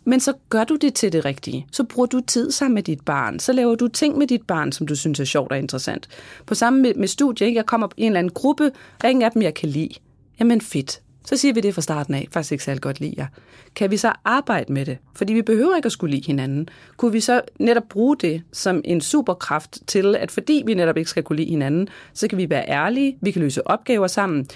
Men 0.07 0.19
så 0.19 0.33
gør 0.49 0.63
du 0.63 0.75
det 0.75 0.93
til 0.93 1.13
det 1.13 1.25
rigtige. 1.25 1.67
Så 1.71 1.83
bruger 1.83 2.07
du 2.07 2.21
tid 2.27 2.51
sammen 2.51 2.75
med 2.75 2.83
dit 2.83 3.01
barn. 3.05 3.39
Så 3.39 3.53
laver 3.53 3.75
du 3.75 3.87
ting 3.87 4.17
med 4.17 4.27
dit 4.27 4.47
barn, 4.47 4.71
som 4.71 4.87
du 4.87 4.95
synes 4.95 5.19
er 5.19 5.23
sjovt 5.23 5.51
og 5.51 5.57
interessant. 5.57 6.07
På 6.45 6.55
samme 6.55 6.81
med, 6.81 6.93
med 6.93 7.07
studie, 7.07 7.47
ikke? 7.47 7.57
jeg 7.57 7.65
kommer 7.65 7.87
i 7.97 8.01
en 8.01 8.07
eller 8.07 8.19
anden 8.19 8.33
gruppe, 8.33 8.71
og 9.03 9.09
ingen 9.09 9.23
af 9.23 9.31
dem, 9.31 9.41
jeg 9.41 9.53
kan 9.53 9.69
lide. 9.69 9.93
Jamen 10.39 10.61
fedt. 10.61 11.01
Så 11.25 11.37
siger 11.37 11.53
vi 11.53 11.61
det 11.61 11.73
fra 11.73 11.81
starten 11.81 12.13
af. 12.13 12.27
Faktisk 12.31 12.51
ikke 12.51 12.63
særlig 12.63 12.81
godt 12.81 12.99
lide 12.99 13.13
jer. 13.17 13.27
Kan 13.75 13.91
vi 13.91 13.97
så 13.97 14.13
arbejde 14.25 14.73
med 14.73 14.85
det? 14.85 14.97
Fordi 15.15 15.33
vi 15.33 15.41
behøver 15.41 15.75
ikke 15.75 15.85
at 15.85 15.91
skulle 15.91 16.15
lide 16.15 16.27
hinanden. 16.27 16.69
Kunne 16.97 17.11
vi 17.11 17.19
så 17.19 17.41
netop 17.59 17.83
bruge 17.89 18.17
det 18.17 18.41
som 18.51 18.81
en 18.85 19.01
superkraft 19.01 19.79
til, 19.87 20.15
at 20.15 20.31
fordi 20.31 20.63
vi 20.65 20.73
netop 20.73 20.97
ikke 20.97 21.09
skal 21.09 21.23
kunne 21.23 21.37
lide 21.37 21.49
hinanden, 21.49 21.87
så 22.13 22.27
kan 22.27 22.37
vi 22.37 22.49
være 22.49 22.69
ærlige, 22.69 23.17
vi 23.21 23.31
kan 23.31 23.41
løse 23.41 23.67
opgaver 23.67 24.07
sammen, 24.07 24.47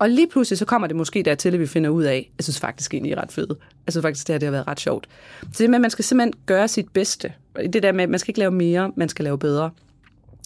og 0.00 0.10
lige 0.10 0.28
pludselig 0.28 0.58
så 0.58 0.64
kommer 0.64 0.88
det 0.88 0.96
måske 0.96 1.22
dertil, 1.22 1.54
at 1.54 1.60
vi 1.60 1.66
finder 1.66 1.90
ud 1.90 2.02
af, 2.02 2.30
jeg 2.38 2.44
synes 2.44 2.60
faktisk 2.60 2.94
egentlig 2.94 3.12
er 3.12 3.22
ret 3.22 3.32
fedt. 3.32 3.52
Jeg 3.86 3.92
synes 3.92 4.02
faktisk, 4.02 4.26
det 4.26 4.32
her 4.32 4.38
det 4.38 4.46
har 4.46 4.50
været 4.50 4.66
ret 4.66 4.80
sjovt. 4.80 5.08
Så 5.52 5.62
det 5.62 5.70
med, 5.70 5.76
at 5.76 5.80
man 5.80 5.90
skal 5.90 6.04
simpelthen 6.04 6.34
gøre 6.46 6.68
sit 6.68 6.88
bedste. 6.88 7.32
Det 7.72 7.82
der 7.82 7.92
med, 7.92 8.04
at 8.04 8.10
man 8.10 8.18
skal 8.18 8.30
ikke 8.30 8.38
lave 8.38 8.50
mere, 8.50 8.92
man 8.96 9.08
skal 9.08 9.24
lave 9.24 9.38
bedre. 9.38 9.70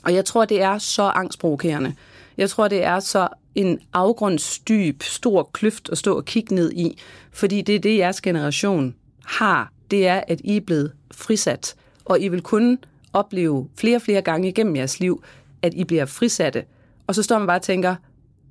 Og 0.05 0.15
jeg 0.15 0.25
tror, 0.25 0.45
det 0.45 0.63
er 0.63 0.79
så 0.79 1.03
angstprovokerende. 1.03 1.95
Jeg 2.37 2.51
tror, 2.51 2.69
det 2.69 2.85
er 2.85 3.01
så 3.01 3.29
en 3.55 3.81
afgrundsdyb, 3.93 5.03
stor 5.03 5.51
kløft 5.53 5.89
at 5.93 5.99
stå 5.99 6.17
og 6.17 6.25
kigge 6.25 6.55
ned 6.55 6.73
i. 6.73 6.99
Fordi 7.31 7.63
det 7.63 7.75
er 7.75 7.81
det, 7.81 7.99
jeres 7.99 8.21
generation 8.21 8.95
har. 9.25 9.73
Det 9.91 10.07
er, 10.07 10.23
at 10.29 10.41
I 10.45 10.57
er 10.57 10.61
blevet 10.61 10.93
frisat. 11.11 11.75
Og 12.05 12.21
I 12.21 12.29
vil 12.29 12.43
kun 12.43 12.79
opleve 13.13 13.69
flere 13.77 13.97
og 13.97 14.03
flere 14.03 14.23
gange 14.23 14.49
igennem 14.49 14.77
jeres 14.77 15.01
liv, 15.01 15.25
at 15.63 15.75
I 15.75 15.85
bliver 15.85 16.07
frisatte. 16.07 16.65
Og 17.07 17.15
så 17.15 17.23
står 17.23 17.39
man 17.39 17.47
bare 17.47 17.59
og 17.59 17.63
tænker, 17.63 17.95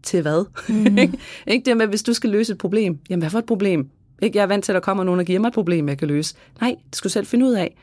til 0.03 0.21
hvad? 0.21 0.45
Mm. 0.69 0.97
ikke 1.53 1.65
det 1.65 1.77
med, 1.77 1.87
hvis 1.87 2.03
du 2.03 2.13
skal 2.13 2.29
løse 2.29 2.51
et 2.51 2.57
problem. 2.57 2.97
Jamen, 3.09 3.21
hvad 3.21 3.29
for 3.29 3.39
et 3.39 3.45
problem? 3.45 3.89
Ikke, 4.21 4.37
jeg 4.37 4.43
er 4.43 4.47
vant 4.47 4.65
til, 4.65 4.71
at 4.71 4.73
der 4.73 4.79
kommer 4.79 5.03
nogen 5.03 5.19
og 5.19 5.25
giver 5.25 5.39
mig 5.39 5.47
et 5.47 5.53
problem, 5.53 5.89
jeg 5.89 5.97
kan 5.97 6.07
løse. 6.07 6.35
Nej, 6.61 6.75
det 6.89 6.95
skal 6.95 7.09
du 7.09 7.13
selv 7.13 7.25
finde 7.25 7.45
ud 7.45 7.53
af. 7.53 7.75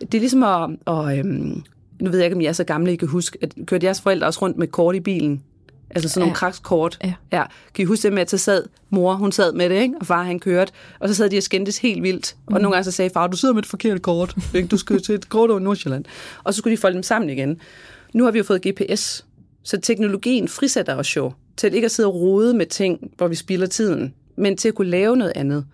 Det 0.00 0.14
er 0.14 0.18
ligesom 0.18 0.42
at, 0.42 0.70
at 0.86 1.18
øhm, 1.18 1.62
nu 2.00 2.10
ved 2.10 2.18
jeg 2.18 2.24
ikke, 2.26 2.34
om 2.34 2.40
I 2.40 2.44
er 2.46 2.52
så 2.52 2.64
gamle, 2.64 2.92
I 2.92 2.96
kan 2.96 3.08
huske, 3.08 3.38
at 3.42 3.54
kørte 3.66 3.86
jeres 3.86 4.00
forældre 4.00 4.26
også 4.26 4.42
rundt 4.42 4.56
med 4.56 4.66
kort 4.66 4.96
i 4.96 5.00
bilen? 5.00 5.42
Altså 5.90 6.08
sådan 6.08 6.20
nogle 6.20 6.30
Ja. 6.30 6.34
krakskort. 6.34 6.98
Ja. 7.04 7.14
ja. 7.32 7.44
Kan 7.74 7.82
I 7.82 7.86
huske 7.86 8.02
det 8.02 8.12
med, 8.12 8.22
at 8.22 8.30
så 8.30 8.38
sad 8.38 8.64
mor, 8.90 9.14
hun 9.14 9.32
sad 9.32 9.52
med 9.52 9.70
det, 9.70 9.82
ikke? 9.82 9.94
og 10.00 10.06
far 10.06 10.22
han 10.22 10.40
kørte, 10.40 10.72
og 10.98 11.08
så 11.08 11.14
sad 11.14 11.30
de 11.30 11.36
og 11.36 11.42
skændtes 11.42 11.78
helt 11.78 12.02
vildt. 12.02 12.36
Og 12.46 12.52
nogle 12.52 12.70
gange 12.70 12.84
så 12.84 12.90
sagde 12.90 13.10
far, 13.10 13.26
du 13.26 13.36
sidder 13.36 13.54
med 13.54 13.62
et 13.62 13.68
forkert 13.68 14.02
kort, 14.02 14.36
ikke? 14.54 14.68
du 14.68 14.76
skal 14.76 15.02
til 15.02 15.14
et 15.14 15.28
kort 15.28 15.50
over 15.50 15.60
Nordsjælland. 15.60 16.04
Og 16.44 16.54
så 16.54 16.58
skulle 16.58 16.76
de 16.76 16.80
folde 16.80 16.94
dem 16.94 17.02
sammen 17.02 17.30
igen. 17.30 17.60
Nu 18.14 18.24
har 18.24 18.30
vi 18.30 18.38
jo 18.38 18.44
fået 18.44 18.62
GPS, 18.66 19.24
så 19.62 19.80
teknologien 19.80 20.48
frisætter 20.48 20.94
os 20.96 21.16
jo 21.16 21.32
til 21.56 21.74
ikke 21.74 21.84
at 21.84 21.90
sidde 21.90 22.06
og 22.06 22.14
rode 22.14 22.54
med 22.54 22.66
ting, 22.66 23.10
hvor 23.16 23.28
vi 23.28 23.34
spilder 23.34 23.66
tiden, 23.66 24.14
men 24.36 24.56
til 24.56 24.68
at 24.68 24.74
kunne 24.74 24.90
lave 24.90 25.16
noget 25.16 25.32
andet. 25.36 25.66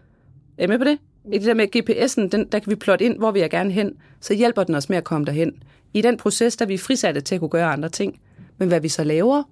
Er 0.59 0.65
I 0.65 0.67
med 0.67 0.79
på 0.79 0.85
det? 0.85 0.99
I 1.33 1.39
det 1.39 1.47
der 1.47 1.55
med 1.55 1.77
GPS'en, 1.77 2.29
den, 2.29 2.49
der 2.53 2.59
kan 2.59 2.71
vi 2.71 2.75
plotte 2.75 3.05
ind, 3.05 3.19
hvor 3.19 3.31
vi 3.31 3.41
er 3.41 3.49
gerne 3.49 3.73
hen, 3.73 3.93
så 4.21 4.35
hjælper 4.35 4.65
den 4.65 4.75
os 4.75 4.89
med 4.89 4.99
at 4.99 5.05
komme 5.05 5.25
derhen. 5.25 5.53
I 5.95 6.01
den 6.01 6.17
proces, 6.17 6.57
der 6.57 6.65
er 6.65 6.69
vi 6.69 6.77
frisatte 6.77 7.21
til 7.21 7.35
at 7.35 7.41
kunne 7.41 7.49
gøre 7.49 7.73
andre 7.73 7.89
ting. 7.89 8.21
Men 8.59 8.69
hvad 8.69 8.81
vi 8.81 8.89
så 8.89 9.05
laver, 9.05 9.43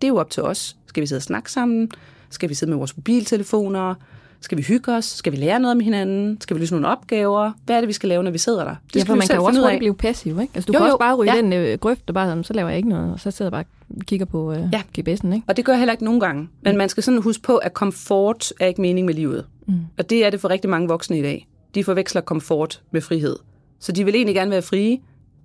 det 0.00 0.06
er 0.06 0.08
jo 0.08 0.16
op 0.16 0.30
til 0.30 0.42
os. 0.42 0.76
Skal 0.86 1.00
vi 1.00 1.06
sidde 1.06 1.18
og 1.18 1.22
snakke 1.22 1.52
sammen? 1.52 1.90
Skal 2.30 2.48
vi 2.48 2.54
sidde 2.54 2.70
med 2.70 2.78
vores 2.78 2.96
mobiltelefoner? 2.96 3.94
Skal 4.42 4.58
vi 4.58 4.62
hygge 4.62 4.92
os? 4.94 5.04
Skal 5.04 5.32
vi 5.32 5.36
lære 5.36 5.60
noget 5.60 5.74
om 5.76 5.80
hinanden? 5.80 6.40
Skal 6.40 6.54
vi 6.56 6.60
løse 6.60 6.74
nogle 6.74 6.88
opgaver? 6.88 7.52
Hvad 7.66 7.76
er 7.76 7.80
det, 7.80 7.88
vi 7.88 7.92
skal 7.92 8.08
lave, 8.08 8.22
når 8.22 8.30
vi 8.30 8.38
sidder 8.38 8.64
der? 8.64 8.74
Det 8.94 9.00
ja, 9.00 9.04
for 9.04 9.14
man 9.14 9.26
kan 9.26 9.36
jo 9.36 9.44
også 9.44 9.60
hurtigt 9.60 9.78
blive 9.78 9.94
passiv, 9.94 10.40
ikke? 10.40 10.52
Altså, 10.54 10.66
du 10.66 10.72
Jo, 10.72 10.78
kan 10.78 10.86
jo. 10.86 10.92
også 10.92 10.98
bare 10.98 11.14
ryge 11.16 11.34
Ja. 11.34 11.40
den 11.42 11.52
øh, 11.52 11.78
grøft, 11.78 12.02
og 12.08 12.14
bare 12.14 12.28
sådan, 12.28 12.44
så 12.44 12.52
laver 12.52 12.68
jeg 12.68 12.76
ikke 12.76 12.88
noget, 12.88 13.12
og 13.12 13.20
så 13.20 13.30
sidder 13.30 13.46
jeg 13.46 13.52
bare 13.52 13.64
og 14.00 14.06
kigger 14.06 14.26
på 14.26 14.52
øh, 14.52 14.58
Ja. 14.72 14.82
GPS'en, 14.98 15.34
ikke? 15.34 15.42
Og 15.46 15.56
det 15.56 15.64
gør 15.64 15.72
jeg 15.72 15.78
heller 15.80 15.92
ikke 15.92 16.04
nogen 16.04 16.20
gange. 16.20 16.48
Men 16.62 16.76
man 16.76 16.88
skal 16.88 17.02
sådan 17.02 17.22
huske 17.22 17.42
på, 17.42 17.56
at 17.56 17.74
komfort 17.74 18.52
er 18.60 18.66
ikke 18.66 18.80
mening 18.80 19.06
med 19.06 19.14
livet. 19.14 19.46
Mm. 19.66 19.74
Og 19.98 20.10
det 20.10 20.24
er 20.26 20.30
det 20.30 20.40
for 20.40 20.50
rigtig 20.50 20.70
mange 20.70 20.88
voksne 20.88 21.18
i 21.18 21.22
dag. 21.22 21.46
De 21.74 21.84
forveksler 21.84 22.20
komfort 22.20 22.80
med 22.90 23.00
frihed. 23.00 23.36
Så 23.80 23.92
de 23.92 24.04
vil 24.04 24.14
egentlig 24.14 24.34
gerne 24.34 24.50
være 24.50 24.62
frie, 24.62 24.98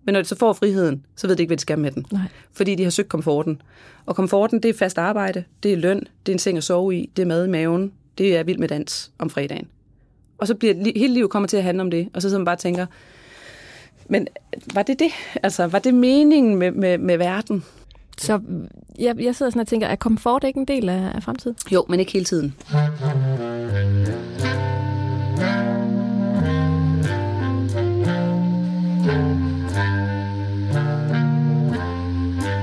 men 0.05 0.13
når 0.13 0.21
de 0.21 0.27
så 0.27 0.35
får 0.35 0.53
friheden, 0.53 1.05
så 1.15 1.27
ved 1.27 1.35
de 1.35 1.43
ikke, 1.43 1.49
hvad 1.49 1.57
de 1.57 1.61
skal 1.61 1.79
med 1.79 1.91
den. 1.91 2.05
Nej. 2.11 2.21
Fordi 2.53 2.75
de 2.75 2.83
har 2.83 2.89
søgt 2.91 3.09
komforten. 3.09 3.61
Og 4.05 4.15
komforten, 4.15 4.63
det 4.63 4.69
er 4.69 4.73
fast 4.73 4.97
arbejde, 4.97 5.43
det 5.63 5.73
er 5.73 5.77
løn, 5.77 5.99
det 6.25 6.31
er 6.31 6.35
en 6.35 6.39
seng 6.39 6.57
at 6.57 6.63
sove 6.63 6.95
i, 6.95 7.09
det 7.15 7.21
er 7.21 7.25
mad 7.27 7.45
i 7.45 7.49
maven, 7.49 7.91
det 8.17 8.37
er 8.37 8.43
vild 8.43 8.57
med 8.57 8.67
dans 8.67 9.11
om 9.19 9.29
fredagen. 9.29 9.67
Og 10.37 10.47
så 10.47 10.55
bliver 10.55 10.73
li- 10.73 10.99
hele 10.99 11.13
livet 11.13 11.29
kommer 11.29 11.47
til 11.47 11.57
at 11.57 11.63
handle 11.63 11.81
om 11.81 11.91
det, 11.91 12.09
og 12.13 12.21
så 12.21 12.29
sidder 12.29 12.39
man 12.39 12.45
bare 12.45 12.55
og 12.55 12.59
tænker, 12.59 12.85
men 14.09 14.27
var 14.73 14.83
det 14.83 14.99
det? 14.99 15.11
Altså, 15.43 15.67
var 15.67 15.79
det 15.79 15.93
meningen 15.93 16.55
med, 16.55 16.71
med, 16.71 16.97
med 16.97 17.17
verden? 17.17 17.63
Så 18.17 18.39
jeg, 18.99 19.15
jeg 19.21 19.35
sidder 19.35 19.49
sådan 19.49 19.59
og 19.59 19.67
tænker, 19.67 19.87
er 19.87 19.95
komfort 19.95 20.43
ikke 20.43 20.59
en 20.59 20.65
del 20.65 20.89
af, 20.89 21.11
af 21.15 21.23
fremtiden? 21.23 21.57
Jo, 21.71 21.85
men 21.89 21.99
ikke 21.99 22.11
hele 22.11 22.25
tiden. 22.25 22.55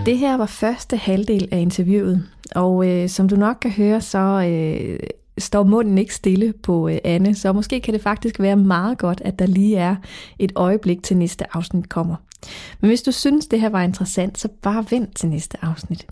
Det 0.06 0.18
her 0.18 0.36
var 0.36 0.46
første 0.46 0.96
halvdel 0.96 1.48
af 1.52 1.58
interviewet, 1.60 2.28
og 2.54 2.88
øh, 2.88 3.08
som 3.08 3.28
du 3.28 3.36
nok 3.36 3.56
kan 3.60 3.70
høre, 3.70 4.00
så 4.00 4.18
øh, 4.18 4.98
står 5.38 5.62
munden 5.62 5.98
ikke 5.98 6.14
stille 6.14 6.52
på 6.62 6.88
øh, 6.88 6.98
Anne, 7.04 7.34
så 7.34 7.52
måske 7.52 7.80
kan 7.80 7.94
det 7.94 8.02
faktisk 8.02 8.40
være 8.40 8.56
meget 8.56 8.98
godt, 8.98 9.22
at 9.24 9.38
der 9.38 9.46
lige 9.46 9.76
er 9.76 9.96
et 10.38 10.52
øjeblik 10.54 11.02
til 11.02 11.16
næste 11.16 11.56
afsnit 11.56 11.88
kommer. 11.88 12.16
Men 12.80 12.88
hvis 12.88 13.02
du 13.02 13.12
synes, 13.12 13.46
det 13.46 13.60
her 13.60 13.68
var 13.68 13.82
interessant, 13.82 14.38
så 14.38 14.48
bare 14.62 14.84
vent 14.90 15.16
til 15.16 15.28
næste 15.28 15.58
afsnit. 15.62 16.06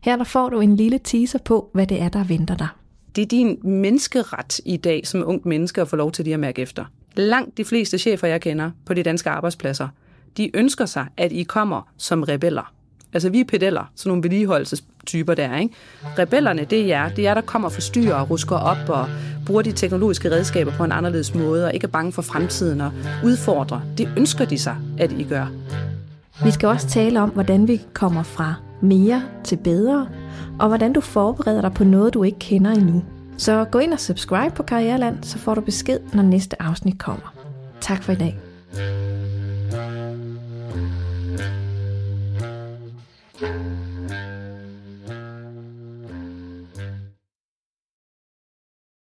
Her 0.00 0.16
der 0.16 0.24
får 0.24 0.48
du 0.48 0.60
en 0.60 0.76
lille 0.76 1.00
teaser 1.04 1.38
på, 1.38 1.70
hvad 1.74 1.86
det 1.86 2.00
er, 2.00 2.08
der 2.08 2.24
venter 2.24 2.56
dig. 2.56 2.68
Det 3.16 3.22
er 3.22 3.26
din 3.26 3.58
menneskeret 3.62 4.60
i 4.64 4.76
dag 4.76 5.06
som 5.06 5.22
ungt 5.26 5.46
menneske 5.46 5.80
at 5.80 5.88
få 5.88 5.96
lov 5.96 6.12
til 6.12 6.24
lige 6.24 6.34
at 6.34 6.40
mærke 6.40 6.62
efter. 6.62 6.84
Langt 7.16 7.56
de 7.56 7.64
fleste 7.64 7.98
chefer, 7.98 8.28
jeg 8.28 8.40
kender 8.40 8.70
på 8.86 8.94
de 8.94 9.02
danske 9.02 9.30
arbejdspladser, 9.30 9.88
de 10.36 10.56
ønsker 10.56 10.86
sig, 10.86 11.06
at 11.16 11.32
I 11.32 11.42
kommer 11.42 11.88
som 11.96 12.22
rebeller. 12.22 12.72
Altså 13.12 13.30
vi 13.30 13.40
er 13.40 13.44
pedeller, 13.44 13.90
sådan 13.96 14.10
nogle 14.10 14.22
vedligeholdelsestyper 14.22 15.34
der, 15.34 15.56
ikke? 15.56 15.74
Rebellerne, 16.18 16.64
det 16.64 16.80
er 16.80 16.86
jer. 16.86 17.08
Det 17.08 17.18
er 17.18 17.22
jer, 17.22 17.34
der 17.34 17.40
kommer 17.40 17.68
og 17.68 17.72
forstyrrer 17.72 18.14
og 18.14 18.30
rusker 18.30 18.56
op 18.56 18.88
og 18.88 19.06
bruger 19.46 19.62
de 19.62 19.72
teknologiske 19.72 20.30
redskaber 20.30 20.72
på 20.72 20.84
en 20.84 20.92
anderledes 20.92 21.34
måde 21.34 21.64
og 21.64 21.74
ikke 21.74 21.84
er 21.84 21.88
bange 21.88 22.12
for 22.12 22.22
fremtiden 22.22 22.80
og 22.80 22.92
udfordrer. 23.24 23.80
Det 23.98 24.08
ønsker 24.16 24.44
de 24.44 24.58
sig, 24.58 24.76
at 24.98 25.12
I 25.12 25.24
gør. 25.24 25.46
Vi 26.44 26.50
skal 26.50 26.68
også 26.68 26.88
tale 26.88 27.20
om, 27.20 27.30
hvordan 27.30 27.68
vi 27.68 27.80
kommer 27.92 28.22
fra 28.22 28.54
mere 28.80 29.22
til 29.44 29.56
bedre, 29.56 30.08
og 30.58 30.68
hvordan 30.68 30.92
du 30.92 31.00
forbereder 31.00 31.60
dig 31.60 31.72
på 31.72 31.84
noget, 31.84 32.14
du 32.14 32.22
ikke 32.22 32.38
kender 32.38 32.70
endnu. 32.70 33.04
Så 33.38 33.64
gå 33.64 33.78
ind 33.78 33.92
og 33.92 34.00
subscribe 34.00 34.54
på 34.54 34.62
Karriereland, 34.62 35.18
så 35.22 35.38
får 35.38 35.54
du 35.54 35.60
besked, 35.60 35.98
når 36.14 36.22
næste 36.22 36.62
afsnit 36.62 36.98
kommer. 36.98 37.34
Tak 37.80 38.02
for 38.02 38.12
i 38.12 38.16
dag. 38.16 38.38